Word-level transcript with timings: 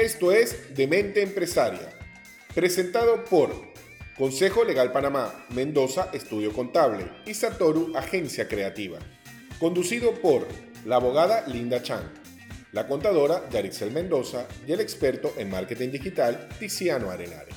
Esto 0.00 0.30
es 0.30 0.76
Demente 0.76 1.22
Empresaria, 1.22 1.90
presentado 2.54 3.24
por 3.24 3.52
Consejo 4.16 4.62
Legal 4.62 4.92
Panamá, 4.92 5.44
Mendoza 5.48 6.10
Estudio 6.12 6.52
Contable 6.52 7.10
y 7.26 7.34
Satoru 7.34 7.96
Agencia 7.96 8.46
Creativa. 8.46 9.00
Conducido 9.58 10.12
por 10.20 10.46
la 10.84 10.96
abogada 10.96 11.44
Linda 11.48 11.82
Chan, 11.82 12.12
la 12.70 12.86
contadora 12.86 13.48
Yarixel 13.50 13.90
Mendoza 13.90 14.46
y 14.68 14.72
el 14.72 14.78
experto 14.78 15.34
en 15.36 15.50
marketing 15.50 15.90
digital 15.90 16.48
Tiziano 16.60 17.10
Arenare. 17.10 17.50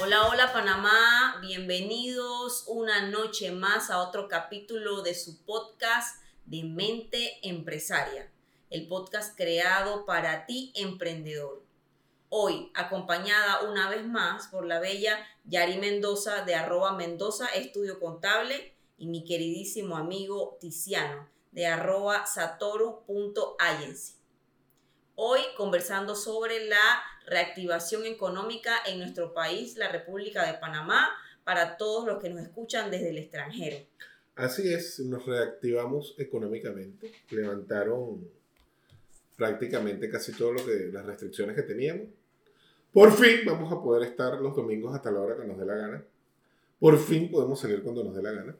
Hola, 0.00 0.28
hola 0.28 0.52
Panamá, 0.52 1.29
bienvenidos 1.60 2.64
una 2.68 3.10
noche 3.10 3.50
más 3.50 3.90
a 3.90 4.00
otro 4.00 4.28
capítulo 4.28 5.02
de 5.02 5.14
su 5.14 5.44
podcast 5.44 6.22
de 6.46 6.64
Mente 6.64 7.38
Empresaria, 7.42 8.32
el 8.70 8.88
podcast 8.88 9.36
creado 9.36 10.06
para 10.06 10.46
ti 10.46 10.72
emprendedor. 10.74 11.62
Hoy 12.30 12.72
acompañada 12.74 13.68
una 13.68 13.90
vez 13.90 14.06
más 14.06 14.46
por 14.46 14.64
la 14.64 14.80
bella 14.80 15.18
Yari 15.44 15.76
Mendoza 15.76 16.46
de 16.46 16.54
arroba 16.54 16.92
Mendoza 16.92 17.48
Estudio 17.48 18.00
Contable 18.00 18.74
y 18.96 19.08
mi 19.08 19.22
queridísimo 19.24 19.98
amigo 19.98 20.56
Tiziano 20.62 21.28
de 21.52 21.66
arroba 21.66 22.24
satoru.agency. 22.24 24.14
Hoy 25.14 25.40
conversando 25.58 26.16
sobre 26.16 26.64
la 26.64 27.02
reactivación 27.26 28.06
económica 28.06 28.74
en 28.86 28.98
nuestro 28.98 29.34
país, 29.34 29.76
la 29.76 29.88
República 29.88 30.46
de 30.46 30.54
Panamá, 30.54 31.10
para 31.44 31.76
todos 31.76 32.06
los 32.06 32.22
que 32.22 32.30
nos 32.30 32.42
escuchan 32.42 32.90
desde 32.90 33.10
el 33.10 33.18
extranjero. 33.18 33.76
Así 34.36 34.72
es, 34.72 35.00
nos 35.00 35.26
reactivamos 35.26 36.14
económicamente, 36.18 37.12
levantaron 37.30 38.26
prácticamente 39.36 40.08
casi 40.10 40.32
todo 40.32 40.52
lo 40.52 40.64
que 40.64 40.90
las 40.92 41.04
restricciones 41.04 41.56
que 41.56 41.62
teníamos. 41.62 42.08
Por 42.92 43.12
fin 43.12 43.40
vamos 43.46 43.72
a 43.72 43.82
poder 43.82 44.08
estar 44.08 44.40
los 44.40 44.54
domingos 44.54 44.94
hasta 44.94 45.10
la 45.10 45.20
hora 45.20 45.36
que 45.36 45.46
nos 45.46 45.58
dé 45.58 45.64
la 45.64 45.74
gana. 45.74 46.04
Por 46.78 46.98
fin 46.98 47.30
podemos 47.30 47.60
salir 47.60 47.82
cuando 47.82 48.02
nos 48.02 48.14
dé 48.14 48.22
la 48.22 48.32
gana. 48.32 48.56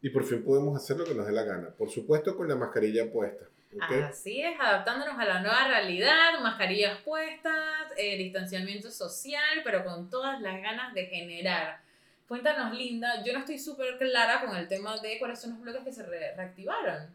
Y 0.00 0.10
por 0.10 0.24
fin 0.24 0.42
podemos 0.42 0.76
hacer 0.76 0.96
lo 0.96 1.04
que 1.04 1.14
nos 1.14 1.26
dé 1.26 1.32
la 1.32 1.44
gana. 1.44 1.70
Por 1.70 1.90
supuesto 1.90 2.36
con 2.36 2.48
la 2.48 2.56
mascarilla 2.56 3.10
puesta. 3.12 3.46
Así 3.80 4.40
es, 4.40 4.58
adaptándonos 4.58 5.18
a 5.18 5.24
la 5.24 5.40
nueva 5.40 5.68
realidad, 5.68 6.40
mascarillas 6.40 7.00
puestas, 7.02 7.92
eh, 7.96 8.16
distanciamiento 8.16 8.90
social, 8.90 9.60
pero 9.62 9.84
con 9.84 10.08
todas 10.08 10.40
las 10.40 10.60
ganas 10.62 10.94
de 10.94 11.06
generar. 11.06 11.80
Cuéntanos, 12.26 12.76
Linda, 12.76 13.22
yo 13.24 13.32
no 13.32 13.40
estoy 13.40 13.58
súper 13.58 13.98
clara 13.98 14.44
con 14.44 14.56
el 14.56 14.68
tema 14.68 14.98
de 14.98 15.18
cuáles 15.18 15.40
son 15.40 15.50
los 15.50 15.60
bloques 15.60 15.82
que 15.84 15.92
se 15.92 16.02
reactivaron. 16.02 17.10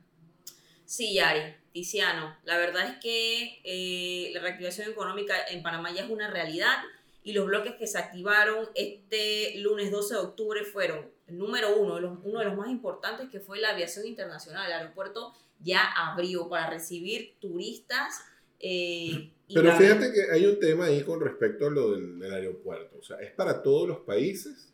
Sí, 0.86 1.16
Yari, 1.16 1.56
Tiziano, 1.72 2.36
la 2.44 2.58
verdad 2.58 2.88
es 2.88 2.98
que 2.98 3.62
eh, 3.64 4.32
la 4.34 4.42
reactivación 4.42 4.90
económica 4.90 5.36
en 5.50 5.64
Panamá 5.64 5.92
ya 5.92 6.04
es 6.04 6.10
una 6.10 6.30
realidad 6.30 6.78
y 7.23 7.34
los 7.34 7.45
bloques 7.45 7.76
que 7.76 7.88
se 7.88 7.98
activaron 7.98 8.70
este 8.76 9.58
lunes 9.58 9.92
12 9.92 10.14
de 10.14 10.20
octubre 10.20 10.64
fueron 10.66 11.10
el 11.28 11.38
número 11.38 11.76
uno, 11.78 11.95
uno 12.23 12.40
de 12.40 12.45
los 12.45 12.56
más 12.56 12.70
importantes 12.70 13.30
que 13.30 13.40
fue 13.40 13.60
la 13.60 13.70
aviación 13.70 14.06
internacional, 14.06 14.67
el 14.67 14.73
aeropuerto 14.73 15.34
ya 15.64 15.83
abrió 15.95 16.50
para 16.50 16.69
recibir 16.69 17.36
turistas. 17.39 18.22
Eh, 18.59 19.31
Pero 19.53 19.72
fíjate 19.75 20.11
que 20.14 20.31
hay 20.31 20.45
un 20.45 20.59
tema 20.59 20.86
ahí 20.86 21.03
con 21.03 21.20
respecto 21.20 21.67
a 21.67 21.72
lo 21.72 21.92
del, 21.92 22.22
aeropuerto. 22.31 22.97
O 23.00 23.03
sea, 23.03 23.17
¿es 23.17 23.31
para 23.31 23.64
todos 23.64 23.88
los 23.88 24.00
países 24.00 24.73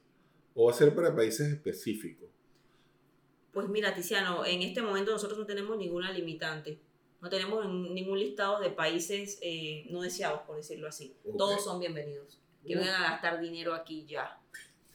o 0.54 0.66
va 0.66 0.72
a 0.72 0.76
ser 0.76 0.94
para 0.94 1.16
países 1.16 1.48
específicos? 1.48 2.30
Pues 3.54 3.68
mira, 3.70 3.96
Tiziano, 3.96 4.46
en 4.46 4.62
este 4.62 4.82
momento 4.82 5.12
nosotros 5.12 5.40
no 5.40 5.46
tenemos 5.46 5.78
ninguna 5.78 6.12
limitante. 6.12 6.80
No 7.22 7.30
tenemos 7.30 7.68
ningún 7.68 8.20
listado 8.20 8.62
de 8.62 8.70
países 8.70 9.40
eh, 9.42 9.86
no 9.90 10.02
deseados, 10.02 10.42
por 10.42 10.56
decirlo 10.56 10.88
así. 10.88 11.16
Todos 11.38 11.64
son 11.64 11.80
bienvenidos. 11.80 12.40
Que 12.66 12.76
vengan 12.76 13.02
a 13.02 13.12
gastar 13.12 13.42
dinero 13.42 13.74
aquí 13.74 14.06
ya. 14.06 14.40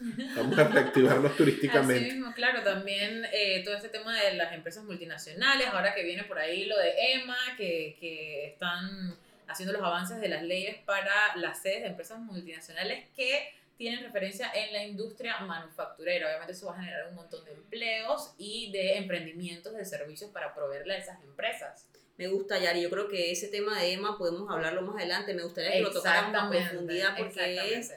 Vamos 0.36 0.58
a 0.58 0.64
reactivarnos 0.64 1.36
turísticamente. 1.36 2.04
Así 2.04 2.14
mismo, 2.16 2.32
claro, 2.34 2.62
también 2.62 3.26
eh, 3.32 3.62
todo 3.64 3.74
este 3.74 3.88
tema 3.88 4.18
de 4.20 4.34
las 4.34 4.52
empresas 4.52 4.84
multinacionales, 4.84 5.68
ahora 5.68 5.94
que 5.94 6.02
viene 6.04 6.24
por 6.24 6.38
ahí 6.38 6.66
lo 6.66 6.76
de 6.78 6.92
EMA, 7.12 7.36
que, 7.56 7.96
que 7.98 8.46
están 8.48 9.16
haciendo 9.46 9.72
los 9.72 9.82
avances 9.82 10.20
de 10.20 10.28
las 10.28 10.42
leyes 10.42 10.76
para 10.84 11.36
las 11.36 11.62
sedes 11.62 11.82
de 11.82 11.88
empresas 11.88 12.18
multinacionales 12.18 13.08
que 13.16 13.52
tienen 13.76 14.04
referencia 14.04 14.50
en 14.54 14.72
la 14.72 14.84
industria 14.84 15.38
manufacturera. 15.40 16.28
Obviamente 16.28 16.52
eso 16.52 16.66
va 16.66 16.74
a 16.74 16.80
generar 16.80 17.08
un 17.08 17.16
montón 17.16 17.44
de 17.44 17.52
empleos 17.52 18.34
y 18.38 18.70
de 18.72 18.98
emprendimientos 18.98 19.74
de 19.74 19.84
servicios 19.84 20.30
para 20.30 20.54
proveerle 20.54 20.94
a 20.94 20.98
esas 20.98 21.22
empresas. 21.22 21.88
Me 22.16 22.28
gusta, 22.28 22.58
Yari. 22.58 22.80
Yo 22.80 22.90
creo 22.90 23.08
que 23.08 23.32
ese 23.32 23.48
tema 23.48 23.80
de 23.80 23.92
EMA 23.92 24.16
podemos 24.16 24.48
hablarlo 24.48 24.82
más 24.82 24.96
adelante. 24.96 25.34
Me 25.34 25.42
gustaría 25.42 25.72
que 25.72 25.80
lo 25.80 25.90
tocáramos 25.90 26.40
a 26.40 26.48
profundidad 26.48 27.16
porque 27.18 27.74
es 27.74 27.92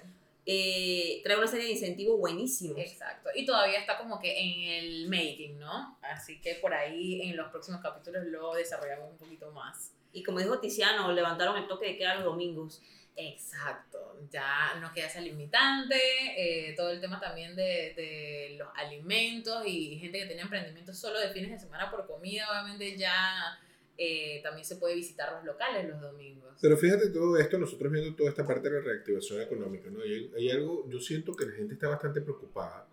eh, 0.50 1.20
trae 1.26 1.38
una 1.38 1.46
serie 1.46 1.66
de 1.66 1.74
incentivos 1.74 2.18
buenísimos. 2.18 2.78
Exacto. 2.80 3.30
Y 3.36 3.46
todavía 3.46 3.82
está 3.82 3.98
como 3.98 4.18
que 4.18 4.40
en 4.40 4.86
el 4.86 5.10
making, 5.10 5.60
¿no? 5.60 6.00
Así 6.02 6.40
que 6.40 6.56
por 6.56 6.74
ahí 6.74 7.22
en 7.22 7.36
los 7.36 7.50
próximos 7.50 7.82
capítulos 7.82 8.24
lo 8.28 8.54
desarrollamos 8.54 9.12
un 9.12 9.18
poquito 9.18 9.52
más. 9.52 9.92
Y 10.14 10.24
como 10.24 10.40
dijo 10.40 10.58
Tiziano, 10.60 11.12
levantaron 11.12 11.58
el 11.58 11.68
toque 11.68 11.88
de 11.88 11.98
queda 11.98 12.16
los 12.16 12.24
domingos. 12.24 12.82
Exacto, 13.18 14.16
ya 14.32 14.76
no 14.80 14.94
queda 14.94 15.08
esa 15.08 15.20
limitante, 15.20 15.98
eh, 16.38 16.76
todo 16.78 16.92
el 16.92 17.02
tema 17.02 17.20
también 17.20 17.56
de, 17.56 17.94
de, 17.96 18.56
los 18.58 18.70
alimentos 18.76 19.66
y 19.66 19.98
gente 19.98 20.20
que 20.20 20.28
tenía 20.28 20.44
emprendimientos 20.44 20.98
solo 20.98 21.20
de 21.20 21.30
fines 21.30 21.50
de 21.50 21.60
semana 21.60 21.90
por 21.90 22.06
comida, 22.06 22.48
obviamente 22.52 22.96
ya 22.96 23.60
eh, 23.98 24.42
también 24.44 24.66
se 24.66 24.76
puede 24.76 24.96
visitar 24.96 25.34
los 25.34 25.44
locales 25.44 25.90
los 25.90 26.00
domingos. 26.00 26.56
Pero 26.62 26.78
fíjate 26.78 27.10
todo 27.10 27.38
esto, 27.38 27.58
nosotros 27.58 27.92
viendo 27.92 28.16
toda 28.16 28.30
esta 28.30 28.46
parte 28.46 28.70
de 28.70 28.80
la 28.80 28.86
reactivación 28.86 29.42
económica, 29.42 29.90
¿no? 29.90 30.02
Hay, 30.02 30.32
hay 30.36 30.52
algo, 30.52 30.88
yo 30.88 31.00
siento 31.00 31.34
que 31.34 31.46
la 31.46 31.54
gente 31.54 31.74
está 31.74 31.88
bastante 31.88 32.22
preocupada, 32.22 32.88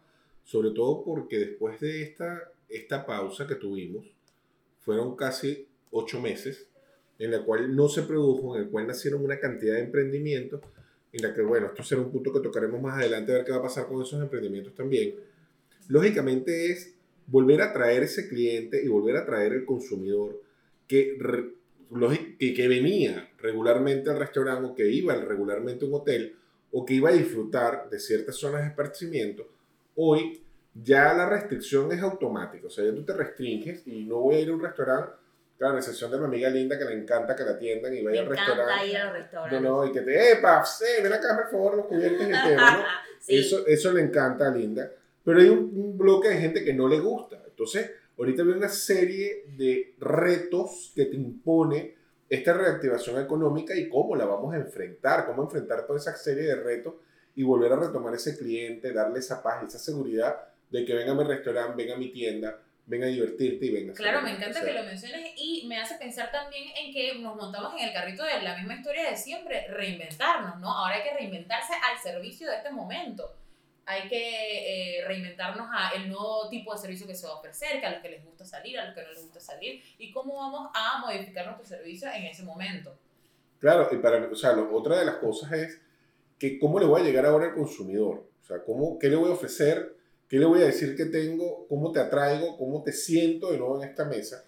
sobre 0.45 0.71
todo 0.71 1.05
porque 1.05 1.39
después 1.39 1.81
de 1.81 2.03
esta, 2.03 2.51
esta 2.69 3.05
pausa 3.05 3.47
que 3.47 3.55
tuvimos, 3.57 4.07
fueron 4.81 5.17
casi 5.17 5.67
ocho 5.91 6.21
meses, 6.21 6.69
en 7.19 7.31
la 7.31 7.43
cual 7.43 7.75
no 7.75 7.89
se 7.89 8.03
produjo, 8.03 8.57
en 8.57 8.63
el 8.63 8.71
cual 8.71 8.87
nacieron 8.87 9.25
una 9.25 9.39
cantidad 9.39 9.75
de 9.75 9.81
emprendimientos, 9.81 10.61
en 11.13 11.23
la 11.23 11.33
que, 11.33 11.43
bueno, 11.43 11.67
esto 11.67 11.83
será 11.83 12.01
un 12.01 12.11
punto 12.11 12.33
que 12.33 12.41
tocaremos 12.41 12.81
más 12.83 12.99
adelante, 12.99 13.33
a 13.33 13.37
ver 13.37 13.45
qué 13.45 13.53
va 13.53 13.59
a 13.59 13.63
pasar 13.63 13.87
con 13.87 14.03
esos 14.03 14.21
emprendimientos 14.21 14.75
también. 14.75 15.15
Lógicamente 15.89 16.73
es 16.73 16.95
volver 17.27 17.63
a 17.63 17.73
traer 17.73 18.03
ese 18.03 18.29
cliente 18.29 18.83
y 18.83 18.89
volver 18.89 19.17
a 19.17 19.25
traer 19.25 19.53
el 19.53 19.65
consumidor 19.65 20.43
que, 20.89 21.19
que, 22.39 22.55
que 22.55 22.69
venía 22.69 23.31
regularmente 23.39 24.11
al 24.11 24.19
restaurante 24.19 24.69
o 24.69 24.75
que 24.75 24.87
iba 24.87 25.15
regularmente 25.15 25.85
a 25.85 25.89
un 25.89 25.95
hotel 25.95 26.37
o 26.73 26.85
que 26.85 26.95
iba 26.95 27.11
a 27.11 27.13
disfrutar 27.13 27.89
de 27.89 28.01
ciertas 28.01 28.35
zonas 28.37 28.63
de 28.63 28.69
esparcimiento, 28.69 29.47
hoy 29.95 30.43
ya 30.75 31.15
la 31.15 31.29
restricción 31.29 31.93
es 31.93 32.03
automática. 32.03 32.67
O 32.67 32.71
sea, 32.71 32.85
ya 32.85 32.93
tú 32.93 33.05
te 33.05 33.13
restringes 33.13 33.87
y 33.87 34.05
no 34.05 34.17
voy 34.19 34.37
a 34.37 34.41
ir 34.41 34.49
a 34.49 34.55
un 34.55 34.61
restaurante, 34.61 35.13
claro, 35.57 35.77
excepción 35.79 36.11
de 36.11 36.19
mi 36.19 36.25
amiga 36.25 36.51
Linda 36.51 36.77
que 36.77 36.85
le 36.85 36.95
encanta 36.95 37.37
que 37.37 37.45
la 37.45 37.53
atiendan 37.53 37.97
y 37.97 38.03
vaya 38.03 38.23
al 38.23 38.27
restaurante. 38.27 38.89
ir 38.89 38.97
a 38.97 39.05
los 39.05 39.13
restaurantes. 39.13 39.63
No, 39.63 39.83
no, 39.83 39.87
y 39.87 39.93
que 39.93 40.01
te, 40.01 40.33
¡epa! 40.33 40.65
ven 41.01 41.13
acá, 41.13 41.37
por 41.37 41.51
favor, 41.51 41.77
los 41.77 41.87
cubiertos 41.87 42.23
y 42.23 42.33
el 42.33 42.57
¿no? 42.57 42.85
eso, 43.29 43.67
eso 43.67 43.93
le 43.93 44.03
encanta 44.03 44.49
a 44.49 44.51
Linda. 44.51 44.91
Pero 45.25 45.41
hay 45.41 45.49
un, 45.49 45.71
un 45.75 45.97
bloque 45.97 46.29
de 46.29 46.39
gente 46.39 46.65
que 46.65 46.75
no 46.75 46.89
le 46.89 46.99
gusta. 46.99 47.41
Entonces, 47.47 47.89
ahorita 48.19 48.43
hay 48.43 48.49
una 48.49 48.69
serie 48.69 49.45
de 49.57 49.95
retos 49.99 50.93
que 50.95 51.07
te 51.07 51.17
impone 51.17 51.95
esta 52.29 52.53
reactivación 52.53 53.21
económica 53.23 53.75
y 53.77 53.89
cómo 53.89 54.17
la 54.17 54.25
vamos 54.25 54.55
a 54.55 54.59
enfrentar, 54.59 55.27
cómo 55.27 55.43
enfrentar 55.43 55.87
toda 55.87 55.99
esa 55.99 56.17
serie 56.17 56.45
de 56.45 56.57
retos 56.57 56.95
y 57.37 57.43
volver 57.43 57.73
a 57.73 57.77
retomar 57.77 58.15
ese 58.15 58.37
cliente, 58.37 58.93
darle 58.93 59.19
esa 59.19 59.43
paz, 59.43 59.65
esa 59.65 59.79
seguridad 59.79 60.37
de 60.71 60.85
que 60.85 60.95
venga 60.95 61.13
a 61.13 61.15
mi 61.15 61.25
restaurante, 61.25 61.75
venga 61.77 61.95
a 61.95 61.99
mi 61.99 62.11
tienda, 62.11 62.61
venga 62.87 63.07
a 63.07 63.11
divertirte 63.11 63.67
y 63.67 63.71
venga 63.71 63.93
a 63.93 63.97
Claro, 63.97 64.23
me 64.23 64.33
encanta 64.33 64.65
que 64.65 64.73
lo 64.73 64.85
menciones 64.85 65.33
y 65.37 65.67
me 65.67 65.79
hace 65.79 65.97
pensar 65.97 66.31
también 66.31 66.69
en 66.77 66.93
que 66.93 67.19
nos 67.19 67.37
montamos 67.37 67.75
en 67.79 67.89
el 67.89 67.93
carrito 67.93 68.23
de 68.25 68.43
la 68.43 68.57
misma 68.57 68.75
historia 68.75 69.11
de 69.11 69.17
siempre, 69.17 69.67
reinventarnos, 69.69 70.59
¿no? 70.61 70.71
Ahora 70.71 70.97
hay 70.97 71.03
que 71.03 71.15
reinventarse 71.15 71.75
al 71.75 72.01
servicio 72.03 72.49
de 72.49 72.57
este 72.57 72.71
momento 72.71 73.35
hay 73.87 74.09
que 74.09 74.99
eh, 74.99 75.05
reinventarnos 75.07 75.69
a 75.71 75.91
el 75.91 76.09
nuevo 76.09 76.49
tipo 76.49 76.73
de 76.73 76.79
servicio 76.79 77.07
que 77.07 77.15
se 77.15 77.27
va 77.27 77.35
a 77.35 77.37
ofrecer, 77.37 77.81
que 77.81 77.87
a 77.87 77.93
los 77.93 78.03
que 78.03 78.11
les 78.11 78.25
gusta 78.25 78.45
salir, 78.45 78.79
a 78.79 78.87
los 78.87 78.95
que 78.95 79.03
no 79.03 79.09
les 79.09 79.23
gusta 79.23 79.41
salir, 79.41 79.83
y 79.99 80.11
cómo 80.11 80.37
vamos 80.37 80.71
a 80.75 80.99
modificar 81.01 81.47
nuestro 81.47 81.67
servicio 81.67 82.09
en 82.13 82.25
ese 82.25 82.43
momento. 82.43 82.97
Claro, 83.59 83.89
y 83.93 83.97
para, 83.97 84.27
o 84.27 84.35
sea, 84.35 84.53
otra 84.73 84.99
de 84.99 85.05
las 85.05 85.17
cosas 85.17 85.53
es 85.53 85.81
que 86.39 86.59
cómo 86.59 86.79
le 86.79 86.87
voy 86.87 87.01
a 87.01 87.05
llegar 87.05 87.27
ahora 87.27 87.47
al 87.47 87.55
consumidor, 87.55 88.29
o 88.43 88.47
sea, 88.47 88.63
cómo, 88.63 88.99
qué 88.99 89.09
le 89.09 89.17
voy 89.17 89.31
a 89.31 89.35
ofrecer, 89.35 89.97
qué 90.29 90.39
le 90.39 90.47
voy 90.47 90.63
a 90.63 90.67
decir 90.67 90.97
que 90.97 91.07
tengo, 91.07 91.67
cómo 91.69 91.93
te 91.93 92.01
atraigo, 92.01 92.57
cómo 92.59 92.83
te 92.83 92.93
siento 92.93 93.51
de 93.51 93.59
nuevo 93.59 93.83
en 93.83 93.89
esta 93.89 94.05
mesa. 94.05 94.45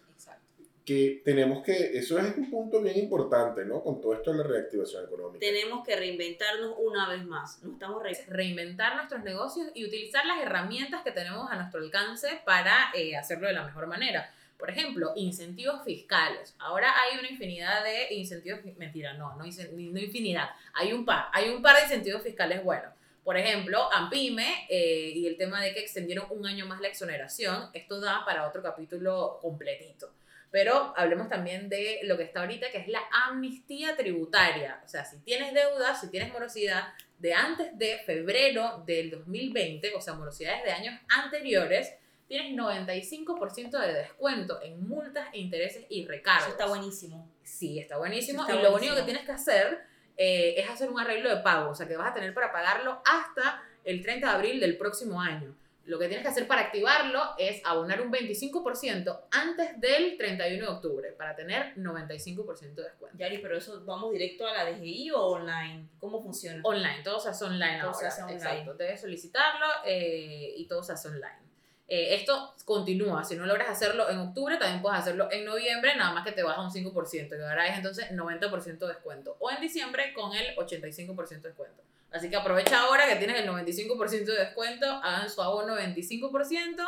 Que 0.86 1.20
tenemos 1.24 1.64
que, 1.64 1.98
eso 1.98 2.16
es 2.18 2.36
un 2.36 2.48
punto 2.48 2.80
bien 2.80 2.96
importante, 2.96 3.64
¿no? 3.64 3.82
Con 3.82 4.00
todo 4.00 4.14
esto 4.14 4.30
de 4.30 4.38
la 4.38 4.44
reactivación 4.44 5.04
económica. 5.04 5.40
Tenemos 5.40 5.84
que 5.84 5.96
reinventarnos 5.96 6.76
una 6.78 7.08
vez 7.08 7.24
más. 7.24 7.60
No 7.64 7.72
estamos 7.72 8.02
re 8.04 8.12
reinventar 8.28 8.94
nuestros 8.94 9.24
negocios 9.24 9.66
y 9.74 9.84
utilizar 9.84 10.24
las 10.24 10.40
herramientas 10.40 11.02
que 11.02 11.10
tenemos 11.10 11.50
a 11.50 11.56
nuestro 11.56 11.80
alcance 11.80 12.40
para 12.44 12.92
eh, 12.94 13.16
hacerlo 13.16 13.48
de 13.48 13.54
la 13.54 13.64
mejor 13.64 13.88
manera. 13.88 14.32
Por 14.56 14.70
ejemplo, 14.70 15.12
incentivos 15.16 15.82
fiscales. 15.84 16.54
Ahora 16.60 16.92
hay 17.02 17.18
una 17.18 17.28
infinidad 17.28 17.82
de 17.82 18.14
incentivos, 18.14 18.60
mentira, 18.78 19.12
no, 19.14 19.34
no, 19.36 19.44
no 19.44 20.00
infinidad, 20.00 20.50
hay 20.72 20.92
un 20.92 21.04
par, 21.04 21.26
hay 21.32 21.50
un 21.50 21.60
par 21.60 21.76
de 21.76 21.82
incentivos 21.82 22.22
fiscales 22.22 22.62
buenos. 22.62 22.94
Por 23.26 23.36
ejemplo, 23.36 23.92
AMPIME 23.92 24.66
eh, 24.68 25.10
y 25.16 25.26
el 25.26 25.36
tema 25.36 25.60
de 25.60 25.74
que 25.74 25.80
extendieron 25.80 26.26
un 26.30 26.46
año 26.46 26.64
más 26.64 26.80
la 26.80 26.86
exoneración, 26.86 27.70
esto 27.74 27.98
da 28.00 28.24
para 28.24 28.46
otro 28.46 28.62
capítulo 28.62 29.40
completito. 29.42 30.10
Pero 30.50 30.94
hablemos 30.96 31.28
también 31.28 31.68
de 31.68 32.00
lo 32.04 32.16
que 32.16 32.22
está 32.22 32.40
ahorita, 32.40 32.70
que 32.70 32.78
es 32.78 32.88
la 32.88 33.02
amnistía 33.28 33.96
tributaria. 33.96 34.80
O 34.84 34.88
sea, 34.88 35.04
si 35.04 35.18
tienes 35.18 35.52
deudas, 35.52 36.00
si 36.00 36.10
tienes 36.10 36.32
morosidad 36.32 36.94
de 37.18 37.34
antes 37.34 37.76
de 37.78 37.98
febrero 38.06 38.82
del 38.86 39.10
2020, 39.10 39.94
o 39.94 40.00
sea, 40.00 40.14
morosidades 40.14 40.64
de 40.64 40.70
años 40.70 41.00
anteriores, 41.08 41.92
tienes 42.28 42.52
95% 42.54 43.78
de 43.78 43.92
descuento 43.92 44.60
en 44.62 44.86
multas 44.86 45.28
e 45.32 45.38
intereses 45.38 45.84
y 45.88 46.06
recargos. 46.06 46.44
Eso 46.44 46.52
está 46.52 46.66
buenísimo. 46.66 47.30
Sí, 47.42 47.78
está 47.78 47.98
buenísimo. 47.98 48.44
y 48.48 48.62
lo 48.62 48.74
único 48.74 48.94
que 48.94 49.02
tienes 49.02 49.24
que 49.24 49.32
hacer 49.32 49.80
eh, 50.16 50.54
es 50.56 50.68
hacer 50.68 50.90
un 50.90 50.98
arreglo 50.98 51.28
de 51.28 51.42
pago, 51.42 51.70
o 51.70 51.74
sea, 51.74 51.86
que 51.86 51.96
vas 51.96 52.10
a 52.10 52.14
tener 52.14 52.34
para 52.34 52.52
pagarlo 52.52 53.02
hasta 53.04 53.62
el 53.84 54.02
30 54.02 54.26
de 54.26 54.32
abril 54.32 54.60
del 54.60 54.76
próximo 54.76 55.20
año. 55.20 55.54
Lo 55.86 55.98
que 55.98 56.08
tienes 56.08 56.24
que 56.24 56.30
hacer 56.30 56.46
para 56.46 56.62
activarlo 56.62 57.20
es 57.38 57.62
abonar 57.64 58.00
un 58.00 58.12
25% 58.12 59.20
antes 59.30 59.80
del 59.80 60.16
31 60.16 60.66
de 60.66 60.72
octubre 60.72 61.12
para 61.12 61.34
tener 61.36 61.74
95% 61.76 62.74
de 62.74 62.82
descuento. 62.82 63.16
Yari, 63.16 63.38
pero 63.38 63.56
eso 63.56 63.84
vamos 63.84 64.12
directo 64.12 64.46
a 64.46 64.52
la 64.52 64.70
DGI 64.70 65.12
o 65.12 65.20
online? 65.20 65.88
¿Cómo 65.98 66.22
funciona? 66.22 66.60
Online, 66.64 67.02
todo 67.04 67.20
se 67.20 67.28
hace 67.28 67.44
online 67.44 67.80
todo 67.80 67.94
Se 67.94 68.06
hace 68.06 68.22
online. 68.22 68.36
Exacto, 68.36 68.74
debes 68.74 69.00
solicitarlo 69.00 69.66
eh, 69.84 70.54
y 70.56 70.66
todo 70.66 70.82
se 70.82 70.92
hace 70.92 71.08
online. 71.08 71.45
Eh, 71.88 72.16
esto 72.16 72.54
continúa, 72.64 73.22
si 73.22 73.36
no 73.36 73.46
logras 73.46 73.68
hacerlo 73.68 74.10
en 74.10 74.18
octubre, 74.18 74.56
también 74.56 74.82
puedes 74.82 74.98
hacerlo 74.98 75.28
en 75.30 75.44
noviembre, 75.44 75.94
nada 75.96 76.12
más 76.12 76.24
que 76.24 76.32
te 76.32 76.42
baja 76.42 76.60
un 76.60 76.70
5%, 76.70 77.38
y 77.38 77.42
ahora 77.42 77.68
es 77.68 77.76
entonces 77.76 78.10
90% 78.10 78.78
de 78.78 78.88
descuento. 78.88 79.36
O 79.38 79.50
en 79.50 79.60
diciembre 79.60 80.12
con 80.12 80.34
el 80.34 80.56
85% 80.56 81.42
de 81.42 81.48
descuento. 81.48 81.82
Así 82.10 82.30
que 82.30 82.36
aprovecha 82.36 82.80
ahora 82.80 83.06
que 83.08 83.16
tienes 83.16 83.40
el 83.40 83.48
95% 83.48 84.24
de 84.24 84.38
descuento, 84.38 84.86
hagan 84.86 85.28
su 85.30 85.42
abono 85.42 85.76
25% 85.76 86.82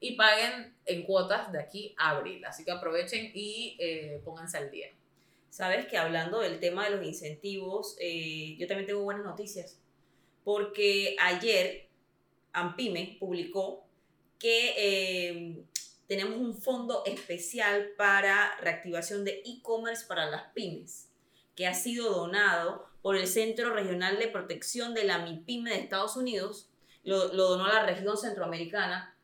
y 0.00 0.12
paguen 0.16 0.74
en 0.86 1.02
cuotas 1.04 1.52
de 1.52 1.60
aquí 1.60 1.94
a 1.98 2.10
abril. 2.10 2.44
Así 2.44 2.64
que 2.64 2.70
aprovechen 2.70 3.30
y 3.34 3.76
eh, 3.78 4.20
pónganse 4.24 4.58
al 4.58 4.70
día. 4.70 4.88
Sabes 5.50 5.86
que 5.86 5.98
hablando 5.98 6.40
del 6.40 6.58
tema 6.60 6.84
de 6.84 6.96
los 6.96 7.04
incentivos, 7.04 7.96
eh, 8.00 8.56
yo 8.58 8.66
también 8.66 8.86
tengo 8.86 9.02
buenas 9.02 9.24
noticias. 9.24 9.78
Porque 10.44 11.16
ayer 11.20 11.88
Ampime 12.52 13.16
publicó 13.20 13.84
que 14.40 14.74
eh, 14.76 15.64
tenemos 16.08 16.38
un 16.38 16.60
fondo 16.60 17.04
especial 17.06 17.90
para 17.96 18.56
reactivación 18.56 19.24
de 19.24 19.42
e-commerce 19.44 20.06
para 20.08 20.28
las 20.28 20.50
pymes, 20.54 21.08
que 21.54 21.68
ha 21.68 21.74
sido 21.74 22.10
donado 22.10 22.86
por 23.02 23.16
el 23.16 23.28
Centro 23.28 23.72
Regional 23.72 24.18
de 24.18 24.26
Protección 24.26 24.94
de 24.94 25.04
la 25.04 25.18
MIPYME 25.18 25.70
de 25.70 25.78
Estados 25.78 26.16
Unidos, 26.16 26.68
lo, 27.04 27.32
lo 27.32 27.50
donó 27.50 27.66
a 27.66 27.74
la 27.74 27.86
región 27.86 28.16
centroamericana, 28.16 29.14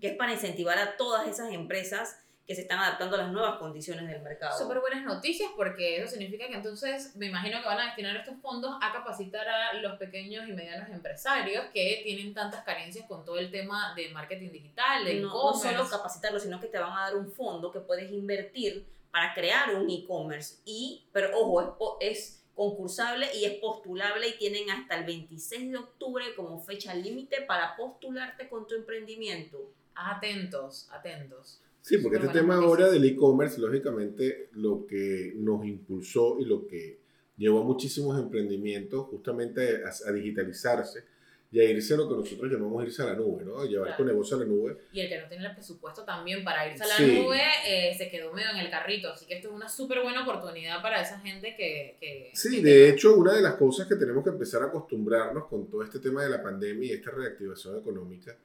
que 0.00 0.08
es 0.08 0.16
para 0.16 0.32
incentivar 0.32 0.78
a 0.78 0.96
todas 0.96 1.26
esas 1.26 1.52
empresas 1.52 2.18
que 2.48 2.54
se 2.54 2.62
están 2.62 2.78
adaptando 2.78 3.16
a 3.16 3.18
las 3.24 3.30
nuevas 3.30 3.58
condiciones 3.58 4.08
del 4.08 4.22
mercado. 4.22 4.56
Súper 4.56 4.80
buenas 4.80 5.04
noticias 5.04 5.50
porque 5.54 5.98
eso 5.98 6.08
significa 6.08 6.48
que 6.48 6.54
entonces 6.54 7.14
me 7.14 7.26
imagino 7.26 7.60
que 7.60 7.66
van 7.66 7.78
a 7.78 7.84
destinar 7.84 8.16
estos 8.16 8.40
fondos 8.40 8.74
a 8.80 8.90
capacitar 8.90 9.46
a 9.46 9.74
los 9.74 9.98
pequeños 9.98 10.48
y 10.48 10.54
medianos 10.54 10.88
empresarios 10.88 11.66
que 11.74 12.00
tienen 12.04 12.32
tantas 12.32 12.64
carencias 12.64 13.06
con 13.06 13.22
todo 13.22 13.38
el 13.38 13.50
tema 13.50 13.92
de 13.94 14.08
marketing 14.08 14.50
digital, 14.50 15.04
de 15.04 15.16
no, 15.16 15.28
no 15.28 15.52
solo 15.52 15.86
capacitarlos, 15.86 16.42
sino 16.42 16.58
que 16.58 16.68
te 16.68 16.78
van 16.78 16.96
a 16.96 17.10
dar 17.10 17.16
un 17.16 17.30
fondo 17.30 17.70
que 17.70 17.80
puedes 17.80 18.10
invertir 18.10 18.86
para 19.10 19.34
crear 19.34 19.74
un 19.74 19.90
e-commerce. 19.90 20.62
Y, 20.64 21.04
pero 21.12 21.38
ojo, 21.38 21.98
es, 22.00 22.18
es 22.18 22.44
concursable 22.54 23.28
y 23.34 23.44
es 23.44 23.58
postulable 23.60 24.26
y 24.26 24.38
tienen 24.38 24.70
hasta 24.70 24.96
el 24.96 25.04
26 25.04 25.70
de 25.70 25.76
octubre 25.76 26.34
como 26.34 26.58
fecha 26.60 26.94
límite 26.94 27.42
para 27.42 27.76
postularte 27.76 28.48
con 28.48 28.66
tu 28.66 28.74
emprendimiento. 28.74 29.70
Atentos, 29.94 30.88
atentos. 30.90 31.60
Sí, 31.80 31.98
porque 31.98 32.18
este 32.18 32.28
tema 32.28 32.56
ahora 32.56 32.90
del 32.90 33.04
e-commerce, 33.04 33.60
lógicamente, 33.60 34.48
lo 34.52 34.86
que 34.86 35.32
nos 35.36 35.64
impulsó 35.64 36.38
y 36.38 36.44
lo 36.44 36.66
que 36.66 36.98
llevó 37.38 37.60
a 37.60 37.64
muchísimos 37.64 38.18
emprendimientos 38.18 39.06
justamente 39.06 39.82
a, 39.84 40.12
digitalizarse 40.12 41.04
y 41.50 41.60
a 41.60 41.64
irse 41.64 41.94
a 41.94 41.96
lo 41.96 42.08
que 42.08 42.16
nosotros 42.16 42.52
llamamos 42.52 42.84
irse 42.84 43.00
a 43.02 43.06
la 43.06 43.14
nube, 43.14 43.42
¿no? 43.42 43.60
A 43.60 43.64
llevar 43.64 43.96
tu 43.96 44.04
negocio 44.04 44.36
a 44.36 44.40
la 44.40 44.44
nube. 44.46 44.76
Y 44.92 45.00
el 45.00 45.08
que 45.08 45.18
no 45.18 45.28
tiene 45.28 45.46
el 45.46 45.54
presupuesto 45.54 46.04
también 46.04 46.44
para 46.44 46.70
irse 46.70 46.84
a 46.84 46.86
la 46.88 46.98
nube 46.98 47.40
eh, 47.66 47.94
se 47.96 48.10
quedó 48.10 48.34
medio 48.34 48.50
en 48.50 48.58
el 48.58 48.70
carrito. 48.70 49.10
Así 49.10 49.24
que 49.24 49.36
esto 49.36 49.48
es 49.48 49.54
una 49.54 49.68
súper 49.68 50.02
buena 50.02 50.24
oportunidad 50.24 50.82
para 50.82 51.00
esa 51.00 51.18
gente 51.20 51.54
que... 51.56 51.96
que 51.98 52.30
sí, 52.34 52.60
de 52.60 52.90
hecho, 52.90 53.16
una 53.16 53.32
de 53.32 53.40
las 53.40 53.54
cosas 53.54 53.86
que 53.86 53.96
tenemos 53.96 54.22
que 54.24 54.30
empezar 54.30 54.62
a 54.62 54.66
acostumbrarnos 54.66 55.46
con 55.46 55.70
todo 55.70 55.82
este 55.82 56.00
tema 56.00 56.22
de 56.22 56.28
la 56.28 56.42
pandemia 56.42 56.90
y 56.90 56.92
esta 56.92 57.12
reactivación 57.12 57.78
económica 57.78 58.36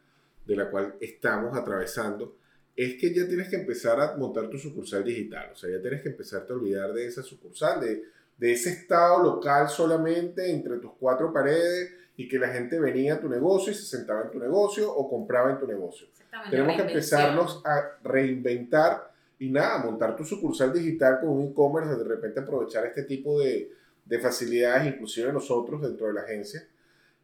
de 0.45 0.55
la 0.55 0.69
cual 0.69 0.95
estamos 1.01 1.57
atravesando 1.57 2.37
es 2.75 2.95
que 2.95 3.13
ya 3.13 3.27
tienes 3.27 3.49
que 3.49 3.55
empezar 3.55 3.99
a 3.99 4.15
montar 4.17 4.49
tu 4.49 4.57
sucursal 4.57 5.03
digital. 5.03 5.51
O 5.51 5.55
sea, 5.55 5.69
ya 5.69 5.81
tienes 5.81 6.01
que 6.01 6.09
empezar 6.09 6.45
a 6.49 6.53
olvidar 6.53 6.93
de 6.93 7.05
esa 7.05 7.21
sucursal, 7.21 7.79
de, 7.79 8.03
de 8.37 8.51
ese 8.51 8.71
estado 8.71 9.21
local 9.21 9.69
solamente 9.69 10.49
entre 10.49 10.77
tus 10.77 10.93
cuatro 10.99 11.31
paredes 11.31 11.93
y 12.15 12.27
que 12.27 12.39
la 12.39 12.49
gente 12.49 12.79
venía 12.79 13.15
a 13.15 13.19
tu 13.19 13.29
negocio 13.29 13.71
y 13.71 13.75
se 13.75 13.85
sentaba 13.85 14.23
en 14.23 14.31
tu 14.31 14.39
negocio 14.39 14.91
o 14.93 15.09
compraba 15.09 15.51
en 15.51 15.59
tu 15.59 15.67
negocio. 15.67 16.07
Tenemos 16.49 16.75
que 16.75 16.81
empezarnos 16.83 17.61
a 17.65 17.97
reinventar 18.03 19.11
y 19.39 19.49
nada, 19.49 19.83
montar 19.83 20.15
tu 20.15 20.23
sucursal 20.23 20.73
digital 20.73 21.19
con 21.19 21.29
un 21.29 21.49
e-commerce, 21.49 21.95
de 21.95 22.03
repente 22.03 22.39
aprovechar 22.39 22.85
este 22.85 23.03
tipo 23.03 23.39
de, 23.39 23.71
de, 24.05 24.19
facilidades, 24.19 24.93
inclusive 24.93 25.33
nosotros 25.33 25.81
dentro 25.81 26.07
de 26.07 26.13
la 26.13 26.21
agencia, 26.21 26.65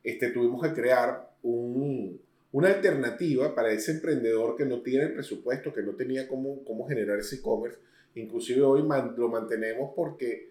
este, 0.04 0.30
tuvimos 0.30 0.62
que 0.62 0.74
crear 0.74 1.32
un, 1.44 2.20
una 2.52 2.70
alternativa 2.70 3.54
para 3.54 3.72
ese 3.72 3.92
emprendedor 3.92 4.56
que 4.56 4.66
no 4.66 4.82
tiene 4.82 5.06
el 5.06 5.14
presupuesto, 5.14 5.74
que 5.74 5.84
no 5.84 5.94
tenía 5.94 6.28
cómo, 6.28 6.64
cómo 6.64 6.88
generar 6.88 7.20
ese 7.20 7.38
e-commerce. 7.38 7.78
Inclusive 8.16 8.62
hoy 8.62 8.82
lo 8.82 9.30
mantenemos 9.30 9.92
porque 9.96 10.50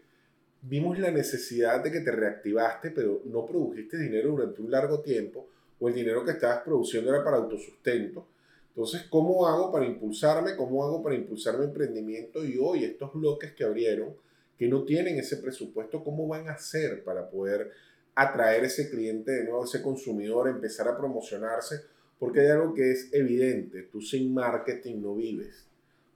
vimos 0.62 0.98
la 0.98 1.10
necesidad 1.10 1.82
de 1.82 1.90
que 1.90 2.00
te 2.00 2.12
reactivaste, 2.12 2.90
pero 2.90 3.22
no 3.24 3.44
produjiste 3.46 3.98
dinero 3.98 4.30
durante 4.30 4.62
un 4.62 4.70
largo 4.70 5.00
tiempo 5.00 5.48
o 5.80 5.88
el 5.88 5.94
dinero 5.94 6.24
que 6.24 6.32
estabas 6.32 6.62
produciendo 6.62 7.10
era 7.10 7.24
para 7.24 7.36
autosustento. 7.36 8.26
Entonces, 8.68 9.06
¿cómo 9.10 9.46
hago 9.46 9.72
para 9.72 9.86
impulsarme? 9.86 10.54
¿Cómo 10.54 10.84
hago 10.84 11.02
para 11.02 11.16
impulsar 11.16 11.58
mi 11.58 11.64
emprendimiento? 11.64 12.44
Y 12.44 12.58
hoy 12.58 12.84
estos 12.84 13.12
bloques 13.12 13.52
que 13.52 13.64
abrieron, 13.64 14.14
que 14.56 14.68
no 14.68 14.84
tienen 14.84 15.18
ese 15.18 15.36
presupuesto, 15.38 16.04
¿cómo 16.04 16.28
van 16.28 16.48
a 16.48 16.52
hacer 16.52 17.02
para 17.02 17.28
poder 17.28 17.72
atraer 18.18 18.64
ese 18.64 18.90
cliente 18.90 19.30
de 19.30 19.44
nuevo, 19.44 19.64
ese 19.64 19.80
consumidor, 19.80 20.48
empezar 20.48 20.88
a 20.88 20.96
promocionarse, 20.96 21.82
porque 22.18 22.40
hay 22.40 22.48
algo 22.48 22.74
que 22.74 22.90
es 22.90 23.08
evidente, 23.12 23.82
tú 23.84 24.00
sin 24.00 24.34
marketing 24.34 25.00
no 25.00 25.14
vives. 25.14 25.66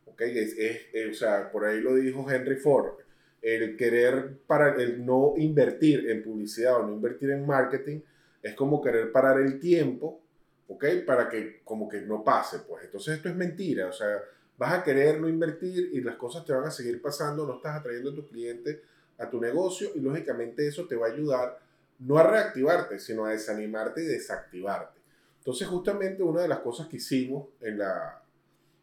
¿ok? 0.06 0.20
Es, 0.22 0.56
es, 0.58 1.10
o 1.10 1.14
sea, 1.14 1.52
por 1.52 1.64
ahí 1.64 1.80
lo 1.80 1.94
dijo 1.94 2.28
Henry 2.28 2.56
Ford, 2.56 2.94
el 3.40 3.76
querer 3.76 4.38
para 4.46 4.74
el 4.82 5.04
no 5.04 5.34
invertir 5.36 6.10
en 6.10 6.24
publicidad 6.24 6.80
o 6.80 6.86
no 6.86 6.92
invertir 6.94 7.30
en 7.30 7.46
marketing 7.46 8.00
es 8.42 8.54
como 8.54 8.82
querer 8.82 9.12
parar 9.12 9.40
el 9.40 9.60
tiempo, 9.60 10.20
¿ok? 10.68 10.84
Para 11.06 11.28
que 11.28 11.60
como 11.64 11.88
que 11.88 12.00
no 12.00 12.24
pase, 12.24 12.60
pues. 12.68 12.84
Entonces 12.84 13.16
esto 13.16 13.28
es 13.28 13.36
mentira, 13.36 13.86
o 13.88 13.92
sea, 13.92 14.20
vas 14.58 14.74
a 14.74 14.82
querer 14.82 15.20
no 15.20 15.28
invertir 15.28 15.90
y 15.92 16.00
las 16.00 16.16
cosas 16.16 16.44
te 16.44 16.52
van 16.52 16.64
a 16.64 16.70
seguir 16.70 17.00
pasando, 17.00 17.46
no 17.46 17.56
estás 17.56 17.78
atrayendo 17.78 18.10
a 18.10 18.14
tus 18.14 18.26
clientes 18.26 18.80
a 19.18 19.30
tu 19.30 19.40
negocio 19.40 19.90
y 19.94 20.00
lógicamente 20.00 20.66
eso 20.66 20.86
te 20.86 20.96
va 20.96 21.06
a 21.06 21.12
ayudar 21.12 21.58
no 22.04 22.18
a 22.18 22.22
reactivarte, 22.24 22.98
sino 22.98 23.24
a 23.24 23.30
desanimarte 23.30 24.02
y 24.02 24.06
desactivarte. 24.06 25.00
Entonces, 25.38 25.66
justamente 25.68 26.22
una 26.22 26.42
de 26.42 26.48
las 26.48 26.60
cosas 26.60 26.86
que 26.88 26.96
hicimos 26.96 27.48
en 27.60 27.78
la, 27.78 28.22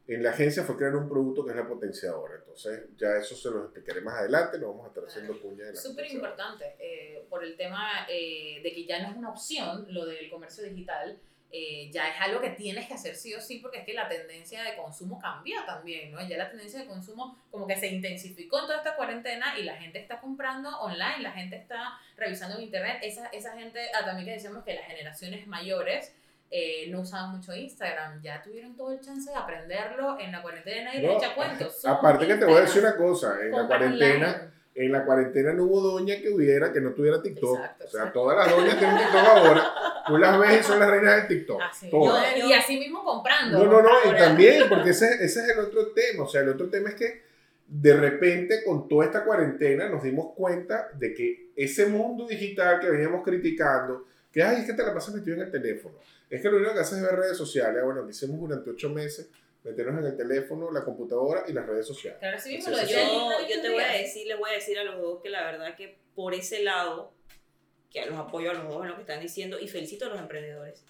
en 0.07 0.23
la 0.23 0.31
agencia 0.31 0.63
fue 0.63 0.75
crear 0.75 0.95
un 0.95 1.07
producto 1.07 1.45
que 1.45 1.51
es 1.51 1.57
la 1.57 1.67
potenciadora. 1.67 2.35
Entonces, 2.35 2.85
ya 2.97 3.15
eso 3.15 3.35
se 3.35 3.49
lo 3.49 3.63
explicaré 3.65 4.01
más 4.01 4.15
adelante, 4.15 4.57
lo 4.57 4.69
vamos 4.69 4.85
a 4.85 4.87
estar 4.89 5.05
haciendo 5.05 5.39
puña 5.39 5.65
de 5.65 5.73
la 5.73 5.79
Súper 5.79 6.11
importante, 6.11 6.75
eh, 6.79 7.25
por 7.29 7.43
el 7.43 7.55
tema 7.55 8.07
eh, 8.09 8.61
de 8.63 8.73
que 8.73 8.85
ya 8.85 9.01
no 9.01 9.11
es 9.11 9.17
una 9.17 9.29
opción 9.29 9.85
lo 9.89 10.05
del 10.05 10.29
comercio 10.29 10.63
digital, 10.63 11.17
eh, 11.51 11.89
ya 11.91 12.09
es 12.09 12.21
algo 12.21 12.41
que 12.41 12.51
tienes 12.51 12.87
que 12.87 12.93
hacer 12.93 13.15
sí 13.15 13.33
o 13.33 13.41
sí 13.41 13.57
porque 13.57 13.79
es 13.79 13.85
que 13.85 13.93
la 13.93 14.07
tendencia 14.07 14.61
de 14.61 14.75
consumo 14.75 15.19
cambia 15.19 15.65
también, 15.65 16.11
¿no? 16.11 16.21
Ya 16.27 16.37
la 16.37 16.49
tendencia 16.49 16.79
de 16.79 16.85
consumo 16.85 17.37
como 17.49 17.65
que 17.65 17.75
se 17.75 17.87
intensificó 17.87 18.59
en 18.59 18.65
toda 18.65 18.77
esta 18.77 18.95
cuarentena 18.95 19.57
y 19.57 19.63
la 19.63 19.75
gente 19.75 19.97
está 19.97 20.19
comprando 20.19 20.69
online, 20.79 21.21
la 21.21 21.31
gente 21.31 21.55
está 21.55 21.97
revisando 22.17 22.57
en 22.57 22.65
internet, 22.65 22.99
esa, 23.01 23.27
esa 23.29 23.53
gente, 23.57 23.79
ah, 23.95 24.05
también 24.05 24.27
que 24.27 24.33
decíamos 24.33 24.63
que 24.63 24.75
las 24.75 24.85
generaciones 24.85 25.47
mayores 25.47 26.13
eh, 26.51 26.87
no 26.91 27.01
usaban 27.01 27.31
mucho 27.37 27.55
Instagram, 27.55 28.21
ya 28.21 28.43
tuvieron 28.43 28.75
todo 28.75 28.91
el 28.91 29.01
chance 29.01 29.31
de 29.31 29.35
aprenderlo 29.35 30.19
en 30.19 30.31
la 30.31 30.43
cuarentena 30.43 30.95
y 30.95 31.01
No, 31.01 31.13
les 31.13 31.23
echa 31.23 31.33
cuentos. 31.33 31.83
Aparte 31.85 32.27
que 32.27 32.35
te 32.35 32.45
voy 32.45 32.57
a 32.57 32.61
decir 32.61 32.83
una 32.83 32.95
cosa, 32.95 33.39
en 33.41 33.51
la 33.51 33.65
cuarentena, 33.65 34.27
online. 34.27 34.51
en 34.75 34.91
la 34.91 35.03
cuarentena 35.03 35.53
no 35.53 35.63
hubo 35.63 35.81
doña 35.81 36.15
que 36.17 36.29
hubiera, 36.29 36.71
que 36.71 36.79
no 36.79 36.91
tuviera 36.91 37.23
TikTok. 37.23 37.57
Exacto, 37.57 37.85
o 37.85 37.87
sea, 37.87 37.99
exacto. 38.01 38.19
todas 38.19 38.37
las 38.37 38.55
doñas 38.55 38.77
tienen 38.77 38.97
TikTok 38.97 39.25
ahora. 39.25 39.73
Tú 40.09 40.17
las 40.17 40.39
ves 40.39 40.59
y 40.59 40.63
son 40.63 40.79
las 40.79 40.89
reinas 40.89 41.15
del 41.15 41.27
TikTok. 41.27 41.61
Así, 41.61 41.89
todas. 41.89 42.35
yo- 42.35 42.47
y 42.47 42.53
así 42.53 42.77
mismo 42.79 43.03
comprando. 43.03 43.57
No, 43.57 43.65
no, 43.71 43.81
no, 43.81 43.89
y 44.03 44.07
Ahora, 44.07 44.17
también, 44.19 44.67
porque 44.69 44.89
ese, 44.91 45.05
ese 45.23 45.41
es 45.41 45.49
el 45.49 45.59
otro 45.59 45.87
tema. 45.91 46.23
O 46.23 46.27
sea, 46.27 46.41
el 46.41 46.49
otro 46.49 46.69
tema 46.69 46.89
es 46.89 46.95
que 46.95 47.21
de 47.67 47.95
repente 47.95 48.63
con 48.63 48.87
toda 48.87 49.05
esta 49.05 49.23
cuarentena 49.23 49.87
nos 49.89 50.01
dimos 50.03 50.33
cuenta 50.35 50.89
de 50.95 51.13
que 51.13 51.51
ese 51.55 51.85
mundo 51.85 52.27
digital 52.27 52.79
que 52.79 52.89
veníamos 52.89 53.23
criticando, 53.23 54.05
que 54.31 54.41
ay, 54.41 54.61
es 54.61 54.65
que 54.65 54.73
te 54.73 54.83
la 54.83 54.93
pasas 54.93 55.13
metido 55.13 55.35
en 55.35 55.43
el 55.43 55.51
teléfono, 55.51 55.95
es 56.29 56.41
que 56.41 56.49
lo 56.49 56.57
único 56.57 56.73
que 56.73 56.79
haces 56.79 56.97
es 56.97 57.03
ver 57.03 57.15
redes 57.15 57.37
sociales. 57.37 57.83
Bueno, 57.83 58.03
que 58.05 58.11
hicimos 58.11 58.39
durante 58.39 58.69
ocho 58.71 58.89
meses, 58.89 59.29
meternos 59.63 59.99
en 59.99 60.05
el 60.11 60.17
teléfono, 60.17 60.71
la 60.71 60.83
computadora 60.83 61.43
y 61.47 61.53
las 61.53 61.65
redes 61.67 61.85
sociales. 61.85 62.19
Claro, 62.19 62.37
así 62.37 62.55
mismo 62.55 62.73
Sí, 62.73 62.81
lo. 62.81 62.87
Lina 62.87 63.01
Yo, 63.01 63.55
yo 63.55 63.61
te 63.61 63.69
voy 63.69 63.83
a 63.83 63.91
decir, 63.93 64.27
les 64.27 64.39
voy 64.39 64.49
a 64.49 64.53
decir 64.53 64.79
a 64.79 64.83
los 64.83 64.99
dos 65.01 65.21
que 65.21 65.29
la 65.29 65.43
verdad 65.45 65.75
que 65.75 65.97
por 66.15 66.33
ese 66.33 66.63
lado, 66.63 67.11
que 67.91 68.05
los 68.05 68.17
apoyo 68.17 68.51
a 68.51 68.53
los 68.53 68.63
en 68.81 68.87
lo 68.89 68.95
que 68.95 69.01
están 69.01 69.21
diciendo 69.21 69.59
y 69.59 69.67
felicito 69.67 70.05
a 70.05 70.09
los 70.09 70.19
emprendedores. 70.19 70.83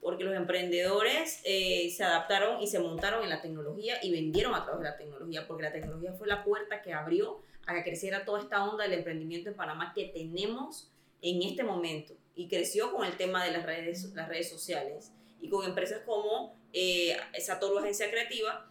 Porque 0.00 0.24
los 0.24 0.34
emprendedores 0.34 1.40
eh, 1.44 1.90
se 1.90 2.04
adaptaron 2.04 2.60
y 2.62 2.66
se 2.66 2.78
montaron 2.78 3.24
en 3.24 3.30
la 3.30 3.40
tecnología 3.40 3.98
y 4.02 4.12
vendieron 4.12 4.54
a 4.54 4.64
través 4.64 4.82
de 4.82 4.90
la 4.90 4.96
tecnología, 4.96 5.46
porque 5.46 5.62
la 5.62 5.72
tecnología 5.72 6.12
fue 6.12 6.28
la 6.28 6.44
puerta 6.44 6.82
que 6.82 6.92
abrió 6.92 7.40
a 7.66 7.74
que 7.74 7.82
creciera 7.82 8.24
toda 8.24 8.40
esta 8.40 8.64
onda 8.64 8.84
del 8.84 8.92
emprendimiento 8.92 9.48
en 9.48 9.56
Panamá 9.56 9.92
que 9.94 10.06
tenemos 10.06 10.90
en 11.22 11.42
este 11.42 11.64
momento. 11.64 12.14
Y 12.36 12.48
creció 12.48 12.92
con 12.92 13.06
el 13.06 13.16
tema 13.16 13.44
de 13.44 13.52
las 13.52 13.64
redes, 13.64 14.12
las 14.14 14.28
redes 14.28 14.50
sociales 14.50 15.12
y 15.40 15.48
con 15.48 15.64
empresas 15.64 16.02
como 16.04 16.54
eh, 16.72 17.16
Satoru 17.38 17.78
Agencia 17.78 18.10
Creativa, 18.10 18.70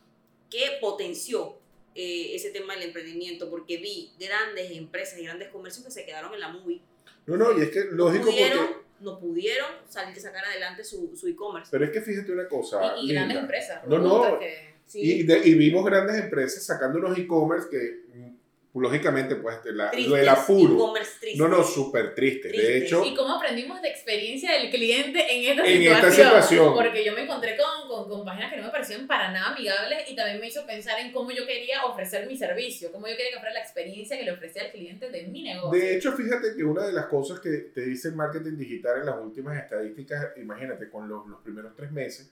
que 0.49 0.77
potenció 0.79 1.57
eh, 1.95 2.35
ese 2.35 2.51
tema 2.51 2.73
del 2.73 2.83
emprendimiento, 2.83 3.49
porque 3.49 3.77
vi 3.77 4.11
grandes 4.19 4.71
empresas 4.71 5.19
y 5.19 5.23
grandes 5.23 5.49
comercios 5.49 5.85
que 5.85 5.91
se 5.91 6.05
quedaron 6.05 6.33
en 6.33 6.39
la 6.39 6.49
movie. 6.49 6.81
No, 7.25 7.37
no, 7.37 7.57
y 7.57 7.61
es 7.63 7.69
que 7.69 7.85
lógico 7.91 8.25
pudieron, 8.25 8.67
porque... 8.67 8.83
no 9.01 9.19
pudieron 9.19 9.67
salir 9.87 10.19
sacar 10.19 10.43
adelante 10.45 10.83
su, 10.83 11.15
su 11.15 11.27
e-commerce. 11.27 11.69
Pero 11.71 11.85
es 11.85 11.91
que 11.91 12.01
fíjate 12.01 12.31
una 12.31 12.47
cosa. 12.47 12.95
Y, 12.97 13.09
y 13.09 13.13
grandes 13.13 13.37
empresas. 13.37 13.87
No, 13.87 13.97
no. 13.99 14.39
que- 14.39 14.73
Sí, 14.85 14.99
Y, 15.01 15.23
de- 15.23 15.39
y 15.47 15.53
vimos 15.55 15.83
grandes 15.85 16.17
empresas 16.17 16.61
sacando 16.63 16.99
unos 16.99 17.17
e-commerce 17.17 17.67
que, 17.71 18.01
mm, 18.13 18.32
lógicamente, 18.81 19.35
pues, 19.35 19.63
de 19.63 19.71
la, 19.73 19.91
lo 19.93 20.15
del 20.15 20.27
apuro. 20.29 20.93
No, 21.35 21.47
no, 21.47 21.63
súper 21.63 22.15
triste. 22.15 22.49
De 22.49 22.79
hecho, 22.79 23.05
Y 23.05 23.13
cómo 23.13 23.35
aprendimos 23.35 23.81
de 23.81 23.89
experiencia 23.89 24.53
del 24.53 24.71
cliente 24.71 25.19
en 25.19 25.51
esta 25.51 25.65
En 25.67 25.77
situación. 25.79 25.95
esta 25.95 26.11
situación. 26.41 26.73
Porque 26.73 27.05
yo 27.05 27.13
me 27.13 27.23
encontré 27.23 27.55
con, 27.55 27.87
con, 27.87 28.09
con 28.09 28.25
páginas 28.25 28.51
que 28.51 28.57
no 28.57 28.63
me 28.63 28.69
parecían 28.69 29.05
para 29.05 29.31
nada 29.31 29.53
amigables 29.53 30.09
y 30.09 30.15
también 30.15 30.39
me 30.39 30.47
hizo 30.47 30.65
pensar 30.65 30.99
en 30.99 31.11
cómo 31.11 31.29
yo 31.31 31.45
quería 31.45 31.85
ofrecer 31.85 32.25
mi 32.27 32.35
servicio, 32.35 32.91
cómo 32.91 33.07
yo 33.07 33.15
quería 33.15 33.33
que 33.33 33.39
fuera 33.39 33.53
la 33.53 33.61
experiencia 33.61 34.17
que 34.17 34.23
le 34.23 34.31
ofrecía 34.31 34.63
al 34.63 34.71
cliente 34.71 35.09
de 35.09 35.23
mi 35.27 35.43
negocio. 35.43 35.79
de 35.79 35.95
hecho, 35.95 36.13
fíjate 36.13 36.55
que 36.55 36.63
una 36.63 36.87
de 36.87 36.93
las 36.93 37.05
cosas 37.05 37.39
que 37.39 37.49
te 37.73 37.81
dice 37.81 38.07
el 38.07 38.15
marketing 38.15 38.57
digital 38.57 38.99
en 39.01 39.05
las 39.05 39.19
últimas 39.19 39.57
estadísticas, 39.57 40.29
imagínate, 40.37 40.89
con 40.89 41.07
los, 41.07 41.27
los 41.27 41.41
primeros 41.41 41.75
tres 41.75 41.91
meses, 41.91 42.29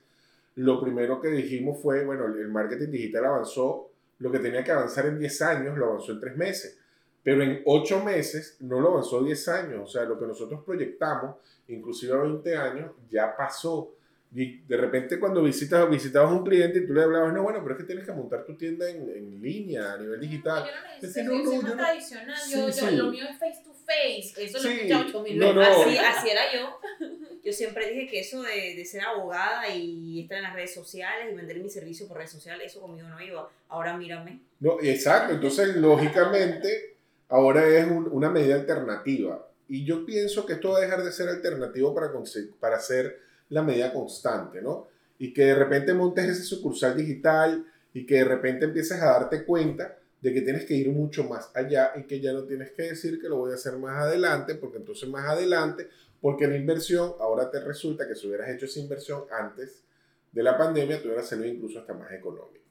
lo 0.55 0.81
primero 0.81 1.21
que 1.21 1.29
dijimos 1.29 1.79
fue, 1.81 2.03
bueno, 2.03 2.25
el 2.25 2.47
marketing 2.49 2.89
digital 2.91 3.25
avanzó, 3.25 3.90
lo 4.21 4.31
que 4.31 4.39
tenía 4.39 4.63
que 4.63 4.71
avanzar 4.71 5.07
en 5.07 5.17
10 5.17 5.41
años, 5.41 5.77
lo 5.77 5.87
avanzó 5.87 6.11
en 6.11 6.19
tres 6.19 6.37
meses. 6.37 6.77
Pero 7.23 7.41
en 7.43 7.61
8 7.65 8.03
meses 8.03 8.57
no 8.61 8.79
lo 8.79 8.89
avanzó 8.89 9.23
10 9.23 9.47
años. 9.49 9.81
O 9.83 9.87
sea, 9.87 10.03
lo 10.03 10.19
que 10.19 10.27
nosotros 10.27 10.61
proyectamos, 10.63 11.37
inclusive 11.67 12.13
a 12.13 12.17
20 12.17 12.55
años, 12.55 12.91
ya 13.09 13.35
pasó. 13.35 13.95
Y 14.33 14.59
de 14.61 14.77
repente 14.77 15.19
cuando 15.19 15.43
visitas, 15.43 15.89
visitabas 15.89 16.31
a 16.31 16.35
un 16.35 16.45
cliente 16.45 16.79
y 16.79 16.87
tú 16.87 16.93
le 16.93 17.03
hablabas, 17.03 17.33
no, 17.33 17.43
bueno, 17.43 17.59
pero 17.61 17.73
es 17.75 17.81
que 17.81 17.85
tienes 17.85 18.05
que 18.05 18.13
montar 18.13 18.45
tu 18.45 18.55
tienda 18.55 18.89
en, 18.89 19.09
en 19.09 19.41
línea, 19.41 19.91
a 19.93 19.97
nivel 19.97 20.21
digital. 20.21 20.63
Yo 20.65 20.71
no 20.71 20.87
necesito 20.87 21.07
Es 21.07 21.13
que 21.13 21.23
no, 21.23 21.31
yo 21.33 21.43
no, 21.43 21.51
más 21.51 21.61
yo 21.63 21.67
no- 21.75 21.83
tradicional, 21.83 22.37
Sí, 22.37 22.51
yo, 22.53 22.67
yo- 22.67 22.71
sí. 22.73 22.95
lo 22.95 23.11
mío 23.11 23.25
es 23.29 23.37
face 23.37 23.61
to 23.65 23.73
face, 23.73 24.45
eso 24.45 24.57
lo 24.63 24.69
he 24.69 24.73
Sí, 24.73 24.79
escuchado 24.79 25.05
ocho 25.09 25.21
mil 25.23 25.37
no, 25.37 25.53
veces. 25.53 25.75
no. 25.75 25.81
Así, 25.83 25.97
así 25.97 26.29
era 26.29 26.41
yo. 26.53 26.79
Yo 27.43 27.51
siempre 27.51 27.89
dije 27.89 28.07
que 28.07 28.19
eso 28.19 28.43
de, 28.43 28.75
de 28.75 28.85
ser 28.85 29.01
abogada 29.01 29.67
y 29.67 30.21
estar 30.21 30.37
en 30.37 30.43
las 30.43 30.53
redes 30.53 30.75
sociales 30.75 31.33
y 31.33 31.35
vender 31.35 31.57
mi 31.59 31.71
servicio 31.71 32.07
por 32.07 32.17
redes 32.17 32.29
sociales, 32.31 32.67
eso 32.71 32.79
conmigo 32.81 33.07
no 33.09 33.19
iba. 33.19 33.49
Ahora 33.67 33.97
mírame. 33.97 34.41
No, 34.59 34.77
exacto, 34.79 35.33
entonces 35.33 35.75
lógicamente 35.75 36.97
ahora 37.29 37.65
es 37.67 37.87
un- 37.89 38.07
una 38.11 38.29
medida 38.29 38.53
alternativa. 38.55 39.47
Y 39.67 39.83
yo 39.85 40.05
pienso 40.05 40.45
que 40.45 40.53
esto 40.53 40.69
va 40.71 40.77
a 40.77 40.81
dejar 40.81 41.03
de 41.03 41.11
ser 41.11 41.29
alternativo 41.29 41.95
para, 41.95 42.11
para 42.59 42.75
hacer 42.75 43.19
la 43.51 43.61
medida 43.61 43.93
constante, 43.93 44.61
¿no? 44.61 44.87
Y 45.19 45.33
que 45.33 45.45
de 45.45 45.55
repente 45.55 45.93
montes 45.93 46.25
ese 46.25 46.43
sucursal 46.43 46.97
digital 46.97 47.65
y 47.93 48.05
que 48.05 48.15
de 48.15 48.23
repente 48.25 48.65
empieces 48.65 48.99
a 49.01 49.05
darte 49.05 49.45
cuenta 49.45 49.97
de 50.19 50.33
que 50.33 50.41
tienes 50.41 50.65
que 50.65 50.73
ir 50.73 50.89
mucho 50.89 51.23
más 51.25 51.51
allá 51.53 51.91
y 51.95 52.03
que 52.03 52.19
ya 52.19 52.31
no 52.33 52.43
tienes 52.43 52.71
que 52.71 52.83
decir 52.83 53.19
que 53.19 53.29
lo 53.29 53.37
voy 53.37 53.51
a 53.51 53.55
hacer 53.55 53.73
más 53.77 53.97
adelante, 54.03 54.55
porque 54.55 54.77
entonces 54.77 55.07
más 55.09 55.27
adelante, 55.27 55.89
porque 56.19 56.47
la 56.47 56.55
inversión, 56.55 57.13
ahora 57.19 57.49
te 57.51 57.59
resulta 57.59 58.07
que 58.07 58.15
si 58.15 58.27
hubieras 58.27 58.49
hecho 58.49 58.65
esa 58.65 58.79
inversión 58.79 59.23
antes 59.31 59.83
de 60.31 60.43
la 60.43 60.57
pandemia, 60.57 61.01
te 61.01 61.07
hubiera 61.07 61.23
salido 61.23 61.47
incluso 61.47 61.79
hasta 61.79 61.93
más 61.93 62.11
económico 62.11 62.61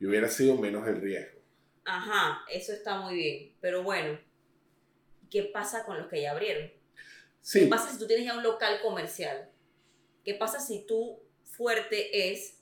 y 0.00 0.06
hubiera 0.06 0.28
sido 0.28 0.56
menos 0.56 0.86
el 0.88 1.00
riesgo. 1.00 1.40
Ajá, 1.84 2.42
eso 2.50 2.72
está 2.72 3.00
muy 3.00 3.14
bien. 3.14 3.52
Pero 3.60 3.82
bueno, 3.82 4.18
¿qué 5.30 5.44
pasa 5.44 5.84
con 5.84 5.98
los 5.98 6.08
que 6.08 6.22
ya 6.22 6.32
abrieron? 6.32 6.70
Sí, 7.40 7.60
¿Qué 7.60 7.66
pasa 7.66 7.90
si 7.90 7.98
tú 7.98 8.06
tienes 8.06 8.26
ya 8.26 8.36
un 8.36 8.42
local 8.42 8.80
comercial? 8.82 9.50
¿Qué 10.24 10.34
pasa 10.34 10.58
si 10.60 10.86
tú 10.86 11.20
fuerte 11.44 12.30
es 12.32 12.58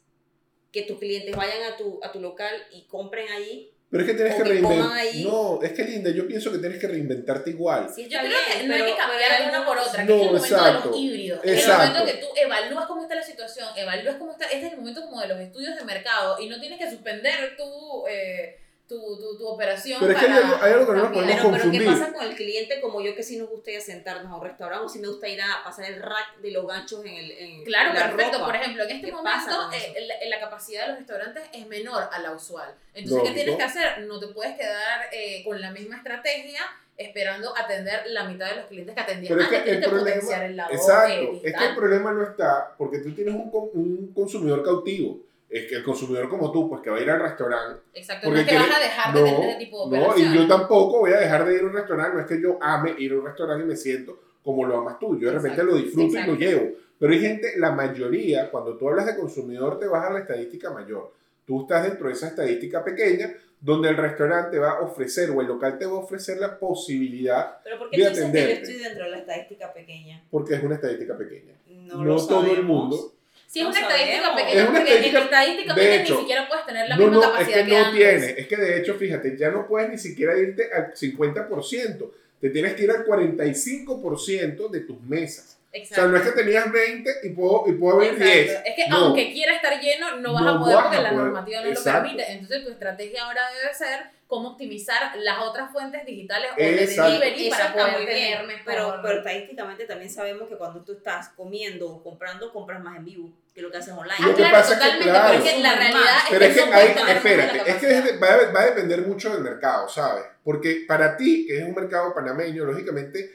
que 0.73 0.83
tus 0.83 0.99
clientes 0.99 1.35
vayan 1.37 1.73
a 1.73 1.77
tu, 1.77 2.01
a 2.03 2.11
tu 2.13 2.21
local 2.21 2.55
y 2.73 2.83
compren 2.87 3.29
allí? 3.31 3.73
pero 3.93 4.05
es 4.05 4.11
que 4.11 4.17
tienes 4.17 4.33
o 4.33 4.37
que 4.39 4.43
que 4.45 4.49
reinventar. 4.49 5.05
No, 5.23 5.63
es 5.63 5.73
que 5.75 5.85
linda, 5.85 6.11
yo 6.11 6.27
pienso 6.27 6.51
que 6.51 6.57
tienes 6.57 6.79
que 6.79 6.89
reinventarte 6.89 7.51
igual. 7.51 7.91
Sí, 7.95 8.09
Yo 8.09 8.19
está 8.21 8.21
creo 8.23 8.39
que 8.63 8.67
no 8.67 8.75
hay 8.75 8.91
que 8.91 8.97
cambiar 8.97 9.31
pero 9.37 9.49
una 9.51 9.67
por 9.67 9.77
otra, 9.77 10.07
que 10.07 10.09
No, 10.11 10.15
es 10.15 10.23
el 10.23 10.27
momento 10.29 10.47
de 10.49 10.55
exacto. 10.55 10.89
los 10.89 10.99
híbridos. 10.99 11.41
Es 11.45 11.51
el 11.53 11.59
Exacto. 11.59 11.99
momento 11.99 12.07
que 12.07 12.19
tú 12.19 12.27
evalúas 12.35 12.87
cómo 12.87 13.03
está 13.03 13.15
la 13.17 13.23
situación, 13.23 13.69
evalúas 13.77 14.17
cómo 14.17 14.33
está. 14.33 14.47
Este 14.47 14.67
es 14.69 14.73
el 14.73 14.79
momento 14.79 15.03
como 15.03 15.21
de 15.21 15.29
los 15.29 15.39
estudios 15.41 15.77
de 15.77 15.85
mercado 15.85 16.41
y 16.41 16.49
no 16.49 16.59
tienes 16.59 16.79
que 16.79 16.89
suspender 16.91 17.55
tu, 17.59 18.07
eh, 18.09 18.62
tu, 18.89 18.99
tu, 19.19 19.39
tu 19.39 19.47
operación. 19.47 19.99
Pero 20.01 20.13
es 20.13 20.19
que 20.19 20.27
hay 20.27 20.33
para 20.33 20.47
algo- 20.49 20.63
hay 20.65 20.73
algo 20.73 20.87
que 20.87 20.93
no 20.93 20.99
nos 21.05 21.13
podemos 21.13 21.35
Pero, 21.35 21.43
pero 21.51 21.53
¿qué 21.57 21.63
confundir. 21.63 21.85
pasa 21.87 22.13
con 22.13 22.25
el 22.27 22.35
cliente 22.37 22.81
como 22.83 23.01
yo 23.01 23.15
que 23.15 23.23
sí 23.23 23.39
nos 23.39 23.49
gusta 23.49 23.71
ir 23.71 23.79
a 23.79 23.81
sentarnos 23.81 24.31
a 24.31 24.37
un 24.37 24.43
restaurante 24.43 24.85
o 24.85 24.89
sí 24.89 24.99
me 24.99 25.09
gusta 25.09 25.29
ir 25.29 25.41
a 25.41 25.65
pasar 25.65 25.87
el 25.91 26.03
rack 26.03 26.39
de 26.43 26.51
los 26.51 26.67
ganchos 26.67 27.01
en, 27.05 27.15
el, 27.15 27.31
en 27.31 27.65
Claro, 27.65 27.91
en 27.91 27.95
la 27.97 28.03
perfecto. 28.11 28.33
ropa? 28.39 28.47
Por 28.47 28.57
ejemplo, 28.57 28.83
en 28.85 28.91
este 28.91 29.07
¿Qué 29.07 29.13
pasa 29.23 29.61
momento 29.63 29.77
eh, 29.77 30.07
la, 30.07 30.29
la 30.29 30.41
capacidad 30.41 30.83
de 30.83 30.89
los 30.89 30.99
restaurantes 30.99 31.43
es 31.55 31.67
menor 31.69 32.03
a 32.13 32.19
la 32.19 32.33
usual. 32.33 32.75
Entonces, 32.93 33.11
Lógico. 33.19 33.29
¿qué 33.29 33.35
tienes 33.41 33.57
que 33.57 33.63
hacer? 33.63 34.01
No 34.03 34.21
te 34.21 34.27
puedes 34.29 34.57
quedar 34.57 35.01
eh, 35.13 35.43
con 35.45 35.59
la 35.61 35.71
misma 35.71 35.97
estrategia 35.97 36.61
esperando 36.99 37.57
atender 37.57 38.03
la 38.09 38.25
mitad 38.25 38.51
de 38.51 38.57
los 38.57 38.67
clientes 38.67 38.95
que 38.95 39.01
atendías 39.01 39.31
Pero 39.33 39.41
es 39.43 39.49
que 39.49 39.57
antes. 39.57 39.71
Tienes 39.73 39.79
el 39.79 39.85
que 39.85 39.97
problema, 39.97 40.15
potenciar 40.21 40.45
el 40.45 40.57
lado 40.57 40.71
eh, 40.71 40.75
exacto, 40.77 41.41
es 41.43 41.57
que 41.57 41.65
el 41.67 41.75
problema 41.75 42.13
no 42.13 42.23
está 42.25 42.75
porque 42.77 42.99
tú 42.99 43.15
tienes 43.15 43.35
un, 43.35 43.51
un 43.73 44.13
consumidor 44.15 44.63
cautivo. 44.63 45.19
Es 45.53 45.67
que 45.69 45.75
el 45.77 45.83
consumidor 45.85 46.29
como 46.31 46.51
tú, 46.51 46.69
pues 46.69 46.81
que 46.81 46.89
va 46.91 46.97
a 46.97 47.01
ir 47.01 47.11
al 47.11 47.21
restaurante. 47.21 47.83
Exacto, 47.93 48.29
porque 48.29 48.37
no 48.37 48.41
es 48.41 48.45
que 48.49 48.57
quiere- 48.57 48.69
vas 48.71 48.79
a 48.79 48.83
dejar 48.83 49.15
de 49.15 49.21
No, 49.21 49.27
tener 49.27 49.49
ese 49.51 49.59
tipo 49.59 49.89
de 49.91 49.99
no, 49.99 50.19
y 50.19 50.35
yo 50.35 50.47
tampoco 50.49 50.99
voy 51.01 51.13
a 51.13 51.19
dejar 51.21 51.45
de 51.45 51.55
ir 51.55 51.61
a 51.61 51.65
un 51.65 51.73
restaurante. 51.75 52.15
No 52.15 52.21
es 52.21 52.27
que 52.27 52.41
yo 52.43 52.59
ame 52.61 52.95
ir 52.99 53.13
a 53.13 53.17
un 53.19 53.27
restaurante 53.27 53.65
y 53.65 53.69
me 53.69 53.77
siento 53.77 54.19
como 54.43 54.65
lo 54.67 54.79
amas 54.79 54.99
tú. 54.99 55.19
Yo 55.19 55.29
de 55.29 55.35
repente 55.35 55.61
Exacto, 55.61 55.73
lo 55.73 55.77
disfruto 55.77 56.07
y 56.07 56.17
exacto. 56.19 56.33
lo 56.33 56.39
llevo. 56.39 56.71
Pero 56.99 57.13
hay 57.13 57.21
gente, 57.21 57.53
la 57.59 57.73
mayoría, 57.73 58.51
cuando 58.51 58.77
tú 58.79 58.89
hablas 58.89 59.07
de 59.07 59.17
consumidor, 59.17 59.79
te 59.79 59.87
vas 59.87 60.07
a 60.09 60.13
la 60.13 60.21
estadística 60.21 60.71
mayor. 60.71 61.13
Tú 61.45 61.63
estás 61.63 61.83
dentro 61.85 62.07
de 62.09 62.15
esa 62.15 62.29
estadística 62.29 62.83
pequeña 62.83 63.35
donde 63.61 63.89
el 63.91 63.97
restaurante 63.97 64.59
va 64.59 64.71
a 64.79 64.81
ofrecer 64.81 65.31
o 65.31 65.41
el 65.41 65.49
local 65.49 65.77
te 65.79 65.85
va 65.87 65.93
a 65.93 65.97
ofrecer 65.97 66.39
la 66.39 66.59
posibilidad, 66.59 67.59
Pero 67.63 67.79
¿por 67.79 67.91
qué 67.91 67.97
Voy 67.99 68.03
tú 68.05 68.07
a 68.07 68.11
dices 68.11 68.33
que 68.33 68.41
yo 68.41 68.49
estoy 68.63 68.75
dentro 68.79 69.05
de 69.05 69.11
la 69.11 69.19
estadística 69.19 69.73
pequeña? 69.73 70.25
porque 70.31 70.55
es 70.55 70.63
una 70.63 70.77
estadística 70.77 71.17
pequeña. 71.17 71.55
No, 71.69 71.97
No 71.99 72.05
lo 72.05 72.17
todo 72.27 72.41
el 72.41 72.47
sabemos. 72.51 72.65
mundo. 72.65 73.13
Si 73.53 73.59
es 73.59 73.65
No 73.65 73.71
una 73.71 73.81
estadística 73.81 74.17
sabemos. 74.23 74.41
pequeña, 74.43 74.63
Es 74.63 74.69
una 74.71 74.79
porque 74.79 74.93
estadística- 74.95 75.19
en 75.19 75.25
estadística 75.25 75.75
de 75.75 75.81
pequeña 75.83 76.03
hecho, 76.03 76.15
ni 76.15 76.21
siquiera 76.21 76.49
puedes 76.49 76.67
tener 76.67 76.89
la 76.89 76.97
No, 76.97 77.03
misma 77.07 77.15
no, 77.17 77.23
es 77.23 77.29
capacidad 77.33 77.65
que 77.67 77.71
no 77.71 77.77
antes. 77.77 77.93
tiene. 77.99 78.41
Es 78.41 78.47
que 78.49 78.57
de 78.57 78.79
hecho, 78.79 78.95
fíjate, 78.95 79.37
ya 79.37 79.51
no 79.51 79.67
puedes 79.69 79.91
ni 79.91 79.99
siquiera 79.99 80.39
irte 80.39 80.71
al 80.73 80.97
50%. 80.97 82.15
Te 82.41 82.49
tienes 82.49 82.73
que 82.75 82.85
ir 82.85 82.91
al 82.91 83.05
45% 83.05 84.69
de 84.71 84.81
tus 84.81 85.01
mesas. 85.03 85.59
O 85.69 85.73
sea, 85.73 85.81
Exacto. 85.83 86.09
no 86.09 86.17
es 86.17 86.23
que 86.23 86.31
tenías 86.33 86.71
20 86.73 87.11
y 87.25 87.29
puedo, 87.31 87.65
y 87.67 87.73
puedo 87.73 88.03
Exacto. 88.03 88.25
10. 88.25 88.51
Es 88.65 88.75
que 88.77 88.89
No. 88.89 88.97
aunque 88.97 89.33
quiera 89.33 89.55
estar 89.57 89.81
lleno, 89.81 90.17
no 90.17 90.33
vas 90.35 90.43
No 90.45 90.51
a 90.51 90.59
poder 90.59 90.75
vas 90.77 90.85
porque 90.85 90.99
a 90.99 91.03
la 91.03 91.13
normativa 91.13 91.61
no 91.63 91.69
Exacto. 91.69 91.91
lo 92.11 92.17
permite. 92.17 92.33
Entonces 92.33 92.65
tu 92.65 92.71
estrategia 92.73 93.25
ahora 93.25 93.43
debe 93.59 93.75
ser 93.75 94.01
cómo 94.33 94.53
optimizar 94.53 95.15
las 95.19 95.41
otras 95.41 95.71
fuentes 95.71 96.07
digitales 96.07 96.53
o 96.55 96.59
de 96.59 96.87
delivery 96.87 97.51
para 97.51 97.71
poder 97.71 97.93
muy 97.93 98.07
bien, 98.07 98.33
tener 98.33 98.47
mejor. 98.47 98.63
pero, 98.65 99.01
pero 99.03 99.19
estadísticamente 99.19 99.85
también 99.85 100.11
sabemos 100.11 100.49
que 100.49 100.57
cuando 100.57 100.81
tú 100.81 100.93
estás 100.93 101.29
comiendo 101.37 101.91
o 101.91 102.03
comprando, 102.03 102.51
compras 102.51 102.83
más 102.83 102.97
en 102.97 103.05
vivo 103.05 103.31
que 103.55 103.61
lo 103.61 103.71
que 103.71 103.77
haces 103.77 103.93
online. 103.93 104.15
Ah, 104.19 104.27
Lo 104.29 104.35
que 104.35 104.37
claro, 104.37 104.57
pasa 104.57 104.73
es 104.73 104.79
que, 104.79 105.05
totalmente, 105.05 105.11
claro. 105.11 105.29
pero 105.29 105.45
es 105.45 105.53
que 105.53 105.61
la 105.61 105.75
realidad 105.75 106.19
Pero 106.31 106.45
es 106.47 106.55
que 106.55 106.71
la 106.71 107.13
espérate, 107.13 107.71
es 107.71 107.77
que 107.77 107.91
es 107.91 108.23
va, 108.23 108.27
a, 108.29 108.53
va 108.53 108.61
a 108.63 108.67
depender 108.69 109.07
mucho 109.07 109.31
del 109.35 109.43
mercado, 109.43 109.87
¿sabes? 109.87 110.25
Porque 110.43 110.85
para 110.89 111.15
ti, 111.15 111.45
que 111.47 111.59
es 111.59 111.65
un 111.65 111.75
mercado 111.75 112.15
panameño, 112.15 112.65
lógicamente, 112.65 113.35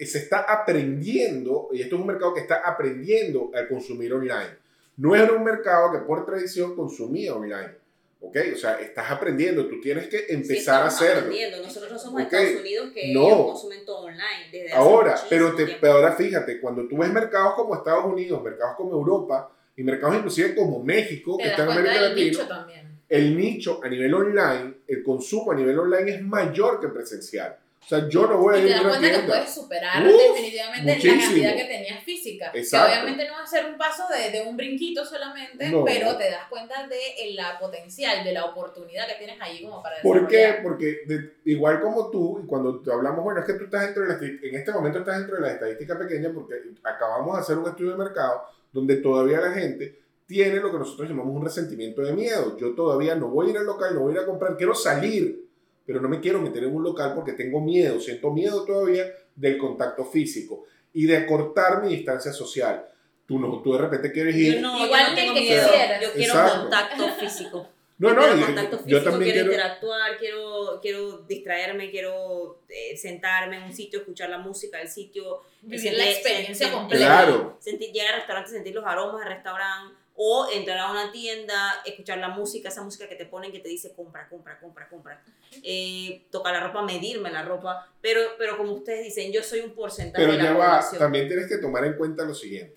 se 0.00 0.18
está 0.18 0.40
aprendiendo, 0.40 1.68
y 1.70 1.82
esto 1.82 1.94
es 1.94 2.00
un 2.00 2.08
mercado 2.08 2.34
que 2.34 2.40
está 2.40 2.62
aprendiendo 2.64 3.52
a 3.54 3.68
consumir 3.68 4.12
online. 4.12 4.56
No 4.96 5.14
era 5.14 5.32
un 5.34 5.44
mercado 5.44 5.92
que 5.92 5.98
por 5.98 6.26
tradición 6.26 6.74
consumía 6.74 7.32
online. 7.32 7.80
¿Ok? 8.22 8.36
O 8.54 8.56
sea, 8.56 8.80
estás 8.80 9.10
aprendiendo, 9.10 9.66
tú 9.66 9.80
tienes 9.80 10.06
que 10.06 10.26
empezar 10.28 10.84
a 10.84 10.86
hacerlo. 10.86 11.22
aprendiendo. 11.22 11.60
Nosotros 11.60 11.90
no 11.90 11.98
somos 11.98 12.22
okay. 12.24 12.44
Estados 12.44 12.60
Unidos 12.60 12.90
que 12.94 13.12
no. 13.12 13.46
consumen 13.48 13.84
todo 13.84 14.06
online. 14.06 14.48
Desde 14.52 14.72
ahora, 14.72 15.20
pero, 15.28 15.56
te, 15.56 15.66
pero 15.80 15.94
ahora 15.94 16.12
fíjate, 16.12 16.60
cuando 16.60 16.86
tú 16.86 16.98
ves 16.98 17.10
mercados 17.12 17.54
como 17.54 17.74
Estados 17.74 18.04
Unidos, 18.04 18.40
mercados 18.40 18.76
como 18.76 18.92
Europa 18.92 19.50
y 19.76 19.82
mercados 19.82 20.16
inclusive 20.16 20.54
como 20.54 20.82
México, 20.84 21.36
que 21.36 21.48
está 21.48 21.64
en 21.64 21.70
América 21.70 22.00
Latina, 22.00 22.66
el 23.08 23.36
nicho 23.36 23.80
a 23.82 23.88
nivel 23.88 24.14
online, 24.14 24.74
el 24.86 25.02
consumo 25.02 25.50
a 25.50 25.56
nivel 25.56 25.78
online 25.80 26.12
es 26.12 26.22
mayor 26.22 26.80
que 26.80 26.88
presencial. 26.88 27.58
O 27.84 27.88
sea, 27.88 28.08
yo 28.08 28.26
no 28.26 28.38
voy 28.38 28.54
a 28.54 28.58
ir 28.58 28.74
a 28.74 28.80
una 28.80 28.98
tienda. 28.98 29.00
te 29.00 29.06
das 29.06 29.10
cuenta 29.12 29.20
que 29.20 29.26
puedes 29.26 29.54
superar 29.54 30.06
definitivamente 30.06 30.86
la 30.86 31.18
cantidad 31.18 31.56
que 31.56 31.64
tenías 31.64 32.04
física. 32.04 32.50
Exacto. 32.54 32.86
Que 32.86 32.92
obviamente 32.92 33.28
no 33.28 33.34
va 33.34 33.42
a 33.42 33.46
ser 33.46 33.66
un 33.66 33.76
paso 33.76 34.04
de, 34.08 34.30
de 34.30 34.46
un 34.46 34.56
brinquito 34.56 35.04
solamente, 35.04 35.72
pero 35.84 36.16
te 36.16 36.30
das 36.30 36.46
cuenta 36.48 36.86
de 36.86 37.32
la 37.34 37.58
potencial, 37.58 38.24
de 38.24 38.32
la 38.32 38.44
oportunidad 38.44 39.08
que 39.08 39.14
tienes 39.14 39.36
ahí 39.40 39.62
como 39.62 39.82
para 39.82 40.00
¿Por 40.00 40.28
qué? 40.28 40.60
Porque 40.62 41.02
igual 41.44 41.80
como 41.80 42.10
tú, 42.10 42.40
y 42.42 42.46
cuando 42.46 42.80
te 42.80 42.92
hablamos, 42.92 43.24
bueno, 43.24 43.40
es 43.40 43.46
que 43.46 43.54
tú 43.54 43.64
estás 43.64 43.82
dentro 43.82 44.04
de 44.04 44.08
la, 44.08 44.14
en 44.14 44.54
este 44.54 44.72
momento 44.72 45.00
estás 45.00 45.18
dentro 45.18 45.36
de 45.36 45.42
la 45.42 45.52
estadística 45.52 45.98
pequeña 45.98 46.30
porque 46.32 46.54
acabamos 46.84 47.36
de 47.36 47.40
hacer 47.40 47.58
un 47.58 47.68
estudio 47.68 47.92
de 47.92 47.98
mercado 47.98 48.42
donde 48.72 48.96
todavía 48.96 49.40
la 49.40 49.52
gente 49.52 50.02
tiene 50.26 50.60
lo 50.60 50.70
que 50.70 50.78
nosotros 50.78 51.08
llamamos 51.08 51.34
un 51.34 51.44
resentimiento 51.44 52.00
de 52.00 52.12
miedo. 52.12 52.56
Yo 52.56 52.74
todavía 52.74 53.14
no 53.16 53.28
voy 53.28 53.48
a 53.48 53.50
ir 53.50 53.58
al 53.58 53.66
local, 53.66 53.94
no 53.94 54.00
voy 54.00 54.12
a 54.12 54.16
ir 54.16 54.22
a 54.22 54.26
comprar, 54.26 54.56
quiero 54.56 54.74
salir 54.74 55.41
pero 55.86 56.00
no 56.00 56.08
me 56.08 56.20
quiero 56.20 56.40
meter 56.40 56.64
en 56.64 56.74
un 56.74 56.82
local 56.82 57.12
porque 57.14 57.32
tengo 57.32 57.60
miedo, 57.60 58.00
siento 58.00 58.30
miedo 58.30 58.64
todavía 58.64 59.06
del 59.34 59.58
contacto 59.58 60.04
físico 60.04 60.66
y 60.92 61.06
de 61.06 61.26
cortar 61.26 61.82
mi 61.82 61.96
distancia 61.96 62.32
social. 62.32 62.86
Tú, 63.26 63.38
no, 63.38 63.62
tú 63.62 63.72
de 63.72 63.78
repente 63.78 64.12
quieres 64.12 64.36
ir. 64.36 64.54
Yo 64.56 64.60
no, 64.60 64.84
igual 64.84 65.10
yo 65.10 65.14
tengo 65.14 65.32
miedo. 65.32 65.68
Yo 66.00 66.12
quiero 66.12 66.34
contacto 66.60 67.08
físico. 67.18 67.68
No, 67.98 68.12
no, 68.12 68.34
yo, 68.34 68.46
contacto 68.46 68.78
físico, 68.78 68.90
yo 68.90 69.04
también 69.04 69.30
quiero, 69.30 69.52
interactuar, 69.52 70.18
quiero, 70.18 70.80
quiero 70.82 71.18
distraerme, 71.18 71.88
quiero 71.88 72.62
eh, 72.68 72.96
sentarme 72.96 73.58
en 73.58 73.62
un 73.62 73.72
sitio, 73.72 74.00
escuchar 74.00 74.28
la 74.28 74.38
música 74.38 74.78
del 74.78 74.88
sitio, 74.88 75.42
vivir 75.60 75.92
la 75.92 76.10
experiencia 76.10 76.72
completa. 76.72 77.04
Claro. 77.04 77.58
Sentir, 77.60 77.92
llegar 77.92 78.14
al 78.14 78.20
restaurante, 78.20 78.50
sentir 78.50 78.74
los 78.74 78.84
aromas 78.84 79.20
del 79.20 79.34
restaurante 79.34 80.01
o 80.14 80.46
entrar 80.52 80.78
a 80.78 80.90
una 80.90 81.10
tienda, 81.10 81.82
escuchar 81.84 82.18
la 82.18 82.28
música, 82.28 82.68
esa 82.68 82.82
música 82.82 83.08
que 83.08 83.14
te 83.14 83.26
ponen 83.26 83.50
que 83.50 83.60
te 83.60 83.68
dice 83.68 83.94
compra, 83.94 84.28
compra, 84.28 84.58
compra, 84.60 84.88
compra. 84.88 85.22
Eh, 85.62 86.26
tocar 86.30 86.52
la 86.52 86.66
ropa, 86.66 86.82
medirme 86.82 87.30
la 87.30 87.44
ropa, 87.44 87.88
pero, 88.00 88.20
pero 88.38 88.56
como 88.56 88.72
ustedes 88.72 89.04
dicen, 89.04 89.32
yo 89.32 89.42
soy 89.42 89.60
un 89.60 89.74
porcentaje 89.74 90.24
pero 90.24 90.36
de 90.36 90.38
la 90.38 90.44
ya 90.44 90.56
va, 90.56 90.90
también 90.98 91.28
tienes 91.28 91.46
que 91.46 91.58
tomar 91.58 91.84
en 91.84 91.94
cuenta 91.94 92.24
lo 92.24 92.34
siguiente, 92.34 92.76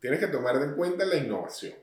tienes 0.00 0.20
que 0.20 0.26
tomar 0.26 0.56
en 0.56 0.74
cuenta 0.74 1.04
la 1.04 1.16
innovación. 1.16 1.74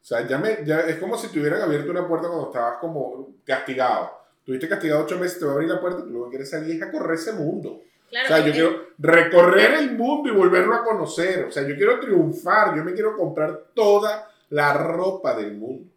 O 0.00 0.04
sea, 0.04 0.26
ya, 0.26 0.38
me, 0.38 0.64
ya 0.64 0.80
es 0.80 0.96
como 0.96 1.18
si 1.18 1.28
te 1.28 1.38
hubieran 1.40 1.60
abierto 1.60 1.90
una 1.90 2.06
puerta 2.06 2.28
cuando 2.28 2.46
estabas 2.46 2.78
como 2.78 3.34
castigado. 3.44 4.18
Tuviste 4.44 4.68
castigado 4.68 5.04
ocho 5.04 5.18
meses, 5.18 5.38
te 5.38 5.44
va 5.44 5.50
a 5.50 5.54
abrir 5.54 5.68
la 5.68 5.80
puerta, 5.80 6.02
tú 6.02 6.10
lo 6.10 6.24
que 6.24 6.30
quieres 6.30 6.48
salir 6.48 6.76
es 6.76 6.82
a 6.82 6.90
correr 6.90 7.18
ese 7.18 7.32
mundo. 7.32 7.82
o 8.10 8.26
sea, 8.26 8.38
yo 8.38 8.52
quiero 8.52 8.86
recorrer 8.96 9.74
el 9.74 9.92
mundo 9.92 10.30
y 10.30 10.32
volverlo 10.32 10.74
a 10.74 10.84
conocer. 10.84 11.44
O 11.44 11.50
sea, 11.50 11.66
yo 11.66 11.76
quiero 11.76 12.00
triunfar, 12.00 12.74
yo 12.74 12.82
me 12.82 12.94
quiero 12.94 13.14
comprar 13.14 13.64
toda 13.74 14.30
la 14.50 14.72
ropa 14.74 15.36
del 15.36 15.56
mundo. 15.56 15.90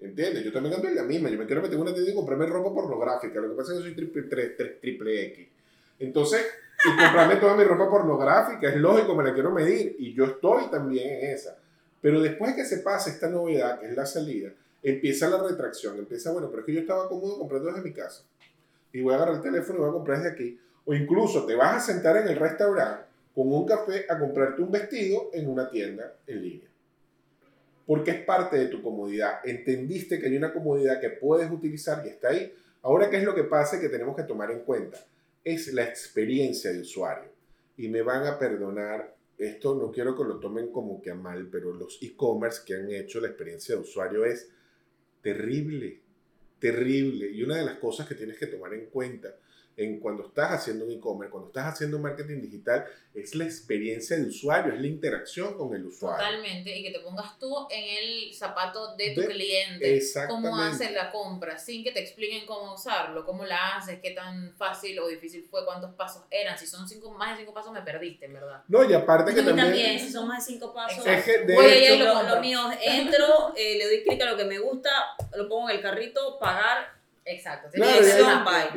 ¿Entiendes? 0.00 0.44
Yo 0.44 0.52
también 0.52 0.76
ando 0.76 0.88
en 0.88 0.94
la 0.94 1.02
misma. 1.02 1.28
Yo 1.28 1.38
me 1.38 1.46
quiero 1.46 1.60
meter 1.60 1.78
una 1.78 1.92
tienda 1.92 2.12
y 2.12 2.14
comprarme 2.14 2.46
ropa 2.46 2.72
pornográfica. 2.72 3.40
Lo 3.40 3.50
que 3.50 3.56
pasa 3.56 3.72
es 3.72 3.78
que 3.78 3.84
soy 3.84 3.94
triple, 3.94 4.22
triple 4.80 5.26
X. 5.26 5.48
Entonces, 5.98 6.46
y 6.84 6.96
comprarme 6.96 7.36
toda 7.36 7.56
mi 7.56 7.64
ropa 7.64 7.90
pornográfica, 7.90 8.68
es 8.68 8.76
lógico, 8.76 9.16
me 9.16 9.24
la 9.24 9.34
quiero 9.34 9.50
medir. 9.50 9.96
Y 9.98 10.14
yo 10.14 10.24
estoy 10.24 10.70
también 10.70 11.08
en 11.14 11.30
esa. 11.30 11.58
Pero 12.00 12.20
después 12.20 12.54
que 12.54 12.64
se 12.64 12.78
pase 12.78 13.10
esta 13.10 13.28
novedad, 13.28 13.80
que 13.80 13.86
es 13.86 13.96
la 13.96 14.06
salida, 14.06 14.52
empieza 14.82 15.28
la 15.28 15.42
retracción. 15.42 15.98
Empieza, 15.98 16.30
bueno, 16.30 16.48
pero 16.48 16.60
es 16.60 16.66
que 16.66 16.74
yo 16.74 16.80
estaba 16.80 17.08
cómodo 17.08 17.36
comprando 17.38 17.68
desde 17.68 17.82
mi 17.82 17.92
casa. 17.92 18.22
Y 18.92 19.00
voy 19.00 19.14
a 19.14 19.16
agarrar 19.16 19.36
el 19.36 19.42
teléfono 19.42 19.78
y 19.78 19.80
voy 19.80 19.90
a 19.90 19.92
comprar 19.92 20.18
desde 20.18 20.30
aquí. 20.30 20.60
O 20.84 20.94
incluso 20.94 21.44
te 21.44 21.56
vas 21.56 21.76
a 21.76 21.92
sentar 21.92 22.16
en 22.18 22.28
el 22.28 22.36
restaurante 22.36 23.02
con 23.34 23.52
un 23.52 23.66
café 23.66 24.06
a 24.08 24.16
comprarte 24.16 24.62
un 24.62 24.70
vestido 24.70 25.30
en 25.32 25.50
una 25.50 25.68
tienda 25.68 26.14
en 26.26 26.42
línea 26.42 26.67
porque 27.88 28.10
es 28.10 28.20
parte 28.20 28.58
de 28.58 28.66
tu 28.66 28.82
comodidad. 28.82 29.40
Entendiste 29.44 30.20
que 30.20 30.26
hay 30.26 30.36
una 30.36 30.52
comodidad 30.52 31.00
que 31.00 31.08
puedes 31.08 31.50
utilizar 31.50 32.04
y 32.04 32.10
está 32.10 32.28
ahí. 32.28 32.54
Ahora, 32.82 33.08
¿qué 33.08 33.16
es 33.16 33.24
lo 33.24 33.34
que 33.34 33.44
pasa 33.44 33.80
que 33.80 33.88
tenemos 33.88 34.14
que 34.14 34.24
tomar 34.24 34.50
en 34.50 34.60
cuenta? 34.60 35.02
Es 35.42 35.72
la 35.72 35.84
experiencia 35.84 36.70
de 36.70 36.82
usuario. 36.82 37.30
Y 37.78 37.88
me 37.88 38.02
van 38.02 38.26
a 38.26 38.38
perdonar, 38.38 39.16
esto 39.38 39.74
no 39.74 39.90
quiero 39.90 40.14
que 40.14 40.24
lo 40.24 40.38
tomen 40.38 40.70
como 40.70 41.00
que 41.00 41.12
a 41.12 41.14
mal, 41.14 41.48
pero 41.50 41.72
los 41.72 41.98
e-commerce 42.02 42.60
que 42.66 42.74
han 42.74 42.90
hecho 42.90 43.22
la 43.22 43.28
experiencia 43.28 43.74
de 43.74 43.80
usuario 43.80 44.26
es 44.26 44.50
terrible, 45.22 46.02
terrible. 46.58 47.30
Y 47.30 47.42
una 47.42 47.56
de 47.56 47.64
las 47.64 47.78
cosas 47.78 48.06
que 48.06 48.14
tienes 48.14 48.36
que 48.36 48.48
tomar 48.48 48.74
en 48.74 48.90
cuenta 48.90 49.34
en 49.78 50.00
cuando 50.00 50.26
estás 50.26 50.50
haciendo 50.50 50.84
un 50.84 50.90
e-commerce, 50.90 51.30
cuando 51.30 51.48
estás 51.48 51.74
haciendo 51.74 52.00
marketing 52.00 52.42
digital, 52.42 52.84
es 53.14 53.34
la 53.36 53.44
experiencia 53.44 54.16
de 54.16 54.24
usuario, 54.24 54.74
es 54.74 54.80
la 54.80 54.86
interacción 54.88 55.56
con 55.56 55.72
el 55.74 55.86
usuario. 55.86 56.18
Totalmente, 56.18 56.76
y 56.76 56.82
que 56.82 56.90
te 56.90 56.98
pongas 56.98 57.38
tú 57.38 57.66
en 57.70 57.84
el 57.84 58.34
zapato 58.34 58.96
de 58.96 59.12
tu 59.14 59.22
cliente, 59.22 60.02
cómo 60.26 60.56
hacer 60.56 60.90
la 60.92 61.12
compra, 61.12 61.58
sin 61.58 61.84
que 61.84 61.92
te 61.92 62.00
expliquen 62.00 62.44
cómo 62.44 62.74
usarlo, 62.74 63.24
cómo 63.24 63.44
la 63.44 63.76
haces, 63.76 64.00
qué 64.00 64.10
tan 64.10 64.52
fácil 64.56 64.98
o 64.98 65.06
difícil 65.06 65.44
fue, 65.48 65.64
cuántos 65.64 65.94
pasos 65.94 66.24
eran, 66.28 66.58
si 66.58 66.66
son 66.66 66.88
cinco, 66.88 67.12
más 67.12 67.36
de 67.36 67.44
cinco 67.44 67.54
pasos 67.54 67.72
me 67.72 67.82
perdiste, 67.82 68.26
en 68.26 68.34
verdad. 68.34 68.64
No, 68.66 68.82
y 68.82 68.92
aparte 68.92 69.32
que 69.32 69.42
también... 69.42 69.68
también, 69.68 70.00
si 70.00 70.10
son 70.10 70.26
más 70.26 70.44
de 70.44 70.54
cinco 70.54 70.74
pasos, 70.74 71.06
es 71.06 71.24
que 71.24 71.38
de 71.38 71.54
voy 71.54 71.66
hecho, 71.66 72.04
lo, 72.04 72.34
lo, 72.34 72.40
mío, 72.40 72.60
entro, 72.82 73.54
eh, 73.56 73.78
le 73.78 73.86
doy 73.86 74.02
clic 74.02 74.20
a 74.22 74.32
lo 74.32 74.36
que 74.36 74.44
me 74.44 74.58
gusta, 74.58 74.90
lo 75.36 75.48
pongo 75.48 75.70
en 75.70 75.76
el 75.76 75.82
carrito, 75.82 76.36
pagar, 76.40 76.97
Exacto. 77.28 77.68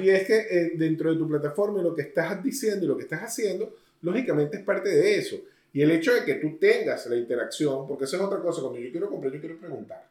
y, 0.02 0.10
es 0.10 0.28
que 0.28 0.38
eh, 0.38 0.72
dentro 0.76 1.12
de 1.12 1.18
tu 1.18 1.28
plataforma 1.28 1.82
lo 1.82 1.96
que 1.96 2.02
estás 2.02 2.44
diciendo 2.44 2.86
y 2.86 2.88
lo 2.90 2.98
que 2.98 3.04
estás 3.04 3.22
haciendo, 3.22 3.74
lógicamente 4.02 4.58
es 4.58 4.64
parte 4.64 4.90
de 4.90 5.18
eso. 5.18 5.38
Y 5.74 5.82
el 5.82 5.92
hecho 5.92 6.14
de 6.14 6.26
que 6.26 6.36
tú 6.36 6.58
tengas 6.60 7.06
la 7.06 7.16
interacción, 7.16 7.88
porque 7.88 8.04
eso 8.04 8.18
es 8.18 8.22
otra 8.22 8.40
cosa, 8.40 8.62
cuando 8.62 8.80
yo 8.80 8.92
quiero 8.92 9.10
comprar, 9.10 9.32
yo 9.32 9.40
quiero 9.40 9.58
preguntar. 9.58 10.06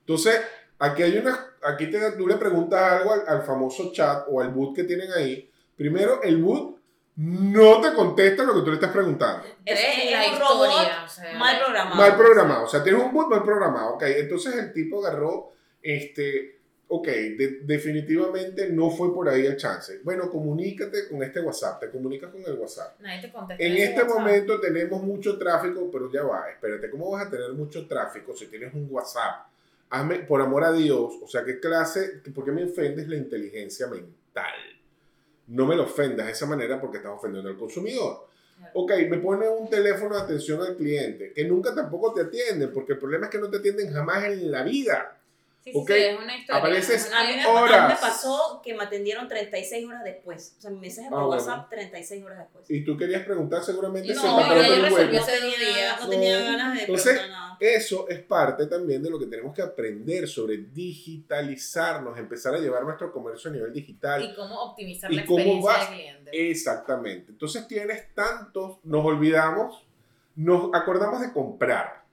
Entonces, 0.00 0.40
aquí 0.78 1.02
hay 1.02 1.16
una, 1.16 1.54
aquí 1.62 1.90
te, 1.90 2.12
tú 2.12 2.26
le 2.26 2.36
preguntas 2.36 2.80
algo 2.80 3.14
al, 3.26 3.42
famoso 3.42 3.90
chat 3.92 4.26
o 4.28 4.42
al 4.42 4.50
boot 4.50 4.76
que 4.76 4.84
tienen 4.84 5.10
ahí. 5.12 5.50
Primero, 5.74 6.22
el 6.22 6.42
boot 6.42 6.76
no 7.16 7.80
te 7.80 7.94
contesta 7.94 8.44
lo 8.44 8.54
que 8.54 8.60
tú 8.60 8.66
le 8.66 8.74
estás 8.74 8.92
preguntando. 8.92 9.42
Es, 9.64 9.80
la 10.10 10.32
un 10.32 10.38
robot 10.38 10.70
mal 11.38 11.58
programado. 11.58 11.96
Mal 11.96 12.16
programado. 12.16 12.64
O 12.64 12.68
sea, 12.68 12.82
tienes 12.82 13.02
un 13.02 13.12
boot 13.12 13.28
mal 13.28 13.42
programado. 13.42 13.94
Ok, 13.94 14.02
entonces 14.02 14.54
el 14.54 14.72
tipo 14.72 15.04
agarró 15.04 15.52
este 15.82 16.57
ok, 16.88 17.08
definitivamente 17.62 18.70
no 18.70 18.90
fue 18.90 19.12
por 19.14 19.28
ahí 19.28 19.44
el 19.44 19.56
chance. 19.56 20.00
Bueno, 20.02 20.30
comunícate 20.30 21.08
con 21.08 21.22
este 21.22 21.40
WhatsApp, 21.40 21.80
te 21.80 21.90
comunicas 21.90 22.30
con 22.30 22.42
el 22.42 22.58
WhatsApp. 22.58 22.98
Nadie 23.00 23.22
te 23.22 23.32
contesta 23.32 23.62
en 23.62 23.76
este 23.76 24.04
momento 24.04 24.58
tenemos 24.58 25.02
mucho 25.02 25.38
tráfico, 25.38 25.90
pero 25.92 26.10
ya 26.10 26.22
va, 26.22 26.50
espérate, 26.50 26.90
¿cómo 26.90 27.10
vas 27.10 27.26
a 27.26 27.30
tener 27.30 27.52
mucho 27.52 27.86
tráfico 27.86 28.34
si 28.34 28.46
tienes 28.46 28.72
un 28.72 28.88
WhatsApp? 28.90 29.46
Hazme, 29.90 30.20
por 30.20 30.40
amor 30.40 30.64
a 30.64 30.72
Dios, 30.72 31.14
o 31.22 31.28
sea, 31.28 31.44
¿qué 31.44 31.60
clase, 31.60 32.22
por 32.34 32.44
qué 32.44 32.52
me 32.52 32.64
ofendes 32.64 33.06
la 33.08 33.16
inteligencia 33.16 33.86
mental? 33.86 34.54
No 35.46 35.66
me 35.66 35.76
lo 35.76 35.84
ofendas 35.84 36.26
de 36.26 36.32
esa 36.32 36.46
manera 36.46 36.80
porque 36.80 36.98
estás 36.98 37.12
ofendiendo 37.12 37.50
al 37.50 37.56
consumidor. 37.56 38.28
Ok, 38.72 38.92
me 39.08 39.18
pone 39.18 39.48
un 39.48 39.70
teléfono 39.70 40.16
de 40.16 40.22
atención 40.22 40.60
al 40.62 40.76
cliente, 40.76 41.32
que 41.32 41.44
nunca 41.44 41.74
tampoco 41.74 42.12
te 42.12 42.22
atienden, 42.22 42.72
porque 42.72 42.94
el 42.94 42.98
problema 42.98 43.26
es 43.26 43.30
que 43.32 43.38
no 43.38 43.48
te 43.48 43.58
atienden 43.58 43.92
jamás 43.92 44.24
en 44.24 44.50
la 44.50 44.62
vida. 44.62 45.16
Sí, 45.72 45.84
sí, 45.86 45.92
es 45.92 46.18
una 46.18 46.36
historia. 46.36 46.60
Apareces 46.60 47.12
a 47.12 47.24
mí, 47.24 47.36
me, 47.36 47.42
a 47.42 47.82
mí 47.82 47.94
me 47.94 48.00
pasó 48.00 48.60
que 48.62 48.74
me 48.74 48.84
atendieron 48.84 49.28
36 49.28 49.86
horas 49.86 50.04
después. 50.04 50.54
O 50.58 50.60
sea, 50.60 50.70
mi 50.70 50.78
mensaje 50.78 51.08
por 51.10 51.20
ah, 51.20 51.26
WhatsApp 51.26 51.68
36 51.70 52.24
horas 52.24 52.38
después. 52.38 52.70
Y 52.70 52.84
tú 52.84 52.96
querías 52.96 53.24
preguntar 53.24 53.62
seguramente 53.62 54.14
no, 54.14 54.20
si 54.20 54.26
no, 54.26 54.62
yo 54.62 54.82
resolvió 54.82 55.20
ese 55.20 55.40
día. 55.40 55.96
No 56.00 56.08
tenía 56.08 56.40
ganas 56.40 56.74
de 56.74 56.80
Entonces, 56.80 57.20
eso 57.60 58.08
es 58.08 58.20
parte 58.20 58.66
también 58.66 59.02
de 59.02 59.10
lo 59.10 59.18
que 59.18 59.26
tenemos 59.26 59.54
que 59.54 59.62
aprender 59.62 60.28
sobre 60.28 60.58
digitalizarnos, 60.58 62.16
empezar 62.16 62.54
a 62.54 62.58
llevar 62.58 62.84
nuestro 62.84 63.12
comercio 63.12 63.50
a 63.50 63.54
nivel 63.54 63.72
digital. 63.72 64.22
Y 64.22 64.34
cómo 64.34 64.62
optimizar 64.62 65.10
la 65.10 65.20
experiencia 65.22 65.78
del 65.78 65.88
cliente. 65.88 66.50
Exactamente. 66.50 67.32
Entonces 67.32 67.66
tienes 67.66 68.14
tantos, 68.14 68.78
nos 68.84 69.04
olvidamos, 69.04 69.84
nos 70.36 70.70
acordamos 70.72 71.20
de 71.20 71.32
comprar. 71.32 72.04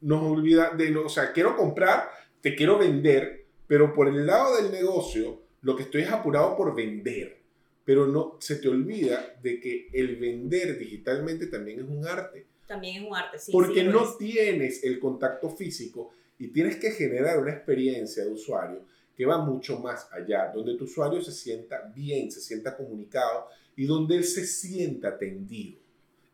Nos 0.00 0.22
olvida 0.22 0.70
de, 0.70 0.96
o 0.96 1.08
sea, 1.08 1.32
quiero 1.32 1.56
comprar 1.56 2.08
te 2.40 2.54
quiero 2.54 2.78
vender, 2.78 3.44
pero 3.66 3.94
por 3.94 4.08
el 4.08 4.26
lado 4.26 4.56
del 4.56 4.70
negocio, 4.70 5.42
lo 5.62 5.74
que 5.76 5.84
estoy 5.84 6.02
es 6.02 6.10
apurado 6.10 6.56
por 6.56 6.74
vender. 6.74 7.38
Pero 7.84 8.06
no 8.06 8.36
se 8.40 8.56
te 8.56 8.68
olvida 8.68 9.36
de 9.42 9.60
que 9.60 9.88
el 9.92 10.16
vender 10.16 10.78
digitalmente 10.78 11.46
también 11.46 11.80
es 11.80 11.86
un 11.88 12.06
arte. 12.06 12.46
También 12.66 13.02
es 13.02 13.08
un 13.08 13.16
arte, 13.16 13.38
sí. 13.38 13.52
Porque 13.52 13.84
no 13.84 14.16
tienes 14.16 14.82
el 14.82 14.98
contacto 14.98 15.50
físico 15.50 16.12
y 16.38 16.48
tienes 16.48 16.76
que 16.76 16.90
generar 16.90 17.38
una 17.38 17.52
experiencia 17.52 18.24
de 18.24 18.30
usuario 18.30 18.80
que 19.16 19.24
va 19.24 19.38
mucho 19.38 19.78
más 19.78 20.08
allá, 20.12 20.52
donde 20.54 20.76
tu 20.76 20.84
usuario 20.84 21.22
se 21.22 21.32
sienta 21.32 21.90
bien, 21.94 22.30
se 22.30 22.40
sienta 22.40 22.76
comunicado 22.76 23.46
y 23.74 23.86
donde 23.86 24.16
él 24.16 24.24
se 24.24 24.46
sienta 24.46 25.08
atendido. 25.08 25.78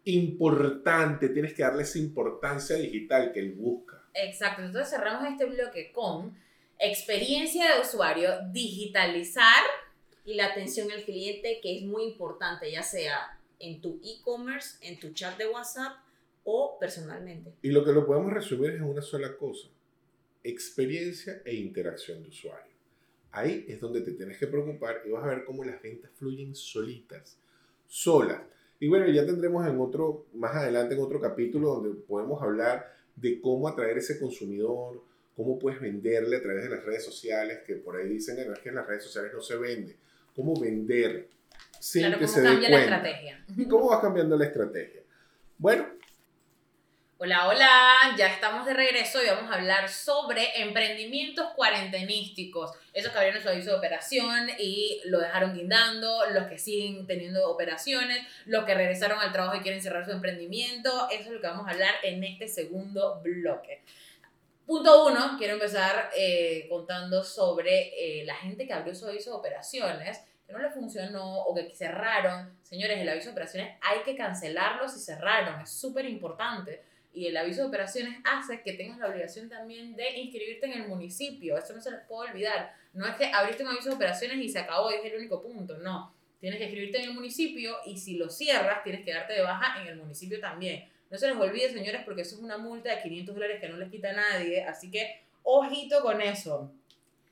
Importante, 0.05 1.29
tienes 1.29 1.55
que 1.55 1.63
darle 1.63 1.85
esa 1.85 1.99
importancia 1.99 2.77
digital 2.77 3.31
que 3.33 3.39
él 3.39 3.53
busca. 3.53 4.02
Exacto, 4.15 4.63
entonces 4.63 4.91
cerramos 4.91 5.29
este 5.29 5.47
bloque 5.47 5.93
con 5.93 6.37
experiencia 6.79 7.75
de 7.75 7.81
usuario, 7.81 8.31
digitalizar 8.51 9.63
y 10.25 10.35
la 10.35 10.47
atención 10.47 10.91
al 10.91 11.05
cliente 11.05 11.61
que 11.63 11.79
es 11.79 11.85
muy 11.85 12.05
importante, 12.05 12.71
ya 12.71 12.83
sea 12.83 13.39
en 13.59 13.81
tu 13.81 14.01
e-commerce, 14.03 14.77
en 14.87 14.99
tu 14.99 15.13
chat 15.13 15.39
de 15.39 15.49
WhatsApp 15.49 15.93
o 16.45 16.77
personalmente. 16.79 17.53
Y 17.63 17.71
lo 17.71 17.85
que 17.85 17.93
lo 17.93 18.05
podemos 18.05 18.33
resumir 18.33 18.73
es 18.73 18.81
una 18.81 19.03
sola 19.03 19.37
cosa, 19.37 19.69
experiencia 20.43 21.41
e 21.45 21.55
interacción 21.55 22.23
de 22.23 22.29
usuario. 22.29 22.73
Ahí 23.31 23.65
es 23.69 23.81
donde 23.81 24.03
te 24.03 24.13
tienes 24.13 24.37
que 24.39 24.47
preocupar 24.47 25.03
y 25.07 25.11
vas 25.11 25.25
a 25.25 25.29
ver 25.29 25.45
cómo 25.45 25.65
las 25.65 25.81
ventas 25.81 26.11
fluyen 26.17 26.55
solitas, 26.55 27.39
solas. 27.87 28.43
Y 28.79 28.89
bueno, 28.89 29.07
ya 29.07 29.25
tendremos 29.25 29.67
en 29.67 29.81
otro, 29.81 30.27
más 30.35 30.55
adelante 30.57 30.95
en 30.95 31.01
otro 31.01 31.21
capítulo 31.21 31.77
donde 31.77 31.95
podemos 32.03 32.43
hablar 32.43 32.93
de 33.17 33.41
cómo 33.41 33.69
atraer 33.69 33.99
ese 33.99 34.19
consumidor, 34.19 35.03
cómo 35.37 35.59
puedes 35.59 35.81
venderle 35.81 36.37
a 36.37 36.43
través 36.43 36.65
de 36.65 36.71
las 36.71 36.85
redes 36.85 37.05
sociales, 37.05 37.61
que 37.67 37.77
por 37.77 37.97
ahí 37.97 38.09
dicen 38.09 38.37
que 38.63 38.69
en 38.69 38.75
las 38.75 38.87
redes 38.87 39.05
sociales 39.05 39.33
no 39.35 39.41
se 39.41 39.57
vende, 39.57 39.97
cómo 40.35 40.59
vender 40.59 41.29
sin 41.79 42.03
claro, 42.03 42.19
que 42.19 42.27
cómo 42.27 42.35
se 42.35 42.41
dé 42.41 42.47
cambia 42.49 42.71
la 42.71 42.77
cuenta. 42.77 42.97
estrategia. 42.97 43.45
¿Y 43.57 43.69
cómo 43.69 43.89
vas 43.89 44.01
cambiando 44.01 44.37
la 44.37 44.45
estrategia? 44.45 45.03
Bueno, 45.59 45.87
Hola, 47.25 47.47
hola, 47.47 48.17
ya 48.19 48.27
estamos 48.27 48.67
de 48.67 48.75
regreso 48.75 49.23
y 49.23 49.29
vamos 49.29 49.49
a 49.49 49.55
hablar 49.55 49.89
sobre 49.89 50.61
emprendimientos 50.61 51.51
cuarentenísticos. 51.55 52.73
Esos 52.93 53.13
que 53.13 53.19
abrieron 53.19 53.41
su 53.41 53.49
aviso 53.49 53.71
de 53.71 53.77
operación 53.77 54.49
y 54.59 55.01
lo 55.05 55.21
dejaron 55.21 55.55
guindando, 55.55 56.27
los 56.33 56.49
que 56.49 56.59
siguen 56.59 57.07
teniendo 57.07 57.49
operaciones, 57.49 58.27
los 58.47 58.65
que 58.65 58.75
regresaron 58.75 59.21
al 59.21 59.31
trabajo 59.31 59.55
y 59.55 59.61
quieren 59.61 59.81
cerrar 59.81 60.05
su 60.05 60.11
emprendimiento. 60.11 61.09
Eso 61.13 61.27
es 61.27 61.31
lo 61.31 61.41
que 61.41 61.47
vamos 61.47 61.69
a 61.69 61.71
hablar 61.71 61.95
en 62.03 62.25
este 62.25 62.49
segundo 62.49 63.21
bloque. 63.23 63.85
Punto 64.67 65.07
uno, 65.07 65.37
quiero 65.39 65.55
empezar 65.55 66.11
eh, 66.17 66.67
contando 66.69 67.23
sobre 67.23 67.93
eh, 68.21 68.25
la 68.25 68.35
gente 68.35 68.67
que 68.67 68.73
abrió 68.73 68.97
su 68.97 69.07
aviso 69.07 69.31
de 69.31 69.37
operaciones, 69.37 70.21
que 70.45 70.53
no 70.53 70.59
le 70.59 70.71
funcionó 70.71 71.43
o 71.43 71.55
que 71.55 71.73
cerraron. 71.73 72.59
Señores, 72.65 72.99
el 72.99 73.09
aviso 73.09 73.27
de 73.27 73.33
operaciones 73.35 73.77
hay 73.81 74.01
que 74.01 74.17
cancelarlo 74.17 74.89
si 74.89 74.99
cerraron, 74.99 75.61
es 75.61 75.71
súper 75.71 76.05
importante 76.07 76.91
y 77.15 77.27
el 77.27 77.37
aviso 77.37 77.63
de 77.63 77.69
operaciones 77.69 78.19
hace 78.25 78.63
que 78.63 78.73
tengas 78.73 78.99
la 78.99 79.09
obligación 79.09 79.49
también 79.49 79.95
de 79.95 80.19
inscribirte 80.19 80.67
en 80.67 80.73
el 80.73 80.89
municipio. 80.89 81.59
Eso 81.59 81.75
no 81.75 81.81
se 81.81 81.91
les 81.91 82.01
puede 82.07 82.31
olvidar. 82.31 82.75
No 82.95 83.07
es 83.07 83.17
que 83.17 83.27
abriste 83.27 83.63
un 83.63 83.71
aviso 83.71 83.91
de 83.91 83.97
operaciones 83.97 84.39
y 84.39 84.49
se 84.49 84.59
acabó 84.59 84.91
es 84.91 85.05
el 85.05 85.19
único 85.19 85.43
punto. 85.43 85.77
No. 85.79 86.15
Tienes 86.41 86.59
que 86.59 86.65
inscribirte 86.65 86.99
en 86.99 87.11
el 87.11 87.15
municipio 87.15 87.77
y 87.87 87.99
si 87.99 88.17
lo 88.17 88.31
cierras, 88.31 88.83
tienes 88.83 89.05
que 89.05 89.13
darte 89.13 89.35
de 89.35 89.43
baja 89.43 89.81
en 89.81 89.89
el 89.89 89.97
municipio 89.97 90.41
también. 90.41 90.89
No 91.11 91.19
se 91.19 91.29
les 91.29 91.37
olvide, 91.37 91.71
señores, 91.71 92.03
porque 92.05 92.23
eso 92.23 92.37
es 92.37 92.43
una 92.43 92.57
multa 92.57 92.95
de 92.95 93.03
500 93.03 93.35
dólares 93.35 93.61
que 93.61 93.69
no 93.69 93.77
les 93.77 93.91
quita 93.91 94.13
nadie. 94.13 94.65
Así 94.65 94.91
que 94.91 95.23
ojito 95.43 96.01
con 96.01 96.21
eso. 96.23 96.73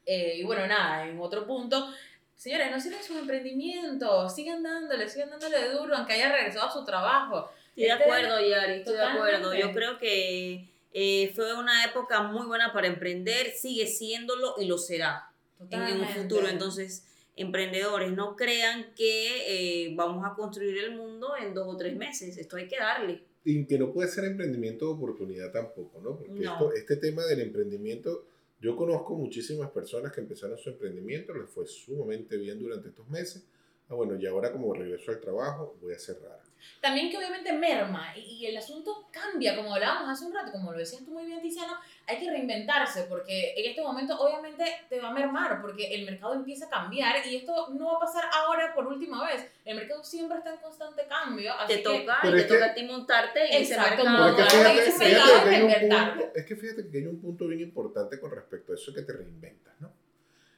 Eh, 0.05 0.37
y 0.37 0.45
bueno, 0.45 0.67
nada, 0.67 1.09
en 1.09 1.19
otro 1.19 1.47
punto, 1.47 1.91
señores, 2.35 2.71
no 2.71 2.79
cierren 2.79 3.03
sus 3.03 3.17
emprendimientos. 3.17 4.35
Sigan 4.35 4.63
dándole, 4.63 5.09
sigan 5.09 5.31
dándole 5.31 5.71
duro, 5.71 5.97
aunque 5.97 6.13
haya 6.13 6.31
regresado 6.31 6.69
a 6.69 6.73
su 6.73 6.85
trabajo. 6.85 7.51
Estoy 7.71 7.85
de 7.85 7.89
Este- 7.91 8.05
acuerdo, 8.05 8.41
Yari, 8.49 8.73
estoy 8.81 8.95
de 8.97 9.03
acuerdo. 9.03 9.55
Yo 9.55 9.73
creo 9.73 9.99
que 9.99 10.69
eh, 10.93 11.33
fue 11.35 11.55
una 11.57 11.85
época 11.85 12.23
muy 12.23 12.47
buena 12.47 12.73
para 12.73 12.89
emprender, 12.89 13.53
sigue 13.53 13.87
siéndolo 13.87 14.55
y 14.59 14.67
lo 14.67 14.77
será 14.79 15.31
en 15.71 16.01
un 16.01 16.07
futuro. 16.09 16.49
Entonces, 16.49 17.07
emprendedores, 17.37 18.13
no 18.13 18.35
crean 18.37 18.93
que 18.97 19.87
eh, 19.87 19.95
vamos 19.95 20.25
a 20.29 20.35
construir 20.35 20.77
el 20.79 20.97
mundo 20.97 21.33
en 21.41 21.55
dos 21.55 21.67
o 21.69 21.77
tres 21.77 21.97
meses. 21.97 22.37
Esto 22.37 22.57
hay 22.57 22.67
que 22.69 22.77
darle. 22.77 23.25
y 23.43 23.65
que 23.65 23.79
no 23.79 23.91
puede 23.91 24.07
ser 24.11 24.25
emprendimiento 24.25 24.85
de 24.87 24.93
oportunidad 24.93 25.51
tampoco, 25.51 25.99
¿no? 26.03 26.15
Porque 26.19 26.41
No. 26.43 26.53
esto- 26.53 26.73
este 26.75 26.97
tema 26.97 27.25
del 27.25 27.41
emprendimiento, 27.41 28.27
yo 28.61 28.77
conozco 28.77 29.15
muchísimas 29.15 29.71
personas 29.71 30.13
que 30.13 30.21
empezaron 30.21 30.59
su 30.59 30.69
emprendimiento, 30.69 31.33
les 31.33 31.49
fue 31.49 31.67
sumamente 31.67 32.37
bien 32.37 32.59
durante 32.59 32.91
estos 32.91 33.09
meses. 33.09 33.47
Ah, 33.89 33.95
bueno, 33.95 34.15
y 34.21 34.27
ahora 34.27 34.53
como 34.53 34.75
regreso 34.75 35.11
al 35.11 35.21
trabajo, 35.21 35.75
voy 35.81 35.95
a 35.95 35.99
cerrar. 35.99 36.39
También 36.81 37.11
que 37.11 37.19
obviamente 37.19 37.53
merma 37.53 38.13
y, 38.17 38.21
y 38.21 38.47
el 38.47 38.57
asunto 38.57 39.09
cambia, 39.11 39.57
como 39.57 39.75
hablábamos 39.75 40.09
hace 40.11 40.25
un 40.27 40.35
rato, 40.35 40.53
como 40.53 40.73
lo 40.73 40.79
decías 40.79 41.05
tú 41.05 41.11
muy 41.13 41.25
bien, 41.27 41.41
Tiziano, 41.41 41.75
hay 42.07 42.19
que 42.19 42.31
reinventarse 42.31 43.05
porque 43.05 43.55
en 43.57 43.71
este 43.71 43.83
momento 43.83 44.19
obviamente 44.19 44.65
te 44.89 45.01
va 45.01 45.09
a 45.11 45.13
mermar 45.13 45.61
porque 45.61 45.95
el 45.95 46.05
mercado 46.05 46.35
empieza 46.35 46.67
a 46.67 46.71
cambiar 46.71 47.27
y 47.27 47.37
esto 47.37 47.69
no 47.71 47.87
va 47.87 47.97
a 47.97 48.01
pasar 48.01 48.25
ahora 48.33 48.75
por 48.75 48.87
última 48.87 49.27
vez. 49.27 49.47
El 49.65 49.77
mercado 49.77 50.03
siempre 50.03 50.39
está 50.39 50.55
en 50.55 50.61
constante 50.61 51.03
cambio. 51.09 51.53
Así 51.55 51.75
Te 51.75 51.83
que, 51.83 51.83
toca 52.01 52.19
Pero 52.23 52.37
y 52.37 52.41
te 52.43 52.47
toca 52.49 52.59
que- 52.65 52.71
a 52.71 52.75
ti 52.75 52.83
montarte 52.85 53.57
en 53.57 53.63
ese 53.63 53.77
mercado. 53.79 54.37
Que 54.37 54.43
fíjate, 54.43 54.75
que 54.75 54.91
fíjate 54.93 55.51
que 55.51 55.87
punto, 55.89 56.33
es 56.35 56.47
que 56.47 56.57
fíjate 56.57 56.91
que 56.91 56.99
hay 56.99 57.07
un 57.07 57.21
punto 57.21 57.47
bien 57.47 57.61
importante 57.61 58.19
con 58.21 58.31
respecto 58.31 58.73
a 58.73 58.75
eso 58.75 58.93
que 58.95 59.03
te 59.03 59.13
reinventas, 59.13 59.75
¿no? 59.81 59.93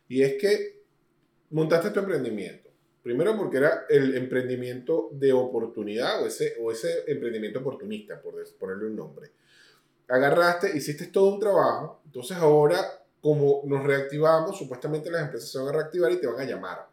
Y 0.09 0.23
es 0.23 0.35
que 0.41 0.83
montaste 1.51 1.91
tu 1.91 2.01
emprendimiento. 2.01 2.71
Primero 3.03 3.37
porque 3.37 3.57
era 3.57 3.87
el 3.89 4.15
emprendimiento 4.15 5.11
de 5.13 5.33
oportunidad 5.33 6.23
o 6.23 6.27
ese, 6.27 6.55
o 6.61 6.71
ese 6.71 7.05
emprendimiento 7.09 7.59
oportunista, 7.59 8.21
por 8.21 8.35
ponerle 8.59 8.87
un 8.87 8.97
nombre. 8.97 9.31
Agarraste, 10.09 10.77
hiciste 10.77 11.07
todo 11.09 11.35
un 11.35 11.41
trabajo, 11.41 12.03
entonces 12.05 12.37
ahora 12.37 13.03
como 13.23 13.63
nos 13.65 13.85
reactivamos, 13.85 14.59
supuestamente 14.59 15.09
las 15.11 15.23
empresas 15.23 15.49
se 15.49 15.59
van 15.59 15.69
a 15.69 15.73
reactivar 15.73 16.11
y 16.11 16.21
te 16.21 16.27
van 16.27 16.41
a 16.41 16.45
llamar. 16.45 16.89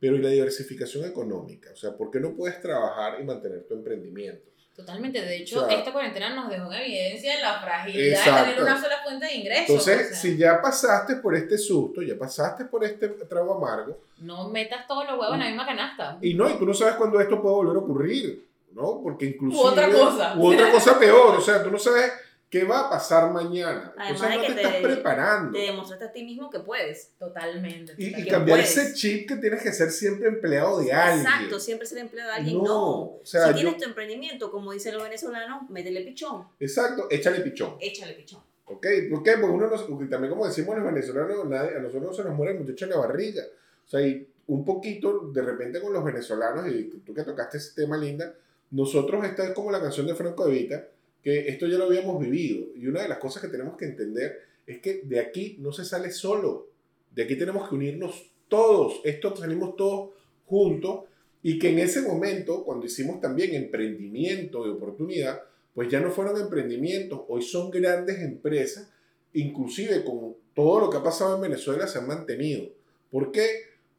Pero 0.00 0.16
¿y 0.16 0.18
la 0.18 0.28
diversificación 0.28 1.04
económica? 1.04 1.70
O 1.72 1.76
sea, 1.76 1.96
¿por 1.96 2.10
qué 2.10 2.18
no 2.18 2.34
puedes 2.34 2.60
trabajar 2.60 3.20
y 3.20 3.24
mantener 3.24 3.62
tu 3.62 3.74
emprendimiento? 3.74 4.50
Totalmente, 4.74 5.20
de 5.20 5.36
hecho, 5.36 5.64
O 5.64 5.68
sea, 5.68 5.78
esta 5.78 5.92
cuarentena 5.92 6.34
nos 6.34 6.48
dejó 6.48 6.72
en 6.72 6.80
evidencia 6.80 7.38
la 7.40 7.60
fragilidad 7.60 8.24
de 8.24 8.52
tener 8.52 8.62
una 8.62 8.80
sola 8.80 8.96
fuente 9.04 9.26
de 9.26 9.34
ingresos. 9.34 9.68
Entonces, 9.68 10.06
o 10.06 10.08
sea, 10.08 10.16
si 10.16 10.36
ya 10.38 10.62
pasaste 10.62 11.16
por 11.16 11.36
este 11.36 11.58
susto, 11.58 12.00
ya 12.00 12.16
pasaste 12.18 12.64
por 12.64 12.82
este 12.82 13.08
trago 13.08 13.54
amargo, 13.54 13.98
no 14.20 14.48
metas 14.48 14.86
todos 14.86 15.04
los 15.04 15.18
huevos 15.18 15.34
en 15.34 15.40
la 15.40 15.46
misma 15.48 15.66
canasta. 15.66 16.16
y 16.22 16.34
no, 16.34 16.48
y 16.48 16.54
tú 16.54 16.64
no 16.64 16.72
sabes 16.72 16.94
cuándo 16.94 17.20
esto 17.20 17.42
puede 17.42 17.54
volver 17.56 17.76
a 17.76 17.80
ocurrir, 17.80 18.46
¿no? 18.72 19.00
Porque 19.02 19.26
inclusive... 19.26 19.62
U 19.62 19.66
otra 19.66 19.90
cosa. 19.90 20.34
U 20.36 20.46
otra 20.46 20.70
cosa 20.70 20.98
peor, 20.98 21.36
o 21.36 21.40
sea, 21.40 21.62
tú 21.62 21.70
no 21.70 21.78
sabes 21.78 22.10
qué 22.52 22.64
va 22.64 22.80
a 22.86 22.90
pasar 22.90 23.32
mañana. 23.32 23.92
Además 23.96 24.22
Entonces 24.22 24.28
de 24.30 24.36
no 24.36 24.42
que 24.42 24.48
te, 24.48 24.54
te- 24.54 24.62
estás 24.66 24.82
preparando. 24.82 25.52
Te 25.52 25.64
demostraste 25.64 26.04
a 26.04 26.12
ti 26.12 26.22
mismo 26.22 26.50
que 26.50 26.60
puedes. 26.60 27.10
Totalmente. 27.18 27.94
Y, 27.96 28.08
y 28.20 28.28
cambiar 28.28 28.58
puedes. 28.58 28.76
ese 28.76 28.94
chip 28.94 29.26
que 29.26 29.36
tienes 29.36 29.62
que 29.62 29.72
ser 29.72 29.90
siempre 29.90 30.28
empleado 30.28 30.78
de 30.80 30.92
alguien. 30.92 31.26
Exacto, 31.26 31.58
siempre 31.58 31.86
ser 31.86 31.98
empleado 31.98 32.30
de 32.30 32.36
alguien. 32.36 32.58
No, 32.58 32.64
No. 32.64 32.90
o 33.00 33.20
sea, 33.24 33.44
si 33.46 33.48
yo- 33.48 33.54
tienes 33.56 33.76
tu 33.78 33.84
emprendimiento, 33.88 34.50
como 34.52 34.70
dicen 34.72 34.94
los 34.94 35.02
venezolanos, 35.02 35.68
métele 35.70 36.02
pichón. 36.02 36.46
Exacto, 36.60 37.06
échale 37.10 37.40
pichón. 37.40 37.76
Échale 37.80 38.12
pichón. 38.12 38.40
¿Ok? 38.66 38.86
¿Por 39.10 39.22
qué? 39.22 39.32
Porque 39.38 39.54
uno 39.54 39.66
no, 39.68 39.86
porque 39.86 40.04
también 40.06 40.30
como 40.32 40.46
decimos 40.46 40.76
los 40.76 40.84
venezolanos, 40.84 41.44
nadie- 41.46 41.74
a 41.76 41.80
nosotros 41.80 42.02
no 42.04 42.12
se 42.14 42.22
nos 42.24 42.34
muere 42.34 42.52
el 42.52 42.60
muchacho 42.60 42.84
en 42.84 42.90
la 42.90 42.98
barriga. 42.98 43.42
O 43.86 43.88
sea, 43.88 44.00
y 44.06 44.28
un 44.46 44.64
poquito, 44.64 45.30
de 45.32 45.40
repente 45.42 45.80
con 45.80 45.92
los 45.92 46.04
venezolanos, 46.04 46.68
y 46.68 46.84
tú 47.04 47.14
que 47.14 47.22
tocaste 47.22 47.56
ese 47.58 47.74
tema, 47.74 47.96
Linda, 47.96 48.34
nosotros, 48.70 49.24
esta 49.24 49.44
es 49.44 49.50
como 49.52 49.70
la 49.70 49.80
canción 49.80 50.06
de 50.06 50.14
Franco 50.14 50.44
de 50.46 50.52
Vita, 50.52 50.84
que 51.22 51.48
esto 51.48 51.66
ya 51.66 51.78
lo 51.78 51.84
habíamos 51.84 52.20
vivido. 52.20 52.66
Y 52.76 52.86
una 52.86 53.02
de 53.02 53.08
las 53.08 53.18
cosas 53.18 53.42
que 53.42 53.48
tenemos 53.48 53.76
que 53.76 53.86
entender 53.86 54.40
es 54.66 54.80
que 54.80 55.02
de 55.04 55.20
aquí 55.20 55.56
no 55.60 55.72
se 55.72 55.84
sale 55.84 56.10
solo. 56.10 56.68
De 57.14 57.22
aquí 57.22 57.36
tenemos 57.36 57.68
que 57.68 57.74
unirnos 57.74 58.30
todos. 58.48 59.00
Esto 59.04 59.36
salimos 59.36 59.76
todos 59.76 60.10
juntos. 60.46 61.04
Y 61.42 61.58
que 61.58 61.70
en 61.70 61.78
ese 61.78 62.02
momento, 62.02 62.64
cuando 62.64 62.86
hicimos 62.86 63.20
también 63.20 63.54
emprendimiento 63.54 64.64
de 64.64 64.70
oportunidad, 64.70 65.42
pues 65.74 65.88
ya 65.88 66.00
no 66.00 66.10
fueron 66.10 66.40
emprendimientos, 66.40 67.22
hoy 67.28 67.42
son 67.42 67.70
grandes 67.70 68.20
empresas, 68.20 68.90
inclusive 69.32 70.04
con 70.04 70.36
todo 70.54 70.80
lo 70.80 70.90
que 70.90 70.98
ha 70.98 71.02
pasado 71.02 71.36
en 71.36 71.42
Venezuela 71.42 71.86
se 71.86 71.98
han 71.98 72.06
mantenido. 72.06 72.68
¿Por 73.10 73.32
qué? 73.32 73.48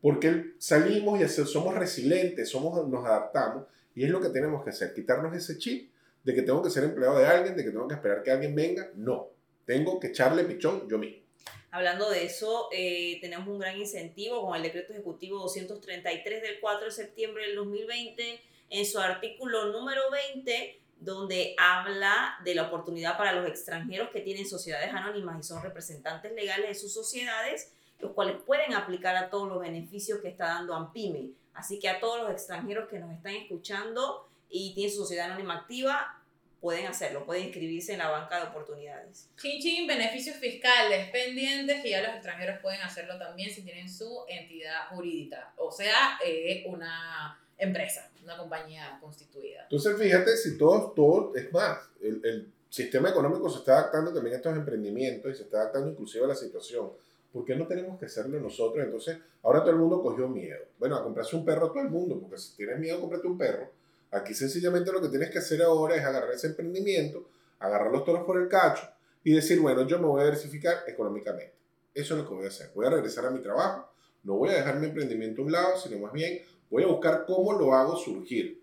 Porque 0.02 0.54
salimos 0.58 1.20
y 1.20 1.28
somos 1.28 1.76
resilientes, 1.76 2.50
somos, 2.50 2.88
nos 2.88 3.06
adaptamos 3.06 3.66
y 3.96 4.04
es 4.04 4.10
lo 4.10 4.22
que 4.22 4.30
tenemos 4.30 4.64
que 4.64 4.70
hacer, 4.70 4.94
quitarnos 4.94 5.36
ese 5.36 5.58
chip 5.58 5.90
de 6.24 6.34
que 6.34 6.42
tengo 6.42 6.62
que 6.62 6.70
ser 6.70 6.86
empleado 6.86 7.20
de 7.20 7.26
alguien, 7.26 7.56
de 7.56 7.64
que 7.64 7.72
tengo 7.72 7.88
que 7.88 7.96
esperar 7.96 8.24
que 8.24 8.32
alguien 8.32 8.56
venga. 8.56 8.90
No, 8.96 9.30
tengo 9.66 10.00
que 10.00 10.08
echarle 10.08 10.44
pichón 10.46 10.88
yo 10.90 10.98
mismo. 10.98 11.24
Hablando 11.72 12.10
de 12.10 12.26
eso, 12.26 12.70
eh, 12.72 13.18
tenemos 13.20 13.48
un 13.48 13.58
gran 13.58 13.78
incentivo 13.78 14.46
con 14.46 14.56
el 14.56 14.62
decreto 14.62 14.94
ejecutivo 14.94 15.40
233 15.40 16.42
del 16.42 16.60
4 16.60 16.86
de 16.86 16.92
septiembre 16.92 17.48
del 17.48 17.56
2020, 17.56 18.40
en 18.70 18.86
su 18.86 19.00
artículo 19.00 19.72
número 19.72 20.02
20, 20.12 20.80
donde 21.00 21.56
habla 21.58 22.38
de 22.46 22.56
la 22.56 22.68
oportunidad 22.68 23.18
para 23.18 23.34
los 23.34 23.50
extranjeros 23.50 24.10
que 24.12 24.22
tienen 24.22 24.46
sociedades 24.46 24.94
anónimas 24.94 25.40
y 25.40 25.44
son 25.44 25.64
representantes 25.64 26.32
legales 26.34 26.70
de 26.70 26.76
sus 26.76 26.94
sociedades, 26.94 27.74
los 28.00 28.12
cuales 28.12 28.38
pueden 28.46 28.74
aplicar 28.74 29.16
a 29.16 29.30
todos 29.30 29.50
los 29.50 29.60
beneficios 29.60 30.20
que 30.22 30.28
está 30.28 30.46
dando 30.46 30.76
AMPIME. 30.76 31.32
Así 31.54 31.80
que 31.80 31.90
a 31.90 32.00
todos 32.00 32.22
los 32.22 32.32
extranjeros 32.32 32.88
que 32.88 33.00
nos 33.00 33.12
están 33.12 33.34
escuchando 33.34 34.28
y 34.54 34.74
tienen 34.76 34.94
su 34.94 35.02
sociedad 35.02 35.32
anónima 35.32 35.56
activa, 35.56 36.22
pueden 36.62 36.86
hacerlo, 36.86 37.26
pueden 37.26 37.46
inscribirse 37.46 37.94
en 37.94 38.00
la 38.00 38.10
banca 38.10 38.40
de 38.40 38.50
oportunidades. 38.50 39.28
Chin 39.36 39.60
chin, 39.60 39.88
beneficios 39.88 40.38
fiscales 40.38 41.10
pendientes 41.10 41.82
que 41.82 41.90
ya 41.90 42.02
los 42.02 42.14
extranjeros 42.14 42.60
pueden 42.62 42.80
hacerlo 42.82 43.18
también 43.18 43.52
si 43.52 43.64
tienen 43.64 43.90
su 43.90 44.24
entidad 44.30 44.88
jurídica. 44.92 45.54
O 45.58 45.72
sea, 45.72 46.20
eh, 46.26 46.64
una 46.68 47.38
empresa, 47.58 48.10
una 48.24 48.38
compañía 48.38 48.98
constituida. 49.02 49.64
Entonces, 49.64 49.98
fíjate 49.98 50.38
si 50.38 50.58
todo, 50.58 50.92
todo 50.92 51.36
es 51.36 51.52
más, 51.52 51.80
el, 52.02 52.22
el 52.24 52.54
sistema 52.70 53.10
económico 53.10 53.50
se 53.50 53.58
está 53.58 53.80
adaptando 53.80 54.14
también 54.14 54.36
a 54.36 54.38
estos 54.38 54.56
emprendimientos 54.56 55.32
y 55.32 55.36
se 55.36 55.44
está 55.44 55.62
adaptando 55.62 55.90
inclusive 55.90 56.26
a 56.26 56.28
la 56.30 56.36
situación. 56.36 56.92
¿Por 57.34 57.44
qué 57.44 57.56
no 57.56 57.66
tenemos 57.66 58.00
que 58.00 58.06
hacerlo 58.06 58.40
nosotros? 58.40 58.86
Entonces, 58.86 59.18
ahora 59.42 59.62
todo 59.62 59.72
el 59.72 59.78
mundo 59.78 60.02
cogió 60.02 60.30
miedo. 60.30 60.64
Bueno, 60.78 60.96
a 60.96 61.04
comprarse 61.04 61.36
un 61.36 61.44
perro 61.44 61.72
todo 61.72 61.82
el 61.82 61.90
mundo, 61.90 62.20
porque 62.22 62.38
si 62.38 62.56
tienes 62.56 62.80
miedo, 62.80 63.02
cómprate 63.02 63.28
un 63.28 63.38
perro. 63.38 63.83
Aquí 64.14 64.34
sencillamente 64.34 64.92
lo 64.92 65.02
que 65.02 65.10
tienes 65.10 65.32
que 65.32 65.40
hacer 65.40 65.62
ahora 65.64 65.96
es 65.96 66.04
agarrar 66.04 66.32
ese 66.32 66.48
emprendimiento, 66.48 67.30
agarrar 67.60 67.92
los 67.92 68.06
toros 68.06 68.24
por 68.26 68.40
el 68.42 68.48
cacho 68.48 68.88
y 69.24 69.34
decir, 69.34 69.60
bueno, 69.60 69.88
yo 69.88 69.98
me 70.00 70.06
voy 70.06 70.22
a 70.22 70.26
diversificar 70.26 70.84
económicamente. 70.88 71.54
Eso 71.94 72.14
es 72.14 72.22
lo 72.22 72.28
que 72.28 72.36
voy 72.36 72.46
a 72.46 72.50
hacer. 72.50 72.72
Voy 72.76 72.86
a 72.86 72.90
regresar 72.90 73.26
a 73.26 73.32
mi 73.32 73.42
trabajo, 73.42 73.92
no 74.24 74.36
voy 74.36 74.50
a 74.50 74.54
dejar 74.54 74.76
mi 74.76 74.88
emprendimiento 74.88 75.42
a 75.42 75.46
un 75.46 75.52
lado, 75.52 75.78
sino 75.78 75.98
más 76.00 76.14
bien 76.14 76.42
voy 76.70 76.84
a 76.84 76.88
buscar 76.88 77.26
cómo 77.26 77.54
lo 77.54 77.74
hago 77.74 77.96
surgir. 77.96 78.62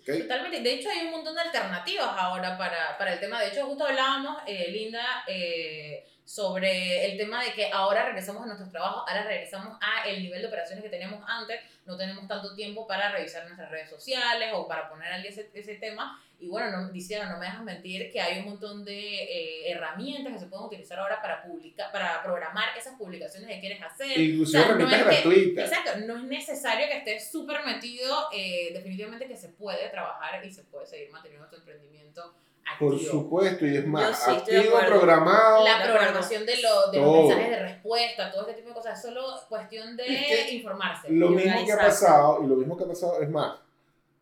¿Okay? 0.00 0.22
Totalmente. 0.22 0.60
De 0.60 0.74
hecho, 0.74 0.88
hay 0.88 1.06
un 1.06 1.12
montón 1.12 1.34
de 1.34 1.42
alternativas 1.42 2.08
ahora 2.16 2.56
para, 2.58 2.96
para 2.98 3.14
el 3.14 3.20
tema. 3.20 3.40
De 3.40 3.48
hecho, 3.48 3.66
justo 3.66 3.84
hablábamos, 3.84 4.42
eh, 4.46 4.70
Linda, 4.70 5.24
eh, 5.28 6.04
sobre 6.24 7.10
el 7.10 7.18
tema 7.18 7.42
de 7.44 7.52
que 7.52 7.70
ahora 7.72 8.04
regresamos 8.06 8.42
a 8.42 8.46
nuestros 8.46 8.70
trabajos, 8.70 9.04
ahora 9.08 9.24
regresamos 9.24 9.76
a 9.80 10.08
el 10.08 10.22
nivel 10.22 10.40
de 10.42 10.48
operaciones 10.48 10.82
que 10.82 10.90
teníamos 10.90 11.22
antes, 11.26 11.60
no 11.84 11.96
tenemos 11.96 12.26
tanto 12.28 12.54
tiempo 12.54 12.86
para 12.86 13.10
revisar 13.10 13.44
nuestras 13.44 13.70
redes 13.70 13.90
sociales 13.90 14.50
o 14.54 14.66
para 14.68 14.88
poner 14.88 15.12
al 15.12 15.22
día 15.22 15.30
ese, 15.30 15.50
ese 15.52 15.74
tema. 15.76 16.20
Y 16.38 16.48
bueno, 16.48 16.70
no, 16.72 16.88
diciendo, 16.90 17.26
no 17.28 17.38
me 17.38 17.46
dejas 17.46 17.62
mentir 17.62 18.10
que 18.10 18.20
hay 18.20 18.40
un 18.40 18.46
montón 18.46 18.84
de 18.84 18.98
eh, 19.22 19.70
herramientas 19.70 20.32
que 20.32 20.38
se 20.40 20.46
pueden 20.46 20.66
utilizar 20.66 20.98
ahora 20.98 21.20
para 21.22 21.40
publicar, 21.44 21.92
para 21.92 22.20
programar 22.22 22.76
esas 22.76 22.96
publicaciones 22.98 23.48
que 23.48 23.60
quieres 23.60 23.80
hacer. 23.80 24.18
Inclusive 24.18 24.60
O 24.60 24.64
sea, 24.66 24.74
no 24.74 24.88
que- 24.88 24.96
gratuitas. 24.96 25.70
Exacto, 25.70 26.00
no 26.06 26.16
es 26.16 26.24
necesario 26.24 26.86
que 26.88 26.96
estés 26.98 27.30
súper 27.30 27.64
metido, 27.64 28.28
eh, 28.32 28.70
definitivamente 28.72 29.28
que 29.28 29.36
se 29.36 29.50
puede 29.50 29.88
trabajar 29.90 30.44
y 30.44 30.52
se 30.52 30.62
puede 30.64 30.84
seguir 30.86 31.10
manteniendo 31.10 31.46
tu 31.48 31.56
emprendimiento 31.56 32.34
activo. 32.72 32.90
Por 32.90 32.98
supuesto, 33.00 33.66
y 33.66 33.76
es 33.76 33.86
más, 33.86 34.22
sí, 34.24 34.30
activo, 34.30 34.78
programado. 34.86 35.64
La 35.64 35.82
programación 35.82 36.44
de, 36.46 36.60
lo- 36.60 36.90
de 36.90 36.98
los 37.00 37.28
mensajes 37.28 37.50
de 37.50 37.58
respuesta, 37.62 38.30
todo 38.32 38.42
este 38.42 38.54
tipo 38.54 38.68
de 38.68 38.74
cosas, 38.74 38.98
es 38.98 39.02
solo 39.02 39.22
cuestión 39.48 39.96
de 39.96 40.04
Es 40.06 40.26
que 40.26 40.54
informarse. 40.54 41.10
Lo 41.10 41.30
mismo 41.30 41.64
que 41.66 41.72
ha 41.72 41.76
pasado, 41.78 42.40
y 42.42 42.46
lo 42.46 42.56
mismo 42.56 42.76
que 42.76 42.84
ha 42.84 42.88
pasado, 42.88 43.20
es 43.22 43.28
más, 43.30 43.58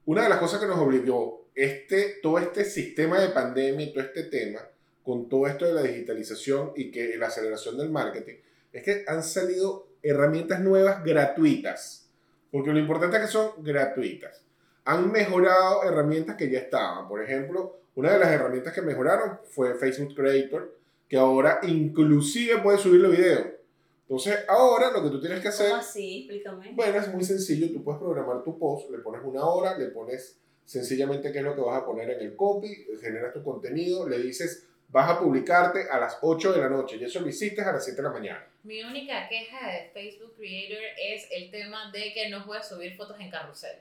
una 0.07 0.23
de 0.25 0.29
las 0.29 0.39
cosas 0.39 0.61
que 0.61 0.67
nos 0.67 0.79
obligó 0.79 1.47
este, 1.55 2.19
todo 2.23 2.39
este 2.39 2.65
sistema 2.65 3.21
de 3.21 3.29
pandemia 3.31 3.87
y 3.87 3.93
todo 3.93 4.05
este 4.05 4.25
tema, 4.25 4.61
con 5.05 5.29
todo 5.29 5.47
esto 5.47 5.65
de 5.67 5.75
la 5.75 5.83
digitalización 5.83 6.73
y 6.77 6.91
que 6.91 7.17
la 7.17 7.27
aceleración 7.29 7.77
del 7.79 7.91
marketing, 7.91 8.35
es 8.73 8.83
que 8.85 9.05
han 9.09 9.23
salido 9.23 9.87
herramientas 10.03 10.61
nuevas 10.61 11.03
gratuitas. 11.05 12.09
Porque 12.53 12.71
lo 12.73 12.79
importante 12.79 13.17
es 13.17 13.23
que 13.25 13.29
son 13.29 13.53
gratuitas. 13.59 14.43
Han 14.85 15.11
mejorado 15.13 15.85
herramientas 15.85 16.37
que 16.37 16.51
ya 16.51 16.59
estaban. 16.61 17.07
Por 17.09 17.23
ejemplo, 17.23 17.80
una 17.95 18.13
de 18.13 18.19
las 18.19 18.31
herramientas 18.31 18.73
que 18.73 18.83
mejoraron 18.83 19.41
fue 19.45 19.75
Facebook 19.75 20.15
Creator, 20.15 20.79
que 21.09 21.17
ahora 21.17 21.61
inclusive 21.63 22.59
puede 22.59 22.79
subirle 22.79 23.09
video. 23.09 23.61
Entonces, 24.03 24.39
ahora 24.49 24.91
lo 24.91 25.03
que 25.05 25.11
tú 25.11 25.21
tienes 25.21 25.41
que 25.41 25.49
hacer 25.49 25.69
¿Cómo 25.69 25.81
así? 25.81 26.19
Explícame. 26.21 26.73
bueno, 26.73 26.99
es 26.99 27.09
muy 27.15 27.25
sencillo. 27.25 27.73
Tú 27.73 27.85
puedes 27.85 28.01
programar 28.01 28.43
tu 28.43 28.59
post, 28.59 28.91
le 28.91 28.99
pones 28.99 29.21
una 29.25 29.45
hora, 29.45 29.79
le 29.79 29.87
pones 29.87 30.41
sencillamente 30.65 31.33
qué 31.33 31.39
es 31.39 31.45
lo 31.45 31.55
que 31.55 31.61
vas 31.61 31.83
a 31.83 31.85
poner 31.85 32.11
en 32.11 32.21
el 32.21 32.37
copy, 32.37 32.69
generas 33.01 33.33
tu 33.33 33.43
contenido, 33.43 34.09
le 34.09 34.19
dices, 34.19 34.69
vas 34.89 35.11
a 35.11 35.19
publicarte 35.19 35.89
a 35.91 35.99
las 35.99 36.19
8 36.23 36.53
de 36.53 36.61
la 36.61 36.69
noche 36.69 36.97
y 36.97 37.05
eso 37.05 37.21
lo 37.21 37.29
hiciste 37.29 37.63
a 37.63 37.73
las 37.73 37.85
7 37.85 37.97
de 38.01 38.09
la 38.09 38.13
mañana. 38.13 38.47
Mi 38.63 38.83
única 38.83 39.29
queja 39.29 39.69
de 39.69 39.91
Facebook 39.93 40.35
Creator 40.37 40.83
es 40.97 41.27
el 41.31 41.51
tema 41.51 41.91
de 41.93 42.13
que 42.13 42.29
no 42.29 42.45
puedes 42.45 42.67
subir 42.69 42.97
fotos 42.97 43.19
en 43.19 43.31
carrusel. 43.31 43.79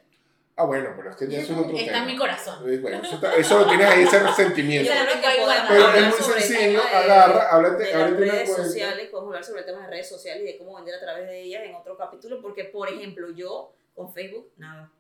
Ah, 0.62 0.66
bueno, 0.66 0.90
pero 0.98 1.12
es 1.12 1.16
que 1.16 1.28
ya 1.30 1.40
eso 1.40 1.54
es 1.54 1.60
otro 1.60 1.72
Está 1.78 1.86
tema. 1.86 2.00
en 2.00 2.06
mi 2.08 2.18
corazón. 2.18 2.70
Eh, 2.70 2.78
bueno, 2.80 3.02
eso, 3.02 3.16
está- 3.16 3.34
eso 3.36 3.60
lo 3.60 3.68
tienes 3.68 3.88
ahí, 3.88 4.04
ese 4.04 4.20
resentimiento. 4.20 4.92
Claro 4.92 5.12
que 5.22 5.28
Pero 5.70 5.94
es 5.94 6.04
muy 6.10 6.34
sencillo, 6.34 6.82
agarra, 6.84 7.48
háblate, 7.50 7.84
de 7.86 7.94
las 7.94 8.12
redes 8.12 8.34
cuenta. 8.50 8.64
sociales, 8.66 9.08
podemos 9.10 9.28
hablar 9.30 9.44
sobre 9.46 9.60
el 9.62 9.66
tema 9.66 9.82
de 9.84 9.88
redes 9.88 10.10
sociales 10.10 10.44
y 10.44 10.46
de 10.48 10.58
cómo 10.58 10.76
vender 10.76 10.96
a 10.96 11.00
través 11.00 11.28
de 11.28 11.42
ellas 11.42 11.62
en 11.66 11.76
otro 11.76 11.96
capítulo, 11.98 12.42
porque 12.42 12.66
por 12.66 12.90
ejemplo 12.90 13.32
yo 13.32 13.72
con 13.96 14.12
Facebook, 14.14 14.52
nada. 14.58 14.92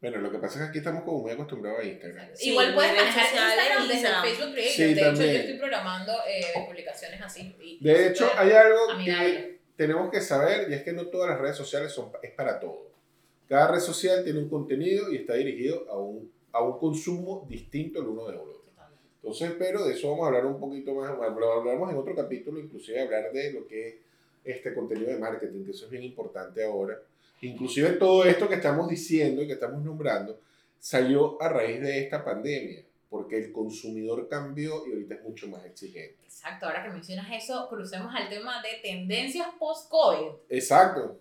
Bueno, 0.00 0.18
lo 0.18 0.32
que 0.32 0.38
pasa 0.38 0.54
es 0.58 0.64
que 0.64 0.68
aquí 0.70 0.78
estamos 0.78 1.04
como 1.04 1.20
muy 1.20 1.30
acostumbrados 1.30 1.78
a 1.80 1.84
Instagram. 1.84 2.30
Sí, 2.34 2.50
Igual 2.50 2.74
puedes 2.74 2.92
manejar 2.96 3.22
Instagram 3.24 3.82
desde 3.86 3.94
Instagram. 3.94 4.24
Facebook 4.24 4.52
Creator. 4.54 4.72
Sí, 4.74 4.82
de 4.82 4.92
hecho, 4.92 5.04
también. 5.04 5.32
yo 5.34 5.38
estoy 5.38 5.58
programando 5.58 6.12
eh, 6.26 6.46
publicaciones 6.66 7.20
así. 7.22 7.56
y- 7.60 7.78
De 7.84 8.08
hecho, 8.08 8.28
hay 8.36 8.50
algo 8.50 8.90
amigable. 8.90 9.32
que 9.36 9.60
tenemos 9.76 10.10
que 10.10 10.20
saber 10.20 10.68
y 10.68 10.74
es 10.74 10.82
que 10.82 10.92
no 10.92 11.06
todas 11.06 11.30
las 11.30 11.38
redes 11.38 11.56
sociales 11.56 11.92
son, 11.92 12.10
es 12.20 12.32
para 12.32 12.58
todo. 12.58 12.90
Cada 13.52 13.70
red 13.70 13.80
social 13.80 14.24
tiene 14.24 14.38
un 14.38 14.48
contenido 14.48 15.12
y 15.12 15.16
está 15.16 15.34
dirigido 15.34 15.84
a 15.90 15.98
un, 15.98 16.32
a 16.52 16.62
un 16.62 16.78
consumo 16.78 17.44
distinto 17.46 18.00
el 18.00 18.06
uno 18.06 18.26
del 18.26 18.36
otro. 18.36 18.62
Entonces, 19.16 19.52
pero 19.58 19.84
de 19.84 19.92
eso 19.92 20.08
vamos 20.08 20.24
a 20.24 20.28
hablar 20.28 20.46
un 20.46 20.58
poquito 20.58 20.94
más, 20.94 21.10
lo 21.10 21.52
hablaremos 21.52 21.90
en 21.90 21.98
otro 21.98 22.16
capítulo, 22.16 22.58
inclusive 22.58 23.02
hablar 23.02 23.30
de 23.30 23.52
lo 23.52 23.68
que 23.68 23.88
es 23.88 23.94
este 24.42 24.72
contenido 24.72 25.10
de 25.10 25.18
marketing, 25.18 25.66
que 25.66 25.72
eso 25.72 25.84
es 25.84 25.90
bien 25.90 26.02
importante 26.02 26.64
ahora. 26.64 26.98
Inclusive 27.42 27.90
todo 27.90 28.24
esto 28.24 28.48
que 28.48 28.54
estamos 28.54 28.88
diciendo 28.88 29.42
y 29.42 29.46
que 29.46 29.52
estamos 29.52 29.84
nombrando 29.84 30.40
salió 30.80 31.36
a 31.42 31.50
raíz 31.50 31.78
de 31.82 32.04
esta 32.04 32.24
pandemia, 32.24 32.82
porque 33.10 33.36
el 33.36 33.52
consumidor 33.52 34.30
cambió 34.30 34.86
y 34.86 34.92
ahorita 34.92 35.16
es 35.16 35.24
mucho 35.24 35.48
más 35.48 35.62
exigente. 35.66 36.16
Exacto, 36.24 36.64
ahora 36.64 36.84
que 36.84 36.90
mencionas 36.90 37.26
eso, 37.30 37.68
crucemos 37.68 38.14
al 38.14 38.30
tema 38.30 38.62
de 38.62 38.80
tendencias 38.82 39.48
post-COVID. 39.58 40.36
Exacto. 40.48 41.18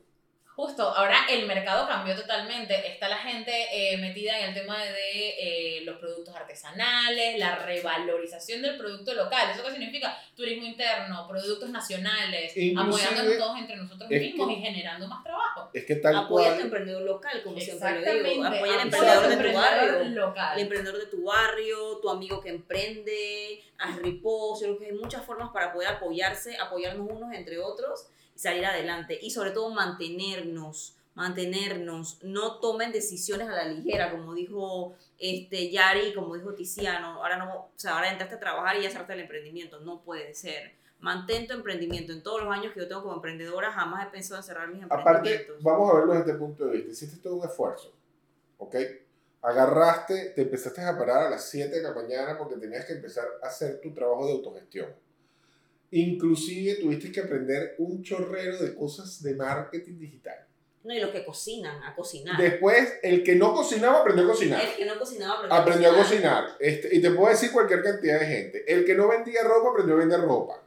Justo, 0.56 0.84
ahora 0.84 1.16
el 1.30 1.46
mercado 1.48 1.88
cambió 1.88 2.16
totalmente. 2.16 2.88
Está 2.92 3.08
la 3.08 3.18
gente 3.18 3.52
eh, 3.72 3.98
metida 3.98 4.38
en 4.40 4.50
el 4.50 4.54
tema 4.54 4.78
de 4.84 5.30
eh, 5.40 5.82
los 5.86 5.98
productos 5.98 6.36
artesanales, 6.36 7.40
la 7.40 7.56
revalorización 7.56 8.62
del 8.62 8.78
producto 8.78 9.14
local. 9.14 9.50
¿Eso 9.52 9.64
qué 9.64 9.72
significa? 9.72 10.18
Turismo 10.36 10.66
interno, 10.66 11.26
productos 11.28 11.70
nacionales, 11.70 12.56
Inclusive, 12.58 12.82
apoyándonos 13.08 13.38
todos 13.38 13.58
entre 13.60 13.76
nosotros 13.78 14.10
mismos 14.10 14.48
que- 14.50 14.54
y 14.54 14.62
generando 14.62 15.08
más 15.08 15.24
trabajo. 15.24 15.70
Es 15.74 15.86
que 15.86 15.96
tal 15.96 16.16
Apoya 16.18 16.48
a 16.48 16.50
tu 16.50 16.54
cual... 16.56 16.66
emprendedor 16.66 17.02
local, 17.04 17.42
como 17.44 17.60
siempre 17.60 18.02
lo 18.22 18.30
digo. 18.30 18.44
Apoya 18.44 18.74
al 18.74 18.80
emprendedor 18.82 19.28
de 19.30 19.38
tu 19.52 19.54
barrio. 19.58 20.04
local. 20.10 20.54
El 20.58 20.62
emprendedor 20.64 21.00
de 21.00 21.06
tu 21.08 21.24
barrio, 21.24 21.98
tu 22.02 22.10
amigo 22.10 22.42
que 22.42 22.50
emprende, 22.50 23.64
haz 23.80 23.96
repost, 23.98 24.62
yo 24.64 24.68
creo 24.68 24.80
que 24.80 24.86
hay 24.88 25.00
muchas 25.00 25.26
formas 25.26 25.50
para 25.52 25.72
poder 25.74 25.88
apoyarse, 25.90 26.58
apoyarnos 26.58 27.10
unos 27.10 27.34
entre 27.34 27.58
otros 27.60 28.08
y 28.36 28.40
salir 28.40 28.66
adelante. 28.66 29.18
Y 29.22 29.32
sobre 29.32 29.52
todo 29.52 29.70
mantenernos, 29.74 30.98
mantenernos, 31.16 32.20
no 32.24 32.60
tomen 32.60 32.92
decisiones 32.92 33.48
a 33.50 33.52
la 33.56 33.66
ligera, 33.66 34.12
como 34.12 34.34
dijo 34.34 34.96
este 35.20 35.70
Yari, 35.70 36.14
como 36.14 36.36
dijo 36.36 36.54
Tiziano, 36.54 37.22
ahora 37.24 37.38
no, 37.38 37.54
o 37.56 37.72
sea, 37.76 37.96
ahora 37.96 38.12
entraste 38.12 38.36
a 38.36 38.40
trabajar 38.40 38.78
y 38.78 38.84
ya 38.84 38.90
cerraste 38.90 39.14
el 39.14 39.20
emprendimiento, 39.22 39.80
no 39.82 40.02
puede 40.02 40.34
ser. 40.34 40.74
Mantén 41.00 41.48
tu 41.48 41.54
emprendimiento. 41.54 42.14
En 42.14 42.22
todos 42.22 42.44
los 42.44 42.54
años 42.54 42.74
que 42.74 42.80
yo 42.80 42.88
tengo 42.88 43.02
como 43.02 43.16
emprendedora, 43.16 43.72
jamás 43.72 44.08
he 44.08 44.12
pensado 44.12 44.40
en 44.40 44.44
cerrar 44.44 44.68
mis 44.68 44.84
Aparte, 44.84 45.10
emprendimientos. 45.10 45.64
vamos 45.64 45.92
a 45.92 45.96
verlo 45.98 46.14
desde 46.14 46.26
este 46.28 46.40
punto 46.40 46.66
de 46.66 46.78
vista. 46.78 46.92
Hiciste 46.92 47.18
todo 47.18 47.36
un 47.38 47.46
esfuerzo, 47.46 47.92
¿ok? 48.60 48.76
Agarraste, 49.42 50.34
te 50.36 50.44
empezaste 50.44 50.82
a 50.82 50.96
parar 50.96 51.26
a 51.26 51.30
las 51.32 51.50
7 51.50 51.76
de 51.76 51.82
la 51.82 51.94
mañana 51.94 52.38
porque 52.38 52.58
tenías 52.58 52.86
que 52.86 52.94
empezar 52.94 53.26
a 53.42 53.48
hacer 53.48 53.82
tu 53.82 53.92
trabajo 53.94 54.28
de 54.28 54.34
autogestión. 54.34 54.94
Inclusive 55.92 56.76
tuviste 56.76 57.12
que 57.12 57.20
aprender 57.20 57.76
un 57.78 58.02
chorrero 58.02 58.58
de 58.58 58.74
cosas 58.74 59.22
de 59.22 59.36
marketing 59.36 60.00
digital. 60.00 60.48
No, 60.84 60.94
y 60.94 61.00
los 61.00 61.12
que 61.12 61.24
cocinan, 61.24 61.84
a 61.84 61.94
cocinar. 61.94 62.42
Después, 62.42 62.98
el 63.04 63.24
que 63.24 63.36
no 63.36 63.54
cocinaba 63.54 64.00
aprendió 64.00 64.26
a 64.26 64.30
cocinar. 64.30 64.62
El 64.62 64.76
que 64.76 64.86
no 64.86 64.98
cocinaba 64.98 65.48
Aprendió 65.50 65.92
a 65.92 65.96
cocinar. 65.96 66.46
Este, 66.60 66.96
y 66.96 67.02
te 67.02 67.12
puedo 67.12 67.30
decir 67.30 67.52
cualquier 67.52 67.84
cantidad 67.84 68.20
de 68.20 68.26
gente. 68.26 68.74
El 68.74 68.84
que 68.84 68.96
no 68.96 69.10
vendía 69.10 69.44
ropa 69.44 69.70
aprendió 69.70 69.96
a 69.96 70.00
vender 70.00 70.22
ropa. 70.22 70.64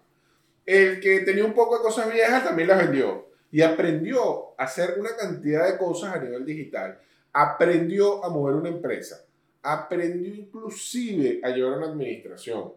El 0.66 1.00
que 1.00 1.20
tenía 1.20 1.44
un 1.44 1.54
poco 1.54 1.78
de 1.78 1.82
cosas 1.82 2.12
viejas 2.12 2.44
también 2.44 2.68
las 2.68 2.78
vendió. 2.78 3.28
Y 3.50 3.62
aprendió 3.62 4.58
a 4.58 4.64
hacer 4.64 4.96
una 4.98 5.16
cantidad 5.16 5.70
de 5.70 5.78
cosas 5.78 6.14
a 6.14 6.20
nivel 6.20 6.44
digital. 6.44 7.00
Aprendió 7.32 8.24
a 8.24 8.28
mover 8.28 8.54
una 8.54 8.68
empresa. 8.68 9.24
Aprendió 9.62 10.32
inclusive 10.32 11.40
a 11.42 11.48
llevar 11.48 11.78
una 11.78 11.88
administración. 11.88 12.72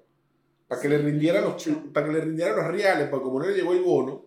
Para 0.68 0.82
que, 0.82 0.90
le 0.90 0.98
rindiera 0.98 1.42
los, 1.42 1.64
para 1.94 2.08
que 2.08 2.12
le 2.14 2.22
rindiera 2.22 2.54
los 2.56 2.66
reales, 2.68 3.08
porque 3.10 3.24
como 3.24 3.40
no 3.40 3.48
le 3.48 3.56
llegó 3.56 3.72
el 3.74 3.82
bono, 3.82 4.26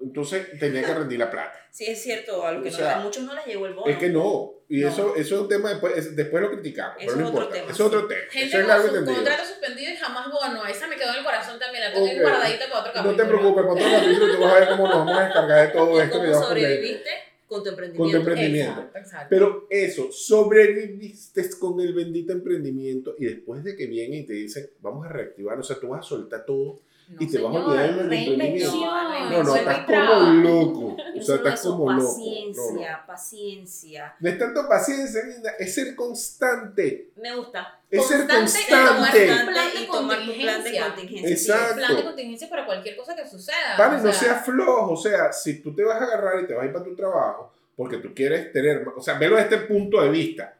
entonces 0.00 0.46
tenía 0.58 0.82
que 0.84 0.94
rendir 0.94 1.18
la 1.18 1.30
plata. 1.30 1.58
Sí, 1.70 1.86
es 1.86 2.02
cierto, 2.02 2.44
a, 2.46 2.52
los 2.52 2.62
que 2.62 2.68
O 2.68 2.72
no- 2.72 2.78
sea, 2.78 2.96
a 2.96 3.00
muchos 3.00 3.22
no 3.24 3.34
les 3.34 3.46
llegó 3.46 3.66
el 3.66 3.74
bono. 3.74 3.90
Es 3.90 3.98
que 3.98 4.08
no. 4.08 4.52
Y 4.68 4.80
No. 4.80 4.88
Eso, 4.88 5.14
eso 5.16 5.34
es 5.36 5.40
un 5.42 5.48
tema, 5.48 5.70
después, 5.70 5.96
es- 5.96 6.16
después 6.16 6.42
lo 6.42 6.50
criticamos. 6.50 6.96
Eso 6.98 7.06
pero 7.06 7.16
no 7.16 7.22
es 7.24 7.28
otro 7.30 7.40
importa. 7.42 7.54
tema, 7.60 7.72
es 7.72 7.80
otro 7.80 8.00
sí. 8.02 8.06
tema. 8.08 8.20
Gente 8.30 8.46
Eso 8.46 8.58
es 8.58 8.66
con 8.66 9.06
su 9.06 9.14
contrato 9.14 9.44
suspendido 9.44 9.92
y 9.92 9.96
jamás 9.96 10.30
bono. 10.30 10.66
Esa 10.66 10.86
me 10.86 10.96
quedó 10.96 11.10
en 11.12 11.18
el 11.18 11.24
corazón 11.24 11.58
también. 11.58 11.84
La 11.84 11.92
tengo 11.92 12.06
Ok. 12.06 12.12
guardadita 12.20 12.64
para 12.68 12.78
otro 12.80 12.92
No 12.92 13.02
capítulo. 13.02 13.16
te 13.16 13.24
preocupes, 13.28 13.62
para 13.64 13.72
otro 13.74 13.90
capítulo 14.00 14.34
tú 14.34 14.40
vas 14.42 14.52
a 14.52 14.58
ver 14.60 14.68
cómo 14.68 14.88
nos 14.88 14.96
vamos 14.98 15.18
a 15.18 15.24
descargar 15.24 15.66
de 15.66 15.72
todo 15.72 15.96
¿Y 15.96 16.00
esto. 16.00 16.18
¿Cómo 16.18 16.34
sobreviviste 16.42 17.10
con 17.52 17.62
tu 17.62 17.70
Con 17.70 17.76
tu 17.76 17.82
emprendimiento? 17.82 18.18
emprendimiento. 18.18 18.70
Exacto, 18.80 18.98
exacto. 18.98 19.26
Pero 19.30 19.66
eso, 19.70 20.10
sobreviviste 20.10 21.48
con 21.58 21.80
el 21.80 21.92
bendito 21.94 22.32
emprendimiento 22.32 23.14
y 23.18 23.26
después 23.26 23.62
de 23.64 23.76
que 23.76 23.86
vienen 23.86 24.20
y 24.20 24.26
te 24.26 24.32
dicen, 24.34 24.68
vamos 24.80 25.06
a 25.06 25.10
reactivar, 25.10 25.58
o 25.58 25.62
sea, 25.62 25.78
tú 25.78 25.88
vas 25.88 26.00
a 26.00 26.08
soltar 26.08 26.44
todo 26.44 26.80
y 27.20 27.26
te 27.26 27.38
vas 27.40 27.54
a 27.54 27.58
olvidar 27.58 27.94
del 27.94 28.00
emprendimiento. 28.12 28.38
reinvención, 28.38 29.30
No, 29.30 29.42
no, 29.44 29.56
estás 29.56 29.86
como 29.86 30.30
loco. 30.32 30.96
O 30.96 31.22
sea, 31.22 31.36
no 31.36 31.42
estás 31.42 31.54
es 31.54 31.66
como 31.66 31.92
loco. 31.92 32.08
paciencia, 32.08 32.62
No, 32.92 32.98
no. 33.00 33.06
paciencia. 33.06 34.16
No 34.20 34.28
es 34.28 34.38
tanto 34.38 34.68
paciencia, 34.68 35.24
linda, 35.24 35.50
es 35.58 35.74
ser 35.74 35.94
constante. 35.94 37.10
Me 37.16 37.34
gusta. 37.36 37.80
Es 37.90 38.06
ser 38.06 38.26
Constante 38.26 38.60
y 38.66 38.70
tomar 38.70 38.96
constante. 38.96 39.30
un 39.30 39.46
plan 39.46 39.70
de 39.74 39.80
y 39.80 39.86
tomar 39.86 40.18
tu 40.26 40.32
plan 40.34 40.64
de 40.64 40.80
contingencia. 40.80 41.30
Exacto. 41.30 41.74
Plan 41.76 41.96
de 41.96 42.02
contingencia 42.04 42.48
para 42.48 42.66
cualquier 42.66 42.96
cosa 42.96 43.14
que 43.16 43.26
suceda. 43.28 43.76
Vale, 43.78 43.96
o 43.96 43.98
no 44.04 44.12
sea, 44.12 44.12
seas 44.12 44.44
flojo. 44.44 44.92
O 44.92 44.96
sea, 44.96 45.32
si 45.32 45.60
tú 45.60 45.74
te 45.74 45.84
vas 45.84 46.00
a 46.00 46.04
agarrar 46.04 46.42
y 46.42 46.46
te 46.46 46.54
vas 46.54 46.62
a 46.62 46.66
ir 46.66 46.72
para 46.72 46.84
tu 46.84 46.96
trabajo 46.96 47.52
porque 47.76 47.98
tú 47.98 48.12
quieres 48.14 48.52
tener, 48.52 48.86
o 48.96 49.00
sea, 49.02 49.14
velo 49.18 49.36
desde 49.36 49.54
este 49.56 49.66
punto 49.66 50.00
de 50.02 50.10
vista. 50.10 50.56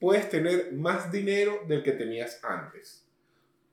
Puedes 0.00 0.30
tener 0.30 0.72
más 0.74 1.10
dinero 1.10 1.60
del 1.66 1.82
que 1.82 1.90
tenías 1.92 2.38
antes. 2.44 3.04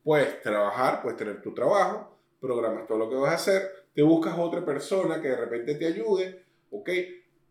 Puedes 0.05 0.41
trabajar, 0.41 1.01
puedes 1.01 1.17
tener 1.17 1.41
tu 1.41 1.53
trabajo, 1.53 2.15
programas 2.39 2.87
todo 2.87 2.99
lo 2.99 3.09
que 3.09 3.15
vas 3.15 3.31
a 3.31 3.35
hacer, 3.35 3.69
te 3.93 4.03
buscas 4.03 4.37
otra 4.37 4.63
persona 4.63 5.19
que 5.21 5.29
de 5.29 5.35
repente 5.35 5.75
te 5.75 5.87
ayude, 5.87 6.43
¿ok? 6.71 6.89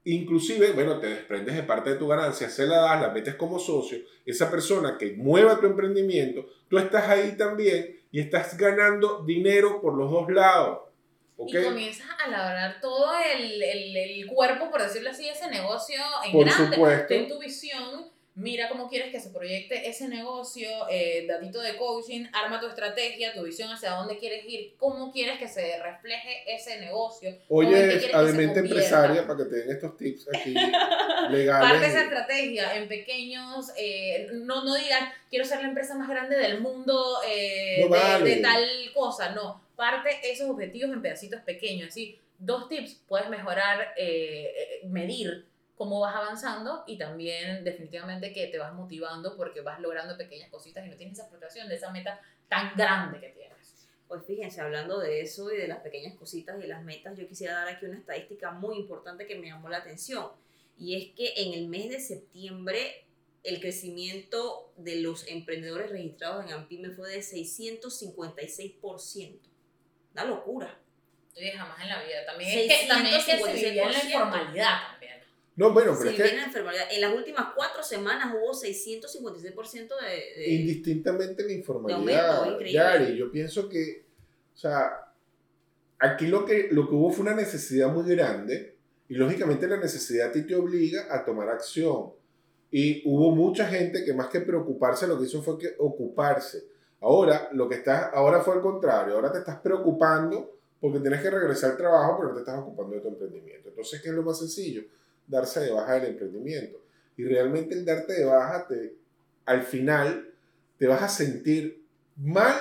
Inclusive, 0.04 0.72
bueno, 0.72 1.00
te 1.00 1.08
desprendes 1.08 1.56
de 1.56 1.62
parte 1.64 1.90
de 1.90 1.96
tu 1.96 2.06
ganancia, 2.06 2.48
se 2.48 2.66
la 2.66 2.76
das, 2.80 3.00
la 3.02 3.08
metes 3.08 3.34
como 3.34 3.58
socio, 3.58 3.98
esa 4.24 4.50
persona 4.50 4.96
que 4.98 5.12
mueva 5.16 5.58
tu 5.58 5.66
emprendimiento, 5.66 6.46
tú 6.68 6.78
estás 6.78 7.08
ahí 7.08 7.36
también 7.36 8.00
y 8.12 8.20
estás 8.20 8.56
ganando 8.56 9.24
dinero 9.24 9.80
por 9.80 9.96
los 9.96 10.10
dos 10.10 10.30
lados, 10.30 10.80
¿ok? 11.36 11.54
Y 11.54 11.64
comienzas 11.64 12.06
a 12.24 12.28
labrar 12.28 12.80
todo 12.80 13.08
el, 13.34 13.60
el, 13.62 13.96
el 13.96 14.26
cuerpo, 14.26 14.70
por 14.70 14.80
decirlo 14.80 15.10
así, 15.10 15.28
ese 15.28 15.48
negocio 15.50 15.96
en 16.24 16.32
Por 16.32 16.44
grande. 16.46 16.76
supuesto. 16.76 17.06
Ten 17.08 17.28
tu 17.28 17.40
visión, 17.40 18.12
mira 18.36 18.68
cómo 18.68 18.88
quieres 18.88 19.12
que 19.12 19.20
se 19.20 19.30
proyecte 19.30 19.88
ese 19.88 20.08
negocio, 20.08 20.68
eh, 20.90 21.24
datito 21.28 21.60
de 21.60 21.76
coaching, 21.76 22.26
arma 22.32 22.58
tu 22.60 22.66
estrategia, 22.66 23.32
tu 23.32 23.42
visión 23.44 23.70
hacia 23.70 23.90
dónde 23.92 24.18
quieres 24.18 24.44
ir, 24.48 24.74
cómo 24.76 25.12
quieres 25.12 25.38
que 25.38 25.46
se 25.46 25.80
refleje 25.80 26.42
ese 26.52 26.80
negocio. 26.80 27.30
Oye, 27.48 27.68
¿Cómo 27.68 27.76
es 27.76 27.82
que 27.82 27.88
quieres 27.88 28.04
que 28.06 28.10
se 28.10 28.16
Ademente 28.16 28.60
convierta? 28.60 28.74
empresaria, 28.86 29.26
para 29.26 29.38
que 29.38 29.44
te 29.50 29.56
den 29.56 29.70
estos 29.70 29.96
tips 29.96 30.28
aquí 30.34 30.54
Parte 31.24 31.32
legales. 31.36 31.88
esa 31.88 32.02
estrategia 32.02 32.76
en 32.76 32.88
pequeños, 32.88 33.70
eh, 33.76 34.28
no, 34.32 34.64
no 34.64 34.74
digas, 34.74 35.00
quiero 35.30 35.44
ser 35.44 35.60
la 35.62 35.68
empresa 35.68 35.94
más 35.94 36.08
grande 36.08 36.36
del 36.36 36.60
mundo 36.60 37.18
eh, 37.28 37.78
No 37.82 37.94
de, 37.94 38.00
vale. 38.00 38.30
de 38.36 38.42
tal 38.42 38.64
cosa, 38.94 39.30
no. 39.30 39.62
Parte 39.76 40.10
esos 40.24 40.50
objetivos 40.50 40.92
en 40.92 41.02
pedacitos 41.02 41.40
pequeños, 41.42 41.88
así. 41.88 42.18
Dos 42.38 42.68
tips, 42.68 43.00
puedes 43.08 43.28
mejorar, 43.28 43.94
eh, 43.96 44.52
eh, 44.56 44.80
medir 44.86 45.46
cómo 45.76 46.00
vas 46.00 46.14
avanzando 46.14 46.84
y 46.86 46.98
también 46.98 47.64
definitivamente 47.64 48.32
que 48.32 48.46
te 48.46 48.58
vas 48.58 48.72
motivando 48.72 49.36
porque 49.36 49.60
vas 49.60 49.80
logrando 49.80 50.16
pequeñas 50.16 50.50
cositas 50.50 50.86
y 50.86 50.90
no 50.90 50.96
tienes 50.96 51.18
esa 51.18 51.28
frustración 51.28 51.68
de 51.68 51.74
esa 51.74 51.90
meta 51.90 52.20
tan 52.48 52.76
grande 52.76 53.20
que 53.20 53.30
tienes. 53.30 53.88
Pues 54.06 54.24
fíjense, 54.26 54.60
hablando 54.60 55.00
de 55.00 55.22
eso 55.22 55.52
y 55.52 55.56
de 55.56 55.66
las 55.66 55.78
pequeñas 55.78 56.14
cositas 56.14 56.62
y 56.62 56.66
las 56.66 56.84
metas, 56.84 57.18
yo 57.18 57.26
quisiera 57.26 57.54
dar 57.54 57.68
aquí 57.68 57.86
una 57.86 57.98
estadística 57.98 58.52
muy 58.52 58.76
importante 58.76 59.26
que 59.26 59.36
me 59.36 59.48
llamó 59.48 59.68
la 59.68 59.78
atención. 59.78 60.30
Y 60.78 60.96
es 60.96 61.14
que 61.14 61.32
en 61.36 61.54
el 61.54 61.68
mes 61.68 61.90
de 61.90 62.00
septiembre 62.00 63.04
el 63.44 63.60
crecimiento 63.60 64.72
de 64.76 64.96
los 64.96 65.28
emprendedores 65.28 65.90
registrados 65.90 66.44
en 66.46 66.52
AMPIME 66.52 66.90
fue 66.90 67.10
de 67.10 67.20
656%. 67.20 69.38
Una 70.12 70.24
locura. 70.24 70.76
Oye, 71.36 71.52
jamás 71.52 71.80
en 71.82 71.88
la 71.88 72.02
vida. 72.02 72.24
También 72.24 72.58
es 72.58 72.80
que, 72.80 72.86
también 72.86 73.14
es 73.16 73.24
que 73.24 73.38
se 73.38 73.52
vivía 73.52 73.84
en 73.84 73.92
la 73.92 73.98
656%. 73.98 74.06
informalidad 74.06 74.78
también. 74.92 75.13
No, 75.56 75.72
bueno, 75.72 75.94
pero 75.96 76.10
Si 76.10 76.20
es 76.20 76.30
que 76.30 76.38
enfermedad, 76.42 76.82
en 76.90 77.00
las 77.00 77.14
últimas 77.14 77.52
cuatro 77.54 77.82
semanas 77.82 78.34
hubo 78.34 78.52
656% 78.52 79.88
de, 80.00 80.40
de- 80.40 80.48
indistintamente 80.50 81.42
la 81.42 81.48
de 81.48 81.54
informalidad, 81.54 82.36
aumento, 82.38 82.52
increíble. 82.54 82.72
Yari, 82.72 83.16
yo 83.16 83.30
pienso 83.30 83.68
que, 83.68 84.04
o 84.54 84.56
sea, 84.58 85.12
aquí 85.98 86.26
lo 86.26 86.44
que, 86.44 86.68
lo 86.72 86.88
que 86.88 86.94
hubo 86.94 87.10
fue 87.10 87.22
una 87.22 87.34
necesidad 87.34 87.88
muy 87.92 88.04
grande 88.08 88.74
y 89.08 89.14
lógicamente 89.14 89.68
la 89.68 89.76
necesidad 89.76 90.28
a 90.28 90.32
ti 90.32 90.42
te 90.42 90.54
obliga 90.56 91.06
a 91.14 91.24
tomar 91.24 91.48
acción. 91.48 92.10
Y 92.70 93.02
hubo 93.08 93.30
mucha 93.34 93.66
gente 93.68 94.04
que 94.04 94.12
más 94.12 94.26
que 94.28 94.40
preocuparse 94.40 95.06
lo 95.06 95.16
que 95.18 95.26
hizo 95.26 95.40
fue 95.42 95.56
que 95.58 95.74
ocuparse. 95.78 96.64
Ahora, 97.00 97.48
lo 97.52 97.68
que 97.68 97.76
está, 97.76 98.06
ahora 98.08 98.40
fue 98.40 98.54
al 98.54 98.60
contrario, 98.62 99.14
ahora 99.14 99.30
te 99.30 99.38
estás 99.38 99.60
preocupando 99.60 100.58
porque 100.80 100.98
tienes 100.98 101.20
que 101.22 101.30
regresar 101.30 101.72
al 101.72 101.76
trabajo, 101.76 102.16
pero 102.16 102.30
no 102.30 102.34
te 102.34 102.40
estás 102.40 102.58
ocupando 102.58 102.94
de 102.96 103.00
tu 103.02 103.08
emprendimiento. 103.08 103.68
Entonces, 103.68 104.02
¿qué 104.02 104.08
es 104.08 104.14
lo 104.14 104.22
más 104.22 104.38
sencillo? 104.38 104.82
Darse 105.26 105.60
de 105.60 105.70
baja 105.70 105.94
del 105.94 106.12
emprendimiento. 106.12 106.80
Y 107.16 107.24
realmente 107.24 107.74
el 107.74 107.84
darte 107.84 108.14
de 108.14 108.24
baja, 108.24 108.66
te, 108.66 108.96
al 109.46 109.62
final, 109.62 110.32
te 110.78 110.86
vas 110.86 111.02
a 111.02 111.08
sentir 111.08 111.84
mal 112.16 112.54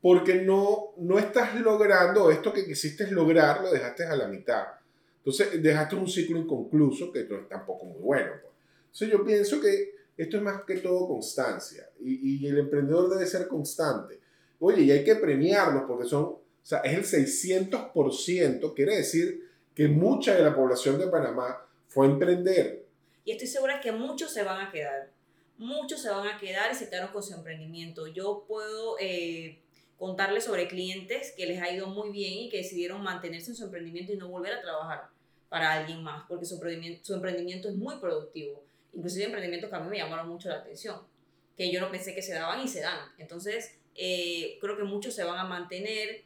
porque 0.00 0.42
no, 0.42 0.92
no 0.98 1.18
estás 1.18 1.58
logrando 1.60 2.30
esto 2.30 2.52
que 2.52 2.66
quisiste 2.66 3.10
lograr, 3.10 3.62
lo 3.62 3.70
dejaste 3.70 4.04
a 4.04 4.16
la 4.16 4.28
mitad. 4.28 4.64
Entonces, 5.18 5.62
dejaste 5.62 5.96
un 5.96 6.06
ciclo 6.06 6.38
inconcluso 6.38 7.10
que 7.10 7.24
no 7.24 7.38
es 7.38 7.48
tampoco 7.48 7.86
muy 7.86 8.00
bueno. 8.00 8.32
pues. 8.42 8.52
Entonces, 8.84 9.08
yo 9.10 9.24
pienso 9.24 9.60
que 9.60 9.94
esto 10.16 10.36
es 10.36 10.42
más 10.42 10.62
que 10.64 10.76
todo 10.76 11.08
constancia 11.08 11.88
y, 12.00 12.44
y 12.44 12.46
el 12.46 12.58
emprendedor 12.58 13.08
debe 13.10 13.26
ser 13.26 13.48
constante. 13.48 14.20
Oye, 14.58 14.82
y 14.82 14.90
hay 14.90 15.02
que 15.02 15.16
premiarlos 15.16 15.84
porque 15.88 16.06
son, 16.06 16.24
o 16.24 16.42
sea, 16.62 16.80
es 16.80 17.14
el 17.14 17.26
600%, 17.26 18.74
quiere 18.74 18.96
decir 18.96 19.50
que 19.74 19.88
mucha 19.88 20.34
de 20.34 20.42
la 20.42 20.54
población 20.54 20.98
de 20.98 21.08
Panamá 21.08 21.66
fue 21.94 22.06
emprender. 22.06 22.84
Y 23.24 23.30
estoy 23.30 23.46
segura 23.46 23.80
que 23.80 23.92
muchos 23.92 24.32
se 24.32 24.42
van 24.42 24.66
a 24.66 24.72
quedar. 24.72 25.10
Muchos 25.56 26.02
se 26.02 26.10
van 26.10 26.26
a 26.26 26.38
quedar 26.38 26.72
y 26.72 26.74
se 26.74 26.90
quedaron 26.90 27.12
con 27.12 27.22
su 27.22 27.32
emprendimiento. 27.32 28.08
Yo 28.08 28.44
puedo 28.48 28.96
eh, 28.98 29.60
contarles 29.96 30.44
sobre 30.44 30.66
clientes 30.66 31.32
que 31.36 31.46
les 31.46 31.62
ha 31.62 31.70
ido 31.70 31.86
muy 31.86 32.10
bien 32.10 32.32
y 32.32 32.48
que 32.50 32.58
decidieron 32.58 33.00
mantenerse 33.02 33.52
en 33.52 33.56
su 33.56 33.64
emprendimiento 33.64 34.12
y 34.12 34.16
no 34.16 34.28
volver 34.28 34.54
a 34.54 34.60
trabajar 34.60 35.08
para 35.48 35.72
alguien 35.72 36.02
más, 36.02 36.24
porque 36.28 36.44
su 36.44 36.54
emprendimiento, 36.54 37.04
su 37.04 37.68
es 37.68 37.76
muy 37.76 37.96
productivo. 38.00 38.64
Inclusive 38.92 39.26
emprendimientos 39.26 39.70
que 39.70 39.76
a 39.76 39.80
mí 39.80 39.88
me 39.88 39.98
llamaron 39.98 40.28
mucho 40.28 40.48
la 40.48 40.56
atención, 40.56 41.00
que 41.56 41.70
yo 41.70 41.80
no 41.80 41.92
pensé 41.92 42.12
que 42.12 42.22
se 42.22 42.34
daban 42.34 42.60
y 42.60 42.66
se 42.66 42.80
dan. 42.80 42.98
Entonces, 43.18 43.78
eh, 43.94 44.58
creo 44.60 44.76
que 44.76 44.82
muchos 44.82 45.14
se 45.14 45.22
van 45.22 45.38
a 45.38 45.44
mantener. 45.44 46.24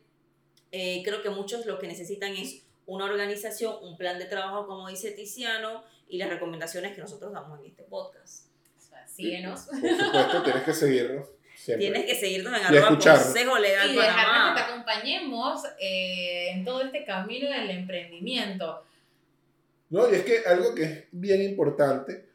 Eh, 0.72 1.02
creo 1.04 1.22
que 1.22 1.28
muchos 1.28 1.66
lo 1.66 1.78
que 1.78 1.88
necesitan 1.88 2.34
es 2.34 2.62
una 2.88 3.04
organización, 3.04 3.76
un 3.82 3.96
plan 3.98 4.18
de 4.18 4.24
trabajo, 4.24 4.66
como 4.66 4.88
dice 4.88 5.12
Tiziano, 5.12 5.84
y 6.08 6.16
las 6.16 6.30
recomendaciones 6.30 6.94
que 6.94 7.02
nosotros 7.02 7.32
damos 7.32 7.60
en 7.60 7.66
este 7.66 7.82
podcast. 7.82 8.46
O 8.76 8.80
sea, 8.80 9.06
síguenos. 9.06 9.66
Por 9.66 9.76
supuesto, 9.78 10.42
tienes 10.42 10.62
que 10.62 10.72
seguirnos 10.72 11.28
siempre. 11.54 11.86
Tienes 11.86 12.06
que 12.06 12.14
seguirnos 12.14 12.58
en 12.58 12.64
arroba 12.64 12.98
consejo 12.98 13.58
legal 13.58 13.90
y 13.90 13.94
dejarnos 13.94 14.48
que 14.48 14.54
te 14.54 14.72
acompañemos 14.72 15.62
eh, 15.78 16.50
en 16.52 16.64
todo 16.64 16.80
este 16.80 17.04
camino 17.04 17.50
del 17.50 17.70
emprendimiento. 17.70 18.82
No, 19.90 20.10
y 20.10 20.14
es 20.14 20.24
que 20.24 20.38
algo 20.46 20.74
que 20.74 20.82
es 20.82 21.04
bien 21.12 21.42
importante, 21.42 22.26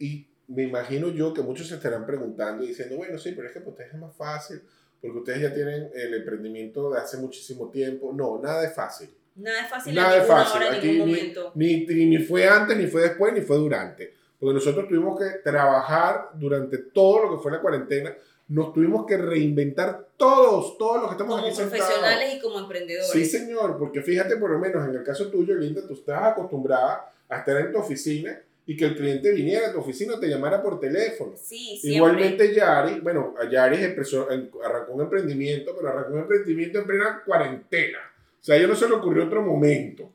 y 0.00 0.26
me 0.48 0.64
imagino 0.64 1.10
yo 1.10 1.32
que 1.32 1.42
muchos 1.42 1.68
se 1.68 1.76
estarán 1.76 2.04
preguntando 2.06 2.64
y 2.64 2.68
diciendo, 2.68 2.96
bueno, 2.96 3.18
sí, 3.18 3.32
pero 3.36 3.46
es 3.46 3.54
que 3.54 3.60
para 3.60 3.70
ustedes 3.70 3.94
es 3.94 4.00
más 4.00 4.16
fácil, 4.16 4.62
porque 5.00 5.18
ustedes 5.18 5.42
ya 5.42 5.54
tienen 5.54 5.90
el 5.94 6.14
emprendimiento 6.14 6.90
de 6.90 6.98
hace 6.98 7.18
muchísimo 7.18 7.70
tiempo. 7.70 8.12
No, 8.12 8.40
nada 8.42 8.64
es 8.64 8.74
fácil. 8.74 9.08
Nada 9.36 9.62
es 9.62 9.70
fácil 9.70 9.94
Nada 9.94 10.16
en 10.16 10.22
es 10.22 10.28
ninguna 10.28 10.44
fácil. 10.44 10.56
hora, 10.62 10.68
en 10.70 10.74
Aquí 10.78 10.86
ningún 10.92 11.06
ni- 11.08 11.14
momento. 11.14 11.52
Ni, 11.54 11.86
ni, 11.86 12.04
ni 12.06 12.18
fue 12.18 12.46
antes, 12.48 12.76
ni 12.76 12.86
fue 12.86 13.02
después, 13.02 13.32
ni 13.32 13.40
fue 13.40 13.56
durante. 13.56 14.14
Porque 14.38 14.54
nosotros 14.54 14.88
tuvimos 14.88 15.18
que 15.18 15.38
trabajar 15.38 16.30
durante 16.34 16.78
todo 16.78 17.24
lo 17.24 17.36
que 17.36 17.42
fue 17.42 17.52
la 17.52 17.60
cuarentena. 17.60 18.14
Nos 18.48 18.72
tuvimos 18.74 19.06
que 19.06 19.16
reinventar 19.16 20.08
todos, 20.16 20.76
todos 20.76 20.96
los 21.00 21.06
que 21.06 21.12
estamos 21.12 21.36
Como 21.36 21.46
aquí 21.46 21.56
sentados. 21.56 21.86
profesionales 21.86 22.34
y 22.34 22.40
como 22.40 22.58
emprendedores. 22.58 23.10
Sí, 23.10 23.24
señor, 23.24 23.78
porque 23.78 24.02
fíjate 24.02 24.36
por 24.36 24.50
lo 24.50 24.58
menos 24.58 24.86
en 24.88 24.94
el 24.96 25.02
caso 25.04 25.28
tuyo, 25.30 25.54
Linda, 25.54 25.80
tú 25.86 25.94
estabas 25.94 26.32
acostumbrada 26.32 27.10
a 27.28 27.38
estar 27.38 27.56
en 27.58 27.72
tu 27.72 27.78
oficina 27.78 28.38
y 28.66 28.76
que 28.76 28.84
el 28.84 28.96
cliente 28.96 29.30
viniera 29.32 29.68
a 29.68 29.72
tu 29.72 29.78
oficina 29.78 30.14
o 30.16 30.20
te 30.20 30.28
llamara 30.28 30.62
por 30.62 30.78
teléfono. 30.78 31.32
Sí, 31.36 31.78
siempre. 31.80 31.96
Igualmente 31.96 32.54
Yari, 32.54 33.00
bueno, 33.00 33.34
Yari 33.50 33.82
empezó- 33.84 34.28
arrancó 34.64 34.92
un 34.92 35.02
emprendimiento, 35.02 35.74
pero 35.76 35.88
arrancó 35.88 36.12
un 36.12 36.20
emprendimiento 36.20 36.78
en 36.80 36.86
plena 36.86 37.22
cuarentena. 37.24 37.98
O 38.42 38.44
sea, 38.44 38.56
a 38.56 38.58
ella 38.58 38.66
no 38.66 38.74
se 38.74 38.88
le 38.88 38.94
ocurrió 38.94 39.24
otro 39.24 39.40
momento. 39.40 40.10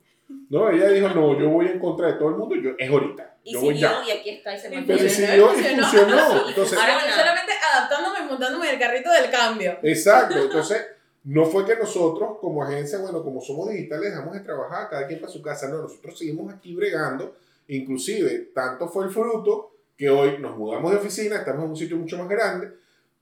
No, 0.50 0.68
ella 0.68 0.90
dijo, 0.90 1.08
no, 1.08 1.38
yo 1.40 1.48
voy 1.48 1.66
en 1.66 1.78
contra 1.78 2.08
de 2.08 2.12
todo 2.14 2.28
el 2.28 2.34
mundo, 2.36 2.56
yo, 2.56 2.72
es 2.78 2.90
ahorita. 2.90 3.36
Y 3.42 3.54
yo 3.54 3.60
voy 3.62 3.74
siguió 3.74 3.88
ya. 3.88 4.06
y 4.06 4.18
aquí 4.18 4.30
está 4.30 4.54
y 4.54 4.58
se 4.58 4.70
mantiene. 4.70 5.00
Pero 5.00 5.08
Funcionó, 5.08 5.54
siguió 5.54 5.72
y 5.72 5.80
funcionó. 5.80 6.48
Entonces, 6.48 6.78
Ahora 6.78 7.00
solamente 7.00 7.52
adaptándome 7.72 8.18
y 8.20 8.28
montándome 8.28 8.68
en 8.68 8.74
el 8.74 8.80
carrito 8.80 9.10
del 9.10 9.30
cambio. 9.30 9.78
Exacto, 9.82 10.38
entonces 10.42 10.86
no 11.24 11.46
fue 11.46 11.64
que 11.64 11.76
nosotros 11.76 12.36
como 12.38 12.62
agencia, 12.62 12.98
bueno, 12.98 13.22
como 13.22 13.40
somos 13.40 13.70
digitales, 13.70 14.10
dejamos 14.10 14.34
de 14.34 14.40
trabajar, 14.40 14.90
cada 14.90 15.06
quien 15.06 15.20
para 15.20 15.32
su 15.32 15.40
casa, 15.40 15.68
no, 15.68 15.78
nosotros 15.78 16.18
seguimos 16.18 16.52
aquí 16.52 16.74
bregando, 16.74 17.34
inclusive 17.68 18.50
tanto 18.54 18.88
fue 18.88 19.06
el 19.06 19.10
fruto 19.10 19.72
que 19.96 20.10
hoy 20.10 20.38
nos 20.38 20.56
mudamos 20.56 20.90
de 20.92 20.98
oficina, 20.98 21.36
estamos 21.38 21.64
en 21.64 21.70
un 21.70 21.76
sitio 21.76 21.96
mucho 21.96 22.18
más 22.18 22.28
grande, 22.28 22.68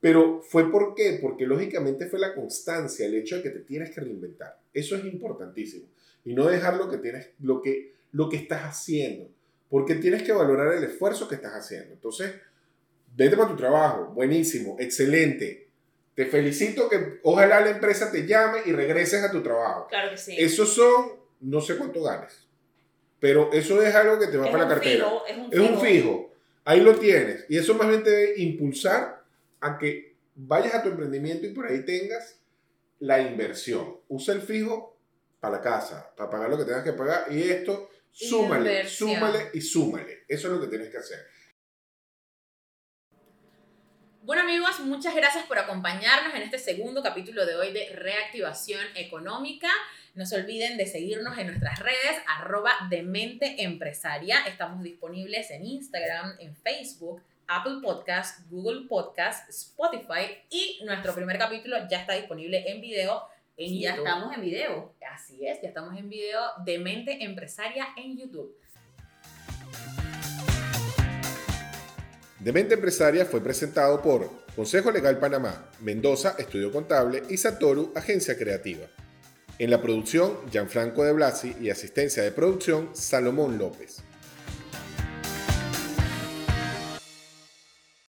pero 0.07 0.40
fue 0.40 0.70
por 0.70 0.94
qué, 0.94 1.18
porque 1.20 1.48
lógicamente 1.48 2.07
fue 2.07 2.20
la 2.20 2.32
constancia, 2.32 3.04
el 3.04 3.16
hecho 3.16 3.34
de 3.34 3.42
que 3.42 3.50
te 3.50 3.59
tienes 3.59 3.90
que 3.90 4.00
reinventar, 4.00 4.57
eso 4.72 4.94
es 4.94 5.04
importantísimo, 5.04 5.88
y 6.24 6.32
no 6.32 6.46
dejar 6.46 6.76
lo 6.76 6.88
que 6.88 6.98
tienes, 6.98 7.30
lo 7.40 7.61
que, 7.61 7.96
lo 8.12 8.28
que 8.28 8.36
estás 8.36 8.62
haciendo, 8.62 9.28
porque 9.68 9.96
tienes 9.96 10.22
que 10.22 10.30
valorar 10.30 10.74
el 10.74 10.84
esfuerzo 10.84 11.26
que 11.26 11.34
estás 11.34 11.54
haciendo, 11.54 11.92
entonces, 11.92 12.36
vete 13.16 13.36
para 13.36 13.50
tu 13.50 13.57
trabajo, 13.57 14.12
buenísimo, 14.14 14.76
excelente, 14.78 15.70
te 16.14 16.26
felicito 16.26 16.88
que 16.88 17.18
ojalá 17.24 17.61
la 17.62 17.70
empresa 17.70 18.12
te 18.12 18.28
llame 18.28 18.61
y 18.64 18.70
regreses 18.70 19.24
a 19.24 19.32
tu 19.32 19.42
trabajo. 19.42 19.88
Claro 19.88 20.12
que 20.12 20.18
sí. 20.18 20.36
Esos 20.38 20.72
son, 20.72 21.14
no 21.40 21.61
sé 21.61 21.76
cuánto 21.76 22.04
ganes, 22.04 22.46
pero 23.18 23.52
eso 23.52 23.82
es 23.82 23.92
algo 23.92 24.20
que 24.20 24.28
te 24.28 24.36
va 24.36 24.46
es 24.46 24.52
para 24.52 24.68
la 24.68 24.70
cartera. 24.70 25.04
fijo, 25.04 25.26
es 25.26 25.36
un 25.36 25.52
Es 25.52 25.59
un 25.59 25.80
fijo. 25.80 26.32
Ahí 26.64 26.80
lo 26.80 26.94
tienes. 26.94 27.44
Y 27.48 27.59
eso 27.59 27.74
más 27.74 27.88
bien 27.88 28.04
te 28.04 28.11
debe 28.11 28.40
impulsar 28.40 29.15
a 29.66 29.78
que 29.78 30.16
vayas 30.34 30.74
a 30.74 30.82
tu 30.82 30.90
emprendimiento 30.90 31.46
y 31.46 31.52
por 31.52 31.66
ahí 31.66 31.84
tengas 31.84 32.40
la 33.00 33.20
inversión. 33.20 34.00
Usa 34.08 34.34
el 34.34 34.42
fijo 34.42 34.98
para 35.40 35.56
la 35.56 35.62
casa, 35.62 36.12
para 36.16 36.30
pagar 36.30 36.50
lo 36.50 36.58
que 36.58 36.64
tengas 36.64 36.84
que 36.84 36.92
pagar. 36.92 37.26
Y 37.30 37.42
esto, 37.42 37.90
súmale, 38.10 38.70
Inversión. 38.70 39.10
súmale 39.10 39.50
y 39.52 39.60
súmale. 39.60 40.24
Eso 40.28 40.48
es 40.48 40.54
lo 40.54 40.60
que 40.60 40.68
tienes 40.68 40.90
que 40.90 40.98
hacer. 40.98 41.26
Bueno 44.22 44.42
amigos, 44.42 44.80
muchas 44.80 45.14
gracias 45.14 45.44
por 45.46 45.56
acompañarnos 45.56 46.34
en 46.34 46.42
este 46.42 46.58
segundo 46.58 47.00
capítulo 47.00 47.46
de 47.46 47.54
hoy 47.54 47.72
de 47.72 47.90
Reactivación 47.94 48.84
Económica. 48.96 49.68
No 50.16 50.26
se 50.26 50.34
olviden 50.34 50.76
de 50.76 50.86
seguirnos 50.86 51.38
en 51.38 51.46
nuestras 51.46 51.78
redes, 51.78 52.20
arroba 52.26 52.72
Demente 52.90 53.62
Empresaria. 53.62 54.40
Estamos 54.48 54.82
disponibles 54.82 55.52
en 55.52 55.64
Instagram, 55.64 56.34
en 56.40 56.56
Facebook, 56.56 57.22
Apple 57.49 57.78
Podcast, 57.82 58.49
Google 58.51 58.86
Podcast, 58.88 59.49
Spotify 59.49 60.38
y 60.51 60.80
nuestro 60.84 61.14
primer 61.14 61.38
capítulo 61.38 61.76
ya 61.88 62.01
está 62.01 62.14
disponible 62.14 62.70
en 62.70 62.80
video 62.80 63.22
en 63.57 63.72
Y 63.72 63.82
ya 63.82 63.90
YouTube. 63.90 64.07
estamos 64.07 64.34
en 64.34 64.40
video. 64.40 64.94
Así 65.12 65.47
es, 65.47 65.62
ya 65.62 65.68
estamos 65.68 65.97
en 65.97 66.09
video 66.09 66.40
Demente 66.64 67.24
Empresaria 67.24 67.88
en 67.97 68.18
YouTube. 68.18 68.55
Demente 72.40 72.74
Empresaria 72.74 73.24
fue 73.24 73.40
presentado 73.40 74.03
por 74.03 74.30
Consejo 74.55 74.90
Legal 74.90 75.18
Panamá, 75.18 75.70
Mendoza, 75.80 76.36
Estudio 76.38 76.70
Contable 76.70 77.22
y 77.28 77.36
Satoru, 77.36 77.92
Agencia 77.94 78.36
Creativa. 78.36 78.86
En 79.59 79.70
la 79.70 79.80
producción, 79.80 80.38
Gianfranco 80.51 81.03
de 81.03 81.12
Blasi 81.12 81.57
y 81.61 81.70
asistencia 81.70 82.22
de 82.22 82.30
producción, 82.30 82.90
Salomón 82.92 83.59
López. 83.59 84.05